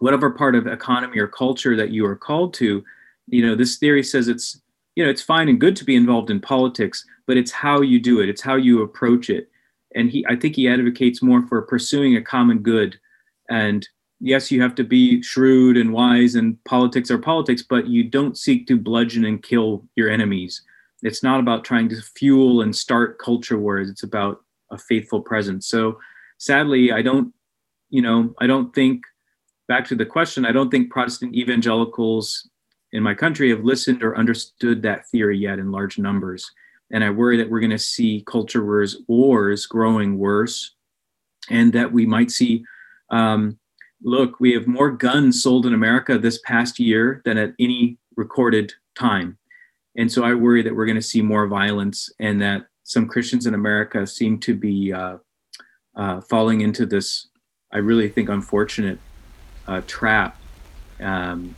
whatever 0.00 0.30
part 0.30 0.54
of 0.54 0.66
economy 0.66 1.18
or 1.18 1.28
culture 1.28 1.76
that 1.76 1.90
you 1.90 2.04
are 2.04 2.16
called 2.16 2.52
to 2.54 2.84
you 3.28 3.46
know 3.46 3.54
this 3.54 3.78
theory 3.78 4.02
says 4.02 4.28
it's 4.28 4.60
you 4.96 5.04
know 5.04 5.10
it's 5.10 5.22
fine 5.22 5.48
and 5.48 5.60
good 5.60 5.76
to 5.76 5.84
be 5.84 5.94
involved 5.94 6.30
in 6.30 6.40
politics 6.40 7.04
but 7.26 7.36
it's 7.36 7.52
how 7.52 7.80
you 7.80 8.00
do 8.00 8.20
it. 8.20 8.28
It's 8.28 8.42
how 8.42 8.56
you 8.56 8.82
approach 8.82 9.30
it. 9.30 9.48
And 9.94 10.10
he 10.10 10.24
i 10.26 10.36
think 10.36 10.56
he 10.56 10.68
advocates 10.68 11.22
more 11.22 11.46
for 11.46 11.62
pursuing 11.62 12.16
a 12.16 12.22
common 12.22 12.58
good 12.60 12.98
and 13.50 13.86
yes 14.22 14.50
you 14.50 14.62
have 14.62 14.74
to 14.74 14.84
be 14.84 15.22
shrewd 15.22 15.76
and 15.76 15.92
wise 15.92 16.34
and 16.34 16.62
politics 16.64 17.10
are 17.10 17.18
politics 17.18 17.62
but 17.62 17.86
you 17.86 18.04
don't 18.04 18.38
seek 18.38 18.66
to 18.66 18.76
bludgeon 18.76 19.24
and 19.24 19.42
kill 19.42 19.84
your 19.96 20.08
enemies 20.08 20.62
it's 21.02 21.22
not 21.22 21.40
about 21.40 21.64
trying 21.64 21.88
to 21.88 22.00
fuel 22.16 22.62
and 22.62 22.74
start 22.74 23.18
culture 23.18 23.58
wars 23.58 23.90
it's 23.90 24.04
about 24.04 24.42
a 24.70 24.78
faithful 24.78 25.20
presence 25.20 25.66
so 25.66 25.98
sadly 26.38 26.92
i 26.92 27.02
don't 27.02 27.32
you 27.90 28.00
know 28.00 28.34
i 28.40 28.46
don't 28.46 28.74
think 28.74 29.02
back 29.72 29.86
to 29.88 29.94
the 29.94 30.04
question, 30.04 30.44
I 30.44 30.52
don't 30.52 30.70
think 30.70 30.90
Protestant 30.90 31.34
evangelicals 31.34 32.46
in 32.92 33.02
my 33.02 33.14
country 33.14 33.48
have 33.48 33.64
listened 33.64 34.02
or 34.02 34.18
understood 34.18 34.82
that 34.82 35.08
theory 35.08 35.38
yet 35.38 35.58
in 35.58 35.70
large 35.72 35.98
numbers. 35.98 36.50
And 36.90 37.02
I 37.02 37.08
worry 37.08 37.38
that 37.38 37.48
we're 37.48 37.60
going 37.60 37.70
to 37.70 37.78
see 37.78 38.22
culture 38.26 38.64
wars, 38.64 38.98
wars 39.08 39.64
growing 39.64 40.18
worse, 40.18 40.74
and 41.48 41.72
that 41.72 41.90
we 41.90 42.04
might 42.04 42.30
see. 42.30 42.64
Um, 43.08 43.58
look, 44.02 44.40
we 44.40 44.52
have 44.52 44.66
more 44.66 44.90
guns 44.90 45.42
sold 45.42 45.66
in 45.66 45.74
America 45.74 46.18
this 46.18 46.40
past 46.44 46.78
year 46.78 47.22
than 47.24 47.38
at 47.38 47.54
any 47.58 47.98
recorded 48.16 48.72
time. 48.98 49.38
And 49.96 50.10
so 50.10 50.24
I 50.24 50.34
worry 50.34 50.62
that 50.62 50.74
we're 50.74 50.86
going 50.86 50.96
to 50.96 51.02
see 51.02 51.22
more 51.22 51.46
violence 51.46 52.10
and 52.18 52.40
that 52.40 52.66
some 52.84 53.06
Christians 53.06 53.46
in 53.46 53.54
America 53.54 54.06
seem 54.06 54.38
to 54.40 54.54
be 54.54 54.92
uh, 54.92 55.18
uh, 55.94 56.20
falling 56.22 56.62
into 56.62 56.86
this, 56.86 57.28
I 57.72 57.78
really 57.78 58.08
think, 58.08 58.28
unfortunate 58.28 58.98
uh, 59.66 59.82
trap. 59.86 60.40
Um, 61.00 61.54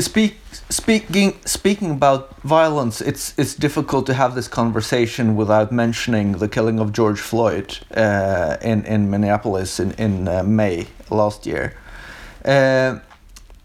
Speak, 0.00 0.36
speaking 0.68 1.38
speaking 1.44 1.90
about 1.92 2.40
violence, 2.42 3.00
it's 3.00 3.38
it's 3.38 3.54
difficult 3.54 4.06
to 4.06 4.14
have 4.14 4.34
this 4.34 4.48
conversation 4.48 5.36
without 5.36 5.72
mentioning 5.72 6.32
the 6.32 6.48
killing 6.48 6.78
of 6.78 6.92
George 6.92 7.20
Floyd 7.20 7.78
uh, 7.94 8.56
in 8.62 8.84
in 8.84 9.10
Minneapolis 9.10 9.80
in 9.80 9.92
in 9.92 10.28
uh, 10.28 10.42
May 10.42 10.86
last 11.10 11.46
year. 11.46 11.76
Uh, 12.44 12.98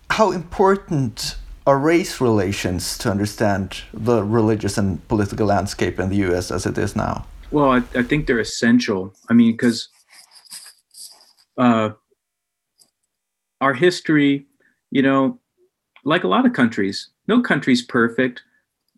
how 0.09 0.31
important 0.31 1.35
are 1.67 1.77
race 1.77 2.19
relations 2.19 2.97
to 2.97 3.11
understand 3.11 3.83
the 3.93 4.23
religious 4.23 4.77
and 4.77 5.05
political 5.07 5.45
landscape 5.47 5.99
in 5.99 6.09
the 6.09 6.17
U.S. 6.27 6.51
as 6.51 6.65
it 6.65 6.77
is 6.77 6.95
now? 6.95 7.25
Well, 7.51 7.71
I, 7.71 7.77
I 7.95 8.03
think 8.03 8.27
they're 8.27 8.39
essential. 8.39 9.13
I 9.29 9.33
mean, 9.33 9.51
because 9.51 9.89
uh, 11.57 11.89
our 13.59 13.73
history, 13.73 14.47
you 14.89 15.01
know, 15.01 15.40
like 16.03 16.23
a 16.23 16.27
lot 16.27 16.45
of 16.45 16.53
countries, 16.53 17.09
no 17.27 17.41
country's 17.41 17.81
perfect. 17.81 18.41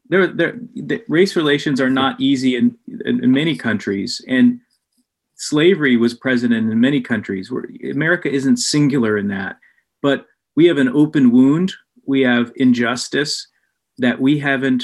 There, 0.09 0.27
there, 0.27 0.59
the 0.75 1.03
race 1.07 1.35
relations 1.35 1.79
are 1.81 1.89
not 1.89 2.19
easy 2.19 2.55
in, 2.55 2.77
in, 3.05 3.23
in 3.23 3.31
many 3.31 3.55
countries, 3.55 4.23
and 4.27 4.59
slavery 5.35 5.97
was 5.97 6.13
present 6.13 6.53
in 6.53 6.79
many 6.79 7.01
countries. 7.01 7.51
Where 7.51 7.67
America 7.91 8.29
isn't 8.29 8.57
singular 8.57 9.17
in 9.17 9.27
that, 9.29 9.57
but 10.01 10.25
we 10.55 10.65
have 10.65 10.77
an 10.77 10.89
open 10.89 11.31
wound. 11.31 11.73
We 12.05 12.21
have 12.21 12.51
injustice 12.55 13.47
that 13.97 14.19
we 14.19 14.39
haven't. 14.39 14.83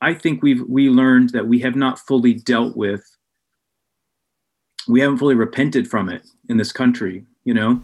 I 0.00 0.14
think 0.14 0.42
we've 0.42 0.62
we 0.68 0.90
learned 0.90 1.30
that 1.30 1.48
we 1.48 1.58
have 1.60 1.76
not 1.76 1.98
fully 1.98 2.34
dealt 2.34 2.76
with. 2.76 3.04
We 4.86 5.00
haven't 5.00 5.18
fully 5.18 5.34
repented 5.34 5.88
from 5.88 6.08
it 6.08 6.22
in 6.48 6.56
this 6.56 6.72
country. 6.72 7.24
You 7.44 7.54
know, 7.54 7.82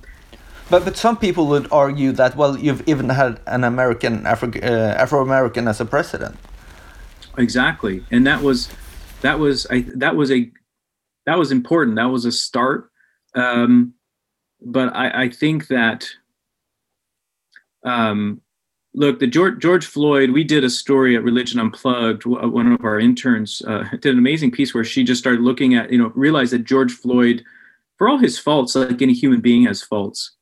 but 0.71 0.85
but 0.85 0.97
some 0.97 1.17
people 1.17 1.47
would 1.49 1.69
argue 1.71 2.12
that 2.12 2.37
well, 2.37 2.59
you've 2.59 2.87
even 2.89 3.09
had 3.09 3.41
an 3.47 3.65
American 3.65 4.27
Afro 4.27 4.51
uh, 4.62 4.95
Afro 4.99 5.23
American 5.23 5.69
as 5.69 5.81
a 5.81 5.85
president. 5.85 6.37
Exactly, 7.37 8.05
and 8.11 8.27
that 8.27 8.43
was 8.43 8.69
that 9.23 9.39
was 9.39 9.67
I 9.71 9.85
that 9.97 10.17
was 10.17 10.31
a 10.31 10.51
that 11.27 11.39
was 11.39 11.51
important. 11.51 11.97
That 11.97 12.11
was 12.11 12.25
a 12.25 12.33
start. 12.33 12.91
Um, 13.35 13.95
but 14.61 14.95
I, 14.95 15.25
I 15.25 15.29
think 15.29 15.69
that 15.69 16.09
um, 17.85 18.41
look, 18.95 19.19
the 19.19 19.27
George, 19.27 19.61
George 19.61 19.87
Floyd, 19.87 20.31
we 20.31 20.45
did 20.45 20.65
a 20.65 20.71
story 20.71 21.17
at 21.17 21.23
Religion 21.23 21.61
Unplugged. 21.61 22.25
One 22.25 22.73
of 22.73 22.85
our 22.85 22.99
interns 22.99 23.62
uh, 23.67 23.85
did 24.01 24.12
an 24.12 24.19
amazing 24.19 24.53
piece 24.53 24.73
where 24.73 24.85
she 24.85 25.05
just 25.05 25.21
started 25.21 25.43
looking 25.43 25.75
at, 25.75 25.91
you 25.93 25.99
know, 25.99 26.12
realized 26.15 26.53
that 26.53 26.65
George 26.65 26.93
Floyd, 26.93 27.45
for 27.99 28.09
all 28.09 28.19
his 28.19 28.39
faults, 28.39 28.75
like 28.75 29.03
any 29.03 29.12
human 29.12 29.41
being 29.41 29.65
has 29.65 29.83
faults, 29.83 30.33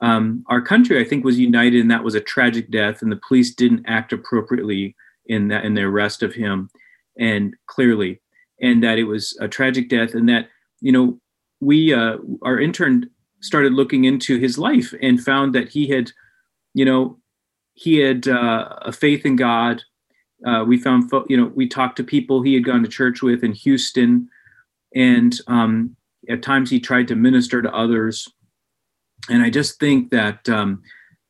um, 0.00 0.44
our 0.48 0.62
country, 0.62 1.00
I 1.00 1.04
think, 1.04 1.24
was 1.24 1.38
united, 1.38 1.80
and 1.80 1.90
that 1.90 2.04
was 2.04 2.14
a 2.14 2.20
tragic 2.20 2.70
death, 2.70 3.02
and 3.02 3.12
the 3.12 3.20
police 3.26 3.54
didn't 3.54 3.84
act 3.86 4.12
appropriately 4.12 4.96
in 5.26 5.48
that 5.48 5.64
in 5.64 5.74
the 5.74 5.82
arrest 5.82 6.22
of 6.22 6.34
him, 6.34 6.70
and 7.18 7.54
clearly, 7.66 8.20
and 8.60 8.82
that 8.82 8.98
it 8.98 9.04
was 9.04 9.36
a 9.40 9.48
tragic 9.48 9.88
death, 9.88 10.14
and 10.14 10.28
that 10.28 10.48
you 10.80 10.92
know 10.92 11.20
we 11.60 11.92
uh, 11.92 12.16
our 12.42 12.58
intern 12.58 13.10
started 13.40 13.72
looking 13.72 14.04
into 14.04 14.38
his 14.38 14.58
life 14.58 14.94
and 15.02 15.22
found 15.22 15.54
that 15.54 15.68
he 15.68 15.86
had, 15.88 16.10
you 16.74 16.84
know, 16.84 17.18
he 17.74 17.96
had 17.96 18.28
uh, 18.28 18.76
a 18.82 18.92
faith 18.92 19.24
in 19.24 19.36
God. 19.36 19.82
Uh, 20.46 20.64
we 20.66 20.78
found, 20.78 21.10
you 21.28 21.36
know, 21.36 21.50
we 21.54 21.66
talked 21.66 21.96
to 21.96 22.04
people 22.04 22.42
he 22.42 22.54
had 22.54 22.64
gone 22.64 22.82
to 22.82 22.88
church 22.88 23.22
with 23.22 23.44
in 23.44 23.52
Houston, 23.52 24.28
and 24.94 25.38
um, 25.46 25.96
at 26.28 26.42
times 26.42 26.70
he 26.70 26.80
tried 26.80 27.08
to 27.08 27.14
minister 27.14 27.60
to 27.60 27.74
others 27.74 28.26
and 29.28 29.42
I 29.42 29.50
just 29.50 29.78
think 29.78 30.10
that, 30.10 30.48
um, 30.48 30.82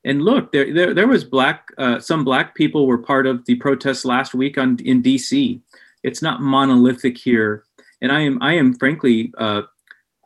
and 0.05 0.22
look, 0.22 0.53
there, 0.53 0.72
there, 0.72 0.95
there 0.95 1.09
was 1.09 1.24
black, 1.24 1.68
uh, 1.76 1.99
some 1.99 2.24
black 2.24 2.55
people 2.55 2.86
were 2.86 2.99
part 2.99 3.26
of 3.26 3.45
the 3.47 3.57
protests 3.57 4.05
last 4.05 4.34
week 4.34 4.57
on 4.57 4.78
in 4.84 5.03
D.C. 5.03 5.61
It's 6.03 6.22
not 6.22 6.41
monolithic 6.41 7.18
here, 7.18 7.64
and 8.01 8.11
I 8.11 8.20
am, 8.20 8.43
I 8.43 8.55
am 8.55 8.74
frankly, 8.74 9.32
uh, 9.36 9.62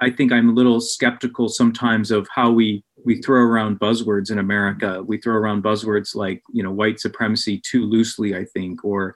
I 0.01 0.11
think 0.11 0.33
I'm 0.33 0.51
a 0.51 0.53
little 0.53 0.81
skeptical 0.81 1.49
sometimes 1.49 2.11
of 2.11 2.29
how 2.35 2.51
we 2.51 2.85
we 3.05 3.21
throw 3.21 3.41
around 3.41 3.81
buzzwords 3.81 4.31
in 4.31 4.39
America. 4.39 5.03
We 5.03 5.19
throw 5.19 5.35
around 5.35 5.63
buzzwords 5.63 6.15
like 6.15 6.43
you 6.53 6.63
know 6.63 6.71
white 6.71 7.01
supremacy 7.01 7.61
too 7.61 7.85
loosely, 7.85 8.37
I 8.37 8.45
think, 8.45 8.85
or 8.85 9.15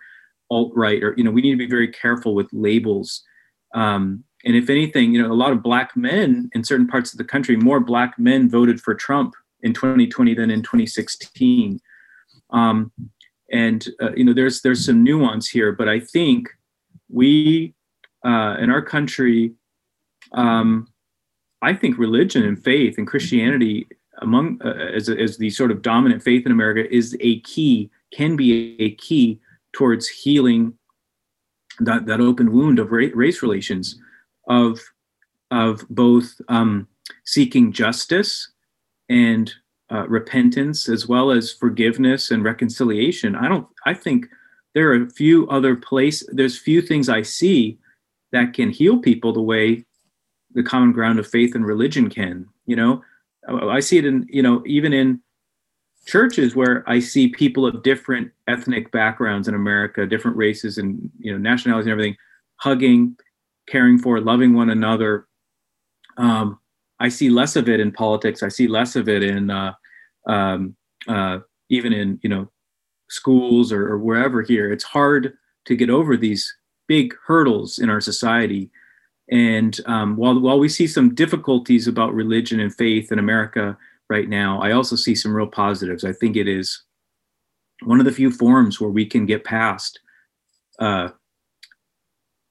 alt 0.51 0.73
right, 0.75 1.03
or 1.03 1.15
you 1.17 1.25
know 1.25 1.31
we 1.31 1.43
need 1.43 1.53
to 1.53 1.57
be 1.57 1.69
very 1.69 1.89
careful 1.89 2.35
with 2.35 2.49
labels. 2.53 3.23
Um, 3.75 4.25
and 4.45 4.57
if 4.57 4.71
anything, 4.71 5.13
you 5.13 5.23
know, 5.23 5.33
a 5.33 5.35
lot 5.35 5.53
of 5.53 5.63
black 5.63 5.97
men 5.97 6.51
in 6.55 6.65
certain 6.65 6.87
parts 6.87 7.13
of 7.13 7.19
the 7.19 7.25
country, 7.25 7.57
more 7.57 7.81
black 7.81 8.19
men 8.19 8.49
voted 8.49 8.81
for 8.81 8.95
Trump 8.95 9.35
in 9.63 9.73
2020 9.73 10.35
than 10.35 10.51
in 10.51 10.63
2016. 10.63 11.81
Um, 12.51 12.93
and 13.51 13.89
uh, 14.01 14.13
you 14.15 14.25
know, 14.25 14.33
there's 14.33 14.63
there's 14.63 14.85
some 14.85 15.03
nuance 15.03 15.49
here, 15.49 15.73
but 15.73 15.89
I 15.89 16.01
think 16.01 16.49
we 17.09 17.75
uh, 18.25 18.57
in 18.59 18.71
our 18.71 18.83
country, 18.83 19.53
um, 20.33 20.89
I 21.63 21.73
think 21.73 21.99
religion 21.99 22.45
and 22.45 22.63
faith 22.63 22.99
and 22.99 23.07
Christianity 23.07 23.89
among 24.21 24.61
uh, 24.65 24.71
as, 24.71 25.09
as 25.09 25.39
the 25.39 25.51
sort 25.51 25.71
of 25.71 25.83
dominant 25.83 26.23
faith 26.23 26.45
in 26.45 26.53
America 26.53 26.93
is 26.93 27.17
a 27.21 27.41
key 27.41 27.91
can 28.13 28.37
be 28.37 28.81
a 28.81 28.91
key 28.93 29.41
towards 29.73 30.09
healing 30.09 30.75
that, 31.81 32.07
that 32.07 32.21
open 32.21 32.53
wound 32.53 32.79
of 32.79 32.91
race 32.91 33.43
relations, 33.43 34.01
of, 34.49 34.81
of 35.51 35.87
both 35.89 36.41
um, 36.49 36.89
seeking 37.25 37.73
justice 37.73 38.51
and 39.09 39.53
uh, 39.91 40.07
repentance 40.09 40.89
as 40.89 41.07
well 41.07 41.31
as 41.31 41.53
forgiveness 41.53 42.31
and 42.31 42.45
reconciliation. 42.45 43.35
I 43.35 43.49
don't. 43.49 43.67
I 43.87 43.95
think 43.95 44.27
there 44.75 44.91
are 44.91 45.03
a 45.03 45.11
few 45.11 45.49
other 45.49 45.77
place. 45.77 46.23
There's 46.31 46.59
few 46.59 46.83
things 46.83 47.09
I 47.09 47.23
see 47.23 47.79
that 48.33 48.53
can 48.53 48.71
heal 48.71 48.99
people 48.99 49.33
the 49.33 49.43
way 49.43 49.85
the 50.53 50.63
common 50.63 50.93
ground 50.93 51.19
of 51.19 51.27
faith 51.27 51.55
and 51.55 51.65
religion 51.65 52.11
can. 52.11 52.47
You 52.67 52.77
know, 52.77 53.03
I 53.49 53.81
see 53.81 53.99
it 53.99 54.05
in 54.05 54.27
you 54.29 54.43
know 54.43 54.63
even 54.67 54.93
in 54.93 55.21
churches 56.07 56.55
where 56.55 56.85
I 56.87 57.01
see 57.01 57.29
people 57.29 57.67
of 57.67 57.83
different 57.83 58.31
ethnic 58.47 58.91
backgrounds 58.93 59.49
in 59.49 59.55
America, 59.55 60.07
different 60.07 60.37
races 60.37 60.79
and 60.79 61.11
you 61.19 61.33
know 61.33 61.39
nationalities 61.39 61.87
and 61.87 61.93
everything, 61.93 62.17
hugging, 62.57 63.17
caring 63.71 63.99
for, 63.99 64.21
loving 64.21 64.55
one 64.55 64.71
another. 64.71 65.27
Um, 66.17 66.59
I 67.01 67.09
see 67.09 67.31
less 67.31 67.57
of 67.57 67.69
it 67.69 67.81
in 67.81 67.93
politics. 67.93 68.43
I 68.43 68.49
see 68.49 68.67
less 68.67 68.97
of 68.97 69.09
it 69.09 69.23
in 69.23 69.51
uh, 69.51 69.73
um, 70.27 70.77
uh, 71.07 71.39
even 71.71 71.93
in 71.93 72.19
you 72.23 72.29
know 72.29 72.51
schools 73.09 73.73
or, 73.73 73.89
or, 73.89 73.99
wherever 73.99 74.43
here. 74.43 74.71
It's 74.73 74.85
hard 74.85 75.35
to 75.65 75.77
get 75.77 75.91
over 75.91 76.17
these 76.17 76.55
big 76.87 77.15
hurdles 77.27 77.79
in 77.79 77.89
our 77.89 78.01
society. 78.01 78.71
And 79.31 79.79
um, 79.87 80.17
while 80.17 80.39
while 80.41 80.59
we 80.59 80.69
see 80.69 80.87
some 80.87 81.15
difficulties 81.15 81.87
about 81.87 82.15
religion 82.15 82.61
and 82.61 82.75
faith 82.75 83.13
in 83.13 83.19
America 83.19 83.77
right 84.11 84.29
now, 84.29 84.61
I 84.61 84.73
also 84.73 84.97
see 84.97 85.15
some 85.15 85.35
real 85.35 85.47
positives. 85.47 86.05
I 86.05 86.13
think 86.13 86.37
it 86.37 86.49
is 86.49 86.83
one 87.85 88.01
of 88.01 88.07
the 88.07 88.13
few 88.13 88.31
forums 88.31 88.81
where 88.81 88.91
we 88.91 89.07
can 89.07 89.27
get 89.27 89.45
past 89.45 90.01
uh, 90.81 91.11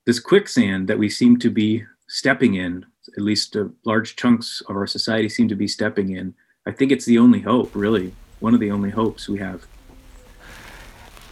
this 0.07 0.19
quicksand 0.21 0.87
that 0.87 0.97
we 0.97 1.09
seem 1.09 1.37
to 1.37 1.49
be 1.49 1.83
stepping 2.07 2.55
in 2.55 2.85
at 3.17 3.23
least 3.23 3.57
uh, 3.57 3.65
large 3.83 4.15
chunks 4.15 4.61
of 4.69 4.75
our 4.77 4.87
society 4.87 5.27
seem 5.27 5.49
to 5.49 5.55
be 5.55 5.67
stepping 5.67 6.15
in. 6.15 6.33
I 6.65 6.71
think 6.71 6.91
it's 6.91 7.05
the 7.05 7.17
only 7.17 7.41
hope, 7.41 7.75
really, 7.75 8.13
one 8.39 8.53
of 8.53 8.61
the 8.61 8.71
only 8.71 8.89
hopes 8.89 9.27
we 9.27 9.39
have. 9.39 9.67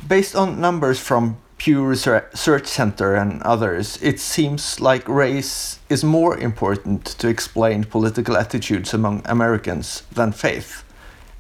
Based 0.08 0.36
on 0.36 0.60
numbers 0.60 1.00
from 1.00 1.38
Pew 1.58 1.86
Research 1.86 2.66
Center 2.68 3.16
and 3.16 3.42
others, 3.44 3.98
it 4.02 4.20
seems 4.20 4.82
like 4.82 5.08
race 5.08 5.80
is 5.90 6.04
more 6.04 6.38
important 6.38 7.06
to 7.06 7.30
explain 7.30 7.86
political 7.86 8.36
attitudes 8.36 8.94
among 8.94 9.22
Americans 9.26 10.04
than 10.12 10.32
faith. 10.34 10.84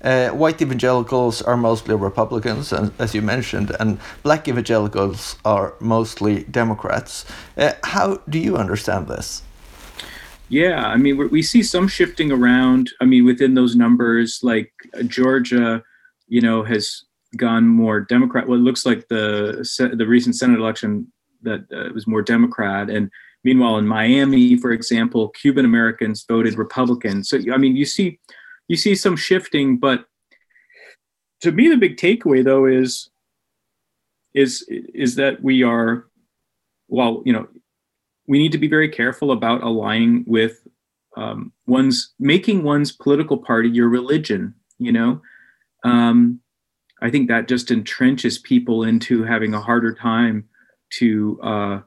Uh, 0.05 0.29
white 0.29 0.61
evangelicals 0.61 1.41
are 1.41 1.57
mostly 1.57 1.95
Republicans, 1.95 2.71
and, 2.71 2.91
as 2.99 3.15
you 3.15 3.23
mentioned, 3.23 3.75
and 3.79 3.97
black 4.21 4.47
evangelicals 4.47 5.35
are 5.43 5.73
mostly 5.79 6.43
Democrats. 6.43 7.25
Uh, 7.57 7.73
how 7.83 8.17
do 8.29 8.37
you 8.37 8.55
understand 8.55 9.07
this? 9.07 9.41
Yeah, 10.47 10.85
I 10.85 10.97
mean, 10.97 11.17
we 11.31 11.41
see 11.41 11.63
some 11.63 11.87
shifting 11.87 12.31
around. 12.31 12.91
I 13.01 13.05
mean, 13.05 13.25
within 13.25 13.55
those 13.55 13.75
numbers, 13.75 14.41
like 14.43 14.71
uh, 14.93 15.01
Georgia, 15.01 15.83
you 16.27 16.39
know, 16.39 16.61
has 16.61 17.05
gone 17.35 17.67
more 17.67 17.99
Democrat. 18.01 18.47
Well, 18.47 18.59
it 18.59 18.63
looks 18.63 18.85
like 18.85 19.07
the 19.07 19.67
the 19.97 20.05
recent 20.05 20.35
Senate 20.35 20.59
election 20.59 21.11
that 21.41 21.61
uh, 21.73 21.91
was 21.93 22.05
more 22.05 22.21
Democrat, 22.21 22.91
and 22.91 23.09
meanwhile 23.43 23.77
in 23.77 23.87
Miami, 23.87 24.55
for 24.55 24.71
example, 24.71 25.29
Cuban 25.29 25.65
Americans 25.65 26.25
voted 26.27 26.59
Republican. 26.59 27.23
So 27.23 27.39
I 27.51 27.57
mean, 27.57 27.75
you 27.75 27.85
see, 27.85 28.19
you 28.67 28.75
see 28.75 28.95
some 28.95 29.15
shifting, 29.15 29.77
but 29.77 30.05
to 31.41 31.51
me, 31.51 31.69
the 31.69 31.77
big 31.77 31.97
takeaway 31.97 32.43
though 32.43 32.65
is 32.65 33.09
is 34.33 34.65
is 34.69 35.15
that 35.15 35.41
we 35.41 35.63
are, 35.63 36.07
well, 36.87 37.21
you 37.25 37.33
know, 37.33 37.47
we 38.27 38.37
need 38.37 38.51
to 38.51 38.57
be 38.57 38.67
very 38.67 38.89
careful 38.89 39.31
about 39.31 39.63
aligning 39.63 40.23
with 40.27 40.67
um, 41.15 41.53
one's 41.67 42.13
making 42.19 42.63
one's 42.63 42.91
political 42.91 43.37
party 43.37 43.69
your 43.69 43.87
religion. 43.87 44.53
You 44.77 44.91
know, 44.91 45.21
um, 45.83 46.41
I 47.01 47.09
think 47.09 47.27
that 47.29 47.47
just 47.47 47.69
entrenches 47.69 48.41
people 48.41 48.83
into 48.83 49.23
having 49.23 49.53
a 49.53 49.61
harder 49.61 49.93
time 49.93 50.49
to, 50.93 51.39
uh, 51.41 51.79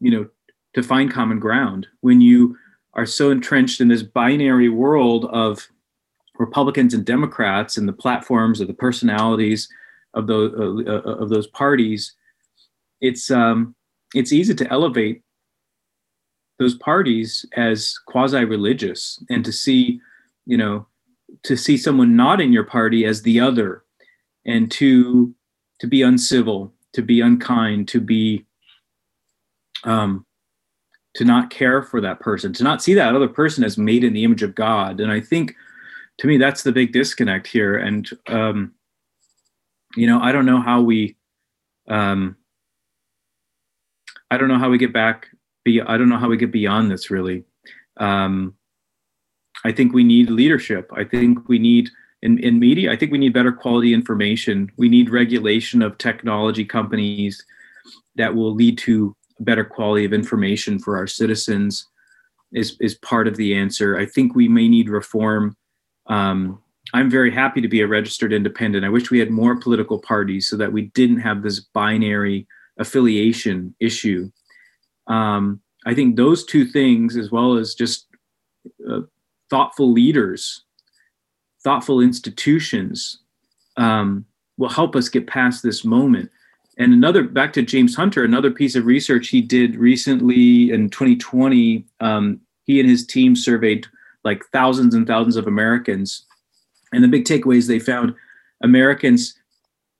you 0.00 0.10
know, 0.10 0.28
to 0.74 0.82
find 0.82 1.12
common 1.12 1.40
ground 1.40 1.86
when 2.00 2.20
you 2.20 2.56
are 2.96 3.06
so 3.06 3.30
entrenched 3.30 3.80
in 3.80 3.88
this 3.88 4.02
binary 4.02 4.68
world 4.68 5.26
of 5.26 5.68
Republicans 6.38 6.94
and 6.94 7.04
Democrats 7.04 7.76
and 7.76 7.88
the 7.88 7.92
platforms 7.92 8.60
or 8.60 8.64
the 8.64 8.74
personalities 8.74 9.68
of 10.14 10.26
those 10.26 10.52
uh, 10.58 10.92
uh, 10.92 11.14
of 11.16 11.28
those 11.28 11.46
parties. 11.46 12.14
It's 13.00 13.30
um, 13.30 13.74
it's 14.14 14.32
easy 14.32 14.54
to 14.54 14.72
elevate 14.72 15.22
those 16.58 16.74
parties 16.74 17.44
as 17.56 17.94
quasi 18.06 18.44
religious 18.44 19.22
and 19.28 19.44
to 19.44 19.52
see, 19.52 20.00
you 20.46 20.56
know, 20.56 20.86
to 21.42 21.56
see 21.56 21.76
someone 21.76 22.16
not 22.16 22.40
in 22.40 22.52
your 22.52 22.64
party 22.64 23.04
as 23.04 23.22
the 23.22 23.38
other 23.40 23.84
and 24.46 24.70
to 24.72 25.34
to 25.80 25.86
be 25.86 26.02
uncivil, 26.02 26.72
to 26.94 27.02
be 27.02 27.20
unkind, 27.20 27.88
to 27.88 28.00
be 28.00 28.46
um, 29.84 30.25
to 31.16 31.24
not 31.24 31.50
care 31.50 31.82
for 31.82 32.00
that 32.00 32.20
person, 32.20 32.52
to 32.52 32.62
not 32.62 32.82
see 32.82 32.94
that 32.94 33.14
other 33.14 33.28
person 33.28 33.64
as 33.64 33.78
made 33.78 34.04
in 34.04 34.12
the 34.12 34.22
image 34.22 34.42
of 34.42 34.54
God. 34.54 35.00
And 35.00 35.10
I 35.10 35.20
think 35.20 35.54
to 36.18 36.26
me 36.26 36.36
that's 36.36 36.62
the 36.62 36.72
big 36.72 36.92
disconnect 36.92 37.46
here. 37.46 37.76
And 37.76 38.08
um, 38.28 38.74
you 39.96 40.06
know, 40.06 40.20
I 40.20 40.30
don't 40.30 40.46
know 40.46 40.60
how 40.60 40.82
we 40.82 41.16
um, 41.88 42.36
I 44.30 44.36
don't 44.36 44.48
know 44.48 44.58
how 44.58 44.68
we 44.68 44.78
get 44.78 44.92
back. 44.92 45.28
Be, 45.64 45.80
I 45.80 45.96
don't 45.96 46.08
know 46.08 46.18
how 46.18 46.28
we 46.28 46.36
get 46.36 46.52
beyond 46.52 46.90
this 46.90 47.10
really. 47.10 47.44
Um, 47.96 48.54
I 49.64 49.72
think 49.72 49.94
we 49.94 50.04
need 50.04 50.30
leadership. 50.30 50.90
I 50.94 51.04
think 51.04 51.48
we 51.48 51.58
need 51.58 51.88
in, 52.22 52.38
in 52.40 52.58
media. 52.58 52.92
I 52.92 52.96
think 52.96 53.10
we 53.10 53.18
need 53.18 53.32
better 53.32 53.52
quality 53.52 53.94
information. 53.94 54.70
We 54.76 54.90
need 54.90 55.10
regulation 55.10 55.80
of 55.80 55.96
technology 55.96 56.64
companies 56.64 57.44
that 58.16 58.34
will 58.34 58.54
lead 58.54 58.76
to 58.78 59.16
better 59.40 59.64
quality 59.64 60.04
of 60.04 60.12
information 60.12 60.78
for 60.78 60.96
our 60.96 61.06
citizens. 61.06 61.86
Is 62.52 62.76
is 62.80 62.94
part 62.94 63.26
of 63.26 63.36
the 63.36 63.54
answer. 63.54 63.98
I 63.98 64.06
think 64.06 64.34
we 64.34 64.48
may 64.48 64.68
need 64.68 64.88
reform. 64.88 65.56
Um, 66.06 66.62
I'm 66.94 67.10
very 67.10 67.32
happy 67.32 67.60
to 67.60 67.68
be 67.68 67.80
a 67.80 67.86
registered 67.86 68.32
independent. 68.32 68.84
I 68.84 68.88
wish 68.88 69.10
we 69.10 69.18
had 69.18 69.30
more 69.30 69.56
political 69.56 69.98
parties 69.98 70.48
so 70.48 70.56
that 70.56 70.72
we 70.72 70.82
didn't 70.94 71.20
have 71.20 71.42
this 71.42 71.60
binary 71.60 72.46
affiliation 72.78 73.74
issue. 73.80 74.30
Um, 75.08 75.60
I 75.84 75.94
think 75.94 76.16
those 76.16 76.44
two 76.44 76.64
things, 76.64 77.16
as 77.16 77.30
well 77.30 77.56
as 77.56 77.74
just 77.74 78.06
uh, 78.88 79.00
thoughtful 79.50 79.92
leaders, 79.92 80.64
thoughtful 81.64 82.00
institutions, 82.00 83.20
um, 83.76 84.24
will 84.56 84.68
help 84.68 84.96
us 84.96 85.08
get 85.08 85.26
past 85.26 85.62
this 85.62 85.84
moment. 85.84 86.30
And 86.78 86.92
another, 86.92 87.22
back 87.22 87.52
to 87.54 87.62
James 87.62 87.94
Hunter, 87.94 88.22
another 88.24 88.50
piece 88.50 88.74
of 88.74 88.84
research 88.84 89.28
he 89.28 89.40
did 89.40 89.76
recently 89.76 90.70
in 90.70 90.90
2020, 90.90 91.84
um, 92.00 92.40
he 92.64 92.80
and 92.80 92.88
his 92.88 93.06
team 93.06 93.34
surveyed 93.34 93.86
like 94.24 94.44
thousands 94.52 94.94
and 94.94 95.06
thousands 95.06 95.36
of 95.36 95.46
Americans. 95.46 96.26
And 96.92 97.02
the 97.02 97.08
big 97.08 97.24
takeaways 97.24 97.66
they 97.66 97.78
found 97.78 98.14
Americans 98.62 99.34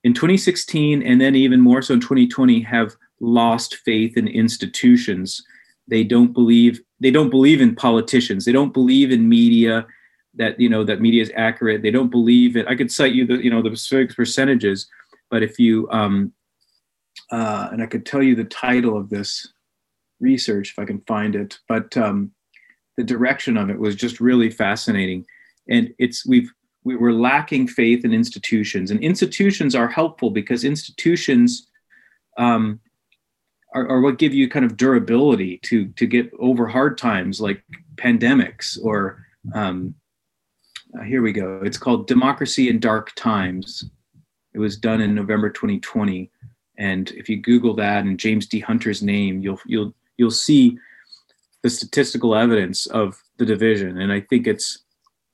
in 0.03 0.13
2016 0.13 1.01
and 1.01 1.19
then 1.19 1.35
even 1.35 1.61
more 1.61 1.81
so 1.81 1.95
in 1.95 1.99
2020 1.99 2.61
have 2.61 2.95
lost 3.19 3.75
faith 3.77 4.15
in 4.17 4.27
institutions. 4.27 5.43
They 5.87 6.03
don't 6.03 6.33
believe 6.33 6.81
they 6.99 7.11
don't 7.11 7.29
believe 7.29 7.61
in 7.61 7.75
politicians. 7.75 8.45
They 8.45 8.51
don't 8.51 8.73
believe 8.73 9.11
in 9.11 9.29
media 9.29 9.87
that 10.35 10.59
you 10.59 10.69
know 10.69 10.83
that 10.83 11.01
media 11.01 11.23
is 11.23 11.31
accurate. 11.35 11.81
They 11.81 11.91
don't 11.91 12.09
believe 12.09 12.55
it 12.55 12.67
i 12.67 12.75
could 12.75 12.91
cite 12.91 13.13
you 13.13 13.25
the 13.25 13.43
you 13.43 13.49
know 13.49 13.61
the 13.61 13.75
specific 13.75 14.15
percentages 14.15 14.87
but 15.29 15.43
if 15.43 15.59
you 15.59 15.87
um 15.91 16.31
uh 17.31 17.69
and 17.71 17.81
i 17.81 17.85
could 17.85 18.05
tell 18.05 18.23
you 18.23 18.35
the 18.35 18.43
title 18.43 18.97
of 18.97 19.09
this 19.09 19.47
research 20.19 20.71
if 20.71 20.79
i 20.79 20.85
can 20.85 21.01
find 21.01 21.35
it 21.35 21.59
but 21.67 21.95
um 21.97 22.31
the 22.97 23.03
direction 23.03 23.57
of 23.57 23.69
it 23.69 23.79
was 23.79 23.95
just 23.95 24.19
really 24.19 24.49
fascinating 24.49 25.25
and 25.69 25.93
it's 25.99 26.25
we've 26.25 26.51
we 26.87 26.95
were 26.95 27.11
lacking 27.11 27.67
faith 27.67 28.05
in 28.05 28.13
institutions, 28.13 28.91
and 28.91 29.01
institutions 29.01 29.75
are 29.75 29.89
helpful 29.89 30.29
because 30.29 30.63
institutions 30.63 31.67
um, 32.37 32.79
are, 33.75 33.85
are, 33.89 33.99
what 33.99 34.17
give 34.17 34.33
you 34.33 34.49
kind 34.49 34.63
of 34.63 34.77
durability 34.77 35.57
to 35.63 35.87
to 35.89 36.07
get 36.07 36.31
over 36.39 36.65
hard 36.65 36.97
times 36.97 37.41
like 37.41 37.61
pandemics 37.95 38.79
or 38.81 39.25
um, 39.53 39.93
uh, 40.97 41.03
here 41.03 41.21
we 41.21 41.33
go. 41.33 41.61
It's 41.61 41.77
called 41.77 42.07
Democracy 42.07 42.69
in 42.69 42.79
Dark 42.79 43.13
Times. 43.15 43.83
It 44.53 44.59
was 44.59 44.77
done 44.77 45.01
in 45.01 45.13
November 45.13 45.49
2020, 45.49 46.31
and 46.77 47.11
if 47.11 47.29
you 47.29 47.37
Google 47.37 47.75
that 47.75 48.03
and 48.05 48.19
James 48.19 48.45
D. 48.47 48.59
Hunter's 48.59 49.01
name, 49.01 49.41
you'll 49.41 49.61
you'll 49.65 49.93
you'll 50.17 50.31
see 50.31 50.77
the 51.63 51.69
statistical 51.69 52.35
evidence 52.35 52.85
of 52.87 53.21
the 53.37 53.45
division, 53.45 53.97
and 53.97 54.11
I 54.11 54.21
think 54.21 54.47
it's 54.47 54.79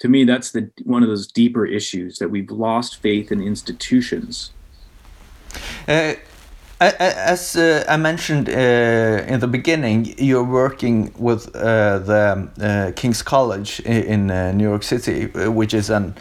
to 0.03 0.09
me, 0.09 0.25
that's 0.25 0.51
the 0.51 0.69
one 0.83 1.01
of 1.01 1.09
those 1.09 1.27
deeper 1.27 1.65
issues 1.65 2.19
that 2.19 2.29
we've 2.29 2.51
lost 2.51 3.01
faith 3.01 3.31
in 3.31 3.41
institutions. 3.41 4.51
Uh, 5.87 6.15
as 6.81 7.55
uh, 7.55 7.85
I 7.87 7.95
mentioned 7.95 8.49
uh, 8.49 9.33
in 9.33 9.39
the 9.39 9.47
beginning, 9.47 10.13
you're 10.17 10.43
working 10.43 11.13
with 11.17 11.55
uh, 11.55 11.99
the 11.99 12.49
uh, 12.59 12.91
King's 12.97 13.21
College 13.21 13.79
in, 13.81 14.29
in 14.29 14.57
New 14.57 14.65
York 14.65 14.83
City, 14.83 15.27
which 15.47 15.73
is 15.73 15.89
an 15.89 16.15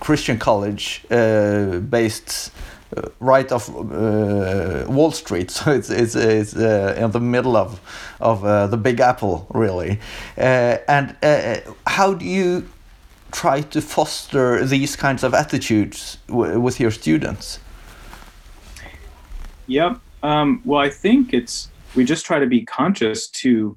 Christian 0.00 0.38
college 0.38 1.02
based 1.08 2.52
right 3.20 3.50
off 3.50 3.68
uh, 3.68 4.84
Wall 4.88 5.10
Street, 5.10 5.50
so 5.56 5.72
it's 5.72 5.90
it's, 5.90 6.14
it's 6.14 6.56
uh, 6.56 6.94
in 6.98 7.10
the 7.10 7.20
middle 7.20 7.56
of 7.56 7.80
of 8.20 8.44
uh, 8.44 8.66
the 8.66 8.76
Big 8.76 9.00
Apple, 9.00 9.46
really. 9.50 9.98
and 10.36 11.16
how 11.86 12.14
do 12.14 12.24
you 12.24 12.68
try 13.32 13.60
to 13.60 13.80
foster 13.80 14.64
these 14.64 14.94
kinds 14.96 15.24
of 15.24 15.34
attitudes 15.34 16.18
with 16.28 16.78
your 16.78 16.92
students? 16.92 17.58
Yep. 19.66 19.98
Um, 20.22 20.62
well, 20.64 20.80
I 20.80 20.90
think 20.90 21.34
it's 21.34 21.68
we 21.94 22.04
just 22.04 22.24
try 22.24 22.38
to 22.38 22.46
be 22.46 22.64
conscious 22.64 23.28
to 23.28 23.76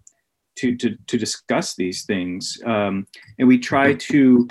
to 0.57 0.75
to, 0.77 0.97
to 1.07 1.17
discuss 1.17 1.75
these 1.75 2.03
things, 2.05 2.61
um, 2.65 3.07
and 3.39 3.47
we 3.47 3.57
try 3.57 3.93
to. 3.93 4.47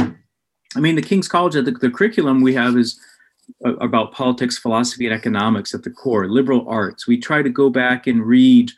I 0.74 0.80
mean, 0.80 0.94
the 0.94 1.02
King's 1.02 1.26
College, 1.26 1.54
the, 1.54 1.62
the 1.62 1.88
curriculum 1.88 2.42
we 2.42 2.52
have 2.52 2.76
is 2.76 3.00
about 3.64 4.12
politics, 4.12 4.58
philosophy, 4.58 5.06
and 5.06 5.14
economics 5.14 5.74
at 5.74 5.82
the 5.82 5.90
core. 5.90 6.28
Liberal 6.28 6.68
arts. 6.68 7.06
We 7.06 7.18
try 7.18 7.42
to 7.42 7.50
go 7.50 7.70
back 7.70 8.06
and 8.06 8.24
read, 8.24 8.70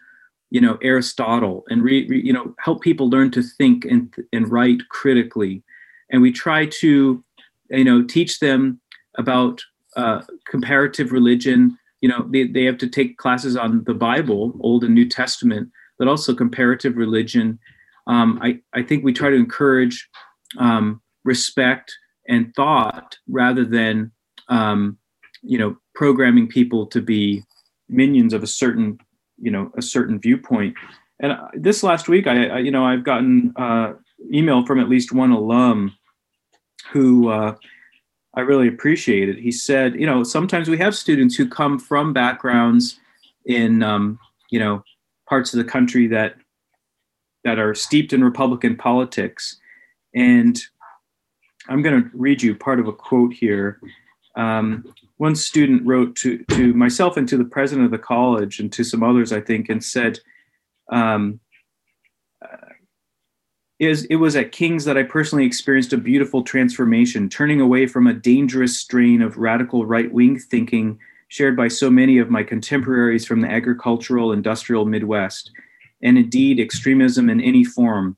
you 0.50 0.60
know, 0.60 0.78
Aristotle, 0.82 1.64
and 1.68 1.82
read, 1.82 2.10
you 2.10 2.32
know, 2.32 2.54
help 2.58 2.82
people 2.82 3.10
learn 3.10 3.30
to 3.32 3.42
think 3.42 3.84
and 3.84 4.14
and 4.32 4.50
write 4.50 4.88
critically, 4.88 5.62
and 6.10 6.22
we 6.22 6.32
try 6.32 6.66
to, 6.66 7.24
you 7.70 7.84
know, 7.84 8.02
teach 8.02 8.40
them 8.40 8.80
about 9.16 9.62
uh, 9.96 10.22
comparative 10.48 11.12
religion 11.12 11.76
you 12.00 12.08
know 12.08 12.26
they, 12.30 12.46
they 12.46 12.64
have 12.64 12.78
to 12.78 12.88
take 12.88 13.16
classes 13.16 13.56
on 13.56 13.82
the 13.84 13.94
bible 13.94 14.52
old 14.60 14.84
and 14.84 14.94
new 14.94 15.08
testament 15.08 15.68
but 15.98 16.06
also 16.06 16.34
comparative 16.34 16.96
religion 16.96 17.58
um, 18.08 18.38
I, 18.42 18.60
I 18.72 18.82
think 18.82 19.04
we 19.04 19.12
try 19.12 19.28
to 19.28 19.36
encourage 19.36 20.08
um, 20.58 21.02
respect 21.24 21.94
and 22.26 22.54
thought 22.54 23.18
rather 23.28 23.64
than 23.64 24.12
um, 24.48 24.98
you 25.42 25.58
know 25.58 25.76
programming 25.94 26.48
people 26.48 26.86
to 26.86 27.00
be 27.00 27.42
minions 27.88 28.32
of 28.32 28.42
a 28.42 28.46
certain 28.46 28.98
you 29.38 29.50
know 29.50 29.70
a 29.76 29.82
certain 29.82 30.18
viewpoint 30.18 30.74
and 31.20 31.32
uh, 31.32 31.48
this 31.54 31.82
last 31.82 32.08
week 32.08 32.26
i, 32.26 32.46
I 32.46 32.58
you 32.58 32.70
know 32.70 32.84
i've 32.84 33.04
gotten 33.04 33.52
uh, 33.56 33.92
email 34.32 34.66
from 34.66 34.80
at 34.80 34.88
least 34.88 35.12
one 35.12 35.30
alum 35.30 35.94
who 36.92 37.28
uh, 37.28 37.54
I 38.34 38.42
really 38.42 38.68
appreciate 38.68 39.28
it. 39.28 39.38
He 39.38 39.50
said, 39.50 39.94
you 39.98 40.06
know, 40.06 40.22
sometimes 40.22 40.68
we 40.68 40.78
have 40.78 40.94
students 40.94 41.34
who 41.34 41.48
come 41.48 41.78
from 41.78 42.12
backgrounds 42.12 43.00
in, 43.46 43.82
um, 43.82 44.18
you 44.50 44.58
know, 44.58 44.84
parts 45.28 45.52
of 45.52 45.58
the 45.58 45.70
country 45.70 46.06
that 46.08 46.36
that 47.44 47.58
are 47.58 47.74
steeped 47.74 48.12
in 48.12 48.22
Republican 48.22 48.76
politics, 48.76 49.58
and 50.14 50.60
I'm 51.68 51.82
going 51.82 52.02
to 52.02 52.10
read 52.12 52.42
you 52.42 52.54
part 52.54 52.78
of 52.78 52.86
a 52.86 52.92
quote 52.92 53.32
here. 53.32 53.80
Um, 54.38 54.94
one 55.16 55.34
student 55.34 55.84
wrote 55.84 56.14
to 56.16 56.44
to 56.52 56.72
myself 56.72 57.16
and 57.16 57.28
to 57.28 57.36
the 57.36 57.44
president 57.44 57.84
of 57.84 57.90
the 57.90 57.98
college 57.98 58.60
and 58.60 58.72
to 58.72 58.84
some 58.84 59.02
others, 59.02 59.32
I 59.32 59.40
think, 59.40 59.68
and 59.68 59.84
said. 59.84 60.20
Um, 60.90 61.40
is 63.78 64.04
it 64.06 64.16
was 64.16 64.34
at 64.34 64.50
King's 64.50 64.84
that 64.86 64.98
I 64.98 65.04
personally 65.04 65.44
experienced 65.44 65.92
a 65.92 65.98
beautiful 65.98 66.42
transformation, 66.42 67.28
turning 67.28 67.60
away 67.60 67.86
from 67.86 68.06
a 68.06 68.14
dangerous 68.14 68.76
strain 68.76 69.22
of 69.22 69.36
radical 69.36 69.86
right 69.86 70.10
wing 70.10 70.38
thinking 70.38 70.98
shared 71.28 71.56
by 71.56 71.68
so 71.68 71.90
many 71.90 72.18
of 72.18 72.30
my 72.30 72.42
contemporaries 72.42 73.26
from 73.26 73.40
the 73.40 73.50
agricultural 73.50 74.32
industrial 74.32 74.86
Midwest, 74.86 75.52
and 76.02 76.16
indeed 76.16 76.58
extremism 76.58 77.28
in 77.28 77.40
any 77.40 77.64
form, 77.64 78.16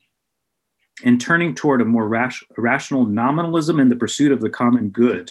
and 1.05 1.21
turning 1.21 1.55
toward 1.55 1.81
a 1.81 1.85
more 1.85 2.09
rash, 2.09 2.43
rational 2.57 3.05
nominalism 3.05 3.81
in 3.81 3.89
the 3.89 3.97
pursuit 3.97 4.33
of 4.33 4.41
the 4.41 4.51
common 4.51 4.91
good. 4.91 5.31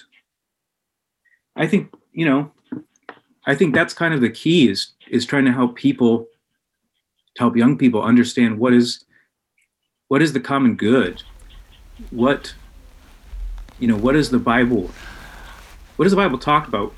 I 1.60 1.68
think, 1.68 1.94
you 2.14 2.26
know, 2.26 2.52
I 3.46 3.54
think 3.54 3.76
that's 3.76 3.94
kind 3.94 4.14
of 4.14 4.22
the 4.22 4.30
key 4.30 4.70
is, 4.70 4.94
is 5.10 5.26
trying 5.26 5.46
to 5.46 5.52
help 5.52 5.76
people, 5.76 6.28
to 7.36 7.40
help 7.44 7.58
young 7.58 7.78
people 7.78 8.02
understand 8.02 8.58
what 8.58 8.74
is 8.74 9.06
what 10.08 10.22
is 10.24 10.34
the 10.34 10.40
common 10.40 10.76
good? 10.76 11.22
What 12.10 12.56
you 13.78 13.88
know, 13.88 13.98
what 13.98 14.16
is 14.16 14.30
the 14.30 14.40
Bible? 14.40 14.90
What 15.98 16.06
does 16.06 16.14
the 16.14 16.18
Bible 16.18 16.40
talk 16.40 16.68
about? 16.68 16.94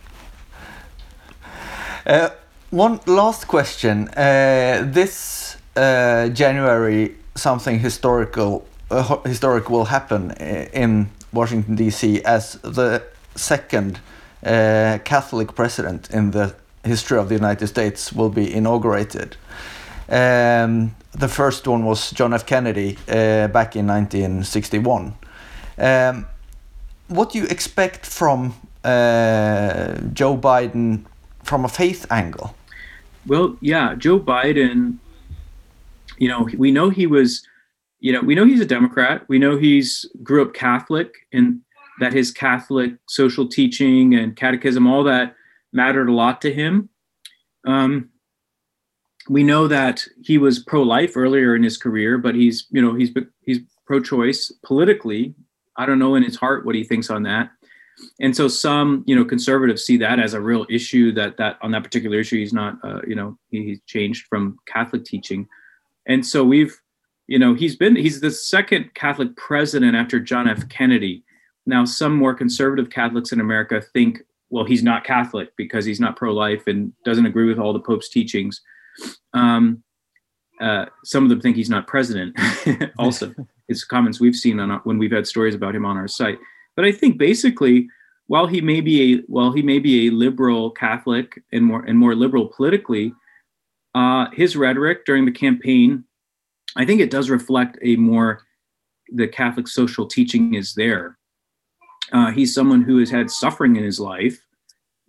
Uh, 2.06 2.30
one 2.70 3.00
last 3.06 3.48
question. 3.48 4.08
Uh, 4.10 4.84
this 4.86 5.58
uh, 5.76 6.30
January, 6.30 7.16
something 7.36 7.80
historical 7.80 8.66
uh, 8.92 9.18
historic 9.26 9.70
will 9.70 9.86
happen 9.86 10.32
uh, 10.32 10.68
in 10.72 11.10
Washington 11.34 11.76
D.C. 11.76 12.24
as 12.24 12.54
the 12.62 13.04
second 13.36 14.00
uh, 14.44 15.00
Catholic 15.04 15.56
president 15.56 16.10
in 16.12 16.32
the 16.32 16.56
history 16.84 17.18
of 17.18 17.30
the 17.30 17.36
United 17.36 17.68
States 17.68 18.12
will 18.12 18.30
be 18.30 18.54
inaugurated. 18.54 19.38
Um, 20.10 20.96
the 21.14 21.28
first 21.28 21.68
one 21.68 21.86
was 21.86 22.12
John 22.12 22.34
F. 22.34 22.46
Kennedy 22.46 22.98
uh, 23.08 23.48
back 23.48 23.76
in 23.76 23.88
1961. 23.88 25.14
Um, 25.78 26.26
what 27.08 27.32
do 27.32 27.40
you 27.40 27.46
expect 27.46 28.06
from 28.06 28.54
uh, 28.84 29.96
Joe 30.14 30.38
Biden 30.38 31.06
from 31.44 31.66
a 31.66 31.70
faith 31.70 32.06
angle? 32.10 32.56
Well, 33.28 33.58
yeah, 33.62 33.96
Joe 33.96 34.20
Biden, 34.20 34.98
you 36.18 36.28
know, 36.28 36.48
we 36.58 36.72
know 36.72 36.90
he 36.90 37.06
was, 37.06 37.46
you 38.00 38.12
know, 38.12 38.22
we 38.22 38.36
know 38.36 38.46
he's 38.46 38.62
a 38.62 38.66
Democrat. 38.66 39.24
We 39.28 39.38
know 39.38 39.58
he's 39.58 40.06
grew 40.24 40.42
up 40.42 40.54
Catholic 40.54 41.28
and 41.32 41.62
that 42.02 42.14
his 42.14 42.32
Catholic 42.32 42.94
social 43.08 43.48
teaching 43.48 44.16
and 44.16 44.36
catechism, 44.36 44.88
all 44.88 45.04
that 45.04 45.36
mattered 45.72 46.10
a 46.10 46.14
lot 46.14 46.42
to 46.42 46.52
him. 46.52 46.90
Um, 47.66 48.10
we 49.30 49.44
know 49.44 49.68
that 49.68 50.04
he 50.24 50.40
was 50.40 50.60
pro-life 50.60 51.16
earlier 51.16 51.56
in 51.56 51.62
his 51.62 51.78
career, 51.78 52.18
but 52.18 52.34
he's 52.34 52.66
you 52.72 52.82
know 52.82 52.96
he's 52.96 53.12
he's 53.42 53.60
pro-choice 53.86 54.52
politically. 54.66 55.36
I 55.78 55.86
don't 55.86 56.00
know 56.00 56.16
in 56.16 56.24
his 56.24 56.36
heart 56.36 56.66
what 56.66 56.76
he 56.76 56.84
thinks 56.84 57.12
on 57.12 57.24
that. 57.24 57.52
And 58.20 58.36
so 58.36 58.48
some 58.48 59.04
you 59.06 59.16
know 59.16 59.24
conservatives 59.24 59.84
see 59.84 59.98
that 59.98 60.20
as 60.20 60.34
a 60.34 60.42
real 60.42 60.66
issue 60.72 61.12
that 61.14 61.38
that 61.38 61.60
on 61.62 61.70
that 61.72 61.84
particular 61.84 62.20
issue 62.20 62.40
he's 62.40 62.52
not 62.52 62.78
uh, 62.84 63.02
you 63.08 63.16
know 63.16 63.38
he, 63.52 63.64
he's 63.64 63.82
changed 63.86 64.26
from 64.26 64.58
Catholic 64.66 65.06
teaching. 65.06 65.48
And 66.08 66.26
so 66.26 66.44
we've 66.44 66.76
you 67.28 67.38
know 67.38 67.54
he's 67.54 67.76
been 67.76 67.96
he's 67.96 68.22
the 68.22 68.32
second 68.32 68.96
Catholic 68.96 69.36
president 69.36 69.96
after 69.96 70.20
John 70.20 70.50
F. 70.50 70.68
Kennedy. 70.68 71.24
Now 71.72 71.86
some 71.86 72.16
more 72.16 72.36
conservative 72.36 72.90
Catholics 72.92 73.32
in 73.32 73.40
America 73.40 73.82
think 73.82 74.20
well 74.50 74.66
he's 74.66 74.84
not 74.84 75.04
Catholic 75.04 75.56
because 75.56 75.86
he's 75.86 76.00
not 76.00 76.18
pro-life 76.18 76.68
and 76.68 76.94
doesn't 77.04 77.26
agree 77.26 77.48
with 77.48 77.58
all 77.58 77.74
the 77.74 77.80
Pope's 77.80 78.10
teachings 78.10 78.62
um, 79.34 79.84
uh, 80.60 80.86
some 81.04 81.24
of 81.24 81.30
them 81.30 81.42
think 81.42 81.56
he's 81.56 81.70
not 81.70 81.88
president. 81.88 82.38
also, 83.00 83.34
it's 83.68 83.84
comments 83.84 84.20
we've 84.20 84.36
seen 84.36 84.60
on 84.60 84.70
when 84.84 84.98
we've 84.98 85.12
had 85.12 85.26
stories 85.26 85.56
about 85.56 85.76
him 85.76 85.86
on 85.86 85.98
our 85.98 86.08
site. 86.08 86.38
But 86.76 86.86
I 86.86 86.92
think 86.92 87.18
basically, 87.18 87.88
while 88.28 88.48
he 88.48 88.62
may 88.62 88.80
be 88.82 89.14
a 89.14 89.18
while 89.28 89.52
he 89.52 89.62
may 89.62 89.80
be 89.80 90.08
a 90.08 90.12
liberal 90.12 90.72
Catholic 90.72 91.42
and 91.52 91.66
more 91.66 91.84
and 91.84 91.98
more 91.98 92.16
liberal 92.16 92.48
politically, 92.48 93.14
uh, 93.96 94.28
his 94.34 94.56
rhetoric 94.56 95.06
during 95.06 95.26
the 95.26 95.32
campaign, 95.32 96.04
I 96.76 96.86
think 96.86 97.02
it 97.02 97.12
does 97.12 97.30
reflect 97.30 97.78
a 97.82 97.96
more 97.96 98.44
the 99.14 99.28
Catholic 99.28 99.68
social 99.68 100.06
teaching 100.06 100.54
is 100.54 100.74
there. 100.76 101.18
Uh, 102.12 102.32
he's 102.32 102.54
someone 102.54 102.82
who 102.82 102.98
has 102.98 103.10
had 103.10 103.32
suffering 103.32 103.76
in 103.76 103.84
his 103.84 104.00
life. 104.00 104.46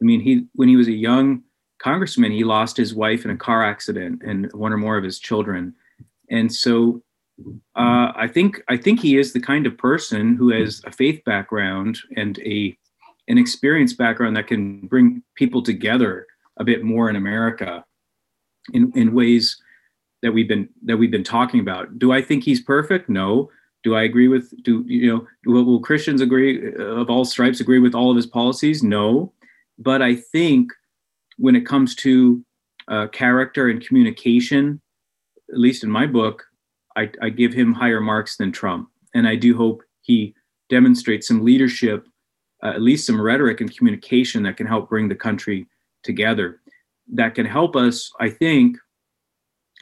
I 0.00 0.04
mean, 0.04 0.20
he 0.20 0.46
when 0.54 0.68
he 0.68 0.76
was 0.76 0.88
a 0.88 0.92
young 0.92 1.42
congressman, 1.78 2.32
he 2.32 2.44
lost 2.44 2.76
his 2.76 2.94
wife 2.94 3.24
in 3.24 3.30
a 3.30 3.36
car 3.36 3.64
accident 3.64 4.22
and 4.24 4.50
one 4.52 4.72
or 4.72 4.78
more 4.78 4.96
of 4.96 5.04
his 5.04 5.18
children. 5.18 5.74
And 6.30 6.52
so 6.52 7.02
uh, 7.76 8.12
I 8.14 8.28
think 8.32 8.62
I 8.68 8.76
think 8.76 9.00
he 9.00 9.18
is 9.18 9.32
the 9.32 9.40
kind 9.40 9.66
of 9.66 9.76
person 9.78 10.36
who 10.36 10.50
has 10.50 10.82
a 10.84 10.92
faith 10.92 11.24
background 11.24 11.98
and 12.16 12.38
a 12.40 12.76
an 13.28 13.38
experience 13.38 13.92
background 13.92 14.36
that 14.36 14.46
can 14.46 14.86
bring 14.86 15.22
people 15.36 15.62
together 15.62 16.26
a 16.58 16.64
bit 16.64 16.84
more 16.84 17.08
in 17.08 17.16
America 17.16 17.84
in, 18.72 18.92
in 18.94 19.14
ways 19.14 19.60
that 20.22 20.32
we've 20.32 20.48
been 20.48 20.68
that 20.84 20.96
we've 20.96 21.10
been 21.10 21.24
talking 21.24 21.60
about. 21.60 21.98
Do 21.98 22.12
I 22.12 22.22
think 22.22 22.44
he's 22.44 22.60
perfect? 22.60 23.08
No. 23.08 23.50
Do 23.82 23.96
I 23.96 24.02
agree 24.02 24.28
with 24.28 24.52
do 24.62 24.84
you 24.86 25.08
know 25.12 25.26
will, 25.44 25.64
will 25.64 25.80
Christians 25.80 26.20
agree 26.20 26.72
of 26.74 27.10
all 27.10 27.24
stripes 27.24 27.60
agree 27.60 27.80
with 27.80 27.94
all 27.94 28.10
of 28.10 28.16
his 28.16 28.26
policies? 28.26 28.82
No. 28.82 29.32
But 29.78 30.02
I 30.02 30.14
think 30.14 30.72
when 31.38 31.56
it 31.56 31.66
comes 31.66 31.94
to 31.96 32.44
uh, 32.88 33.08
character 33.08 33.68
and 33.68 33.84
communication, 33.84 34.80
at 35.50 35.58
least 35.58 35.82
in 35.84 35.90
my 35.90 36.06
book, 36.06 36.44
I, 36.96 37.10
I, 37.22 37.30
give 37.30 37.52
him 37.52 37.72
higher 37.72 38.00
marks 38.00 38.36
than 38.36 38.52
Trump. 38.52 38.88
and 39.14 39.26
I 39.26 39.36
do 39.36 39.56
hope 39.56 39.82
he 40.02 40.34
demonstrates 40.68 41.28
some 41.28 41.44
leadership, 41.44 42.06
uh, 42.62 42.68
at 42.68 42.82
least 42.82 43.06
some 43.06 43.20
rhetoric 43.20 43.60
and 43.60 43.76
communication 43.76 44.42
that 44.42 44.56
can 44.56 44.66
help 44.66 44.88
bring 44.88 45.08
the 45.08 45.14
country 45.14 45.66
together. 46.02 46.60
That 47.12 47.34
can 47.34 47.46
help 47.46 47.76
us, 47.76 48.10
I 48.20 48.30
think. 48.30 48.76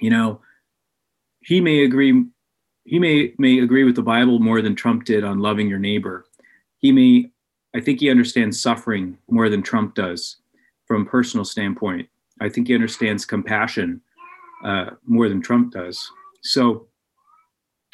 You 0.00 0.10
know, 0.10 0.40
he 1.40 1.60
may 1.60 1.84
agree. 1.84 2.24
He 2.90 2.98
may 2.98 3.32
may 3.38 3.60
agree 3.60 3.84
with 3.84 3.94
the 3.94 4.02
Bible 4.02 4.40
more 4.40 4.60
than 4.60 4.74
Trump 4.74 5.04
did 5.04 5.22
on 5.22 5.38
loving 5.38 5.68
your 5.68 5.78
neighbor. 5.78 6.26
He 6.78 6.90
may, 6.90 7.30
I 7.72 7.80
think, 7.80 8.00
he 8.00 8.10
understands 8.10 8.60
suffering 8.60 9.16
more 9.28 9.48
than 9.48 9.62
Trump 9.62 9.94
does, 9.94 10.38
from 10.86 11.02
a 11.02 11.04
personal 11.04 11.44
standpoint. 11.44 12.08
I 12.40 12.48
think 12.48 12.66
he 12.66 12.74
understands 12.74 13.24
compassion 13.24 14.00
uh, 14.64 14.86
more 15.06 15.28
than 15.28 15.40
Trump 15.40 15.72
does. 15.72 16.10
So, 16.42 16.88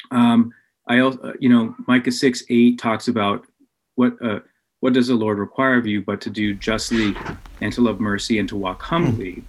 um, 0.09 0.51
I 0.87 0.97
also, 0.97 1.31
you 1.39 1.49
know, 1.49 1.75
Micah 1.87 2.11
six 2.11 2.43
eight 2.49 2.79
talks 2.79 3.07
about 3.07 3.45
what 3.93 4.13
uh, 4.19 4.39
what 4.79 4.93
does 4.93 5.09
the 5.09 5.13
Lord 5.13 5.37
require 5.37 5.77
of 5.77 5.85
you, 5.85 6.01
but 6.01 6.21
to 6.21 6.31
do 6.31 6.55
justly, 6.55 7.15
and 7.61 7.71
to 7.73 7.81
love 7.81 7.99
mercy, 7.99 8.39
and 8.39 8.49
to 8.49 8.57
walk 8.57 8.81
humbly 8.81 9.43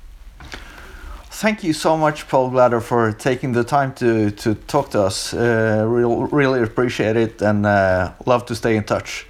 thank 1.39 1.63
you 1.63 1.73
so 1.73 1.97
much, 1.97 2.27
Paul 2.29 2.51
Glader, 2.51 2.83
for 2.83 3.13
taking 3.13 3.53
the 3.53 3.63
time 3.63 3.95
to, 3.95 4.33
to 4.33 4.57
talk 4.67 4.91
to 4.91 5.03
us. 5.03 5.33
Uh, 5.33 5.85
real, 5.87 6.27
really 6.27 6.63
appreciate 6.63 7.17
it 7.17 7.41
and 7.41 7.65
uh, 7.65 8.13
love 8.27 8.45
to 8.47 8.57
stay 8.57 8.77
in 8.77 8.83
touch. 8.85 9.27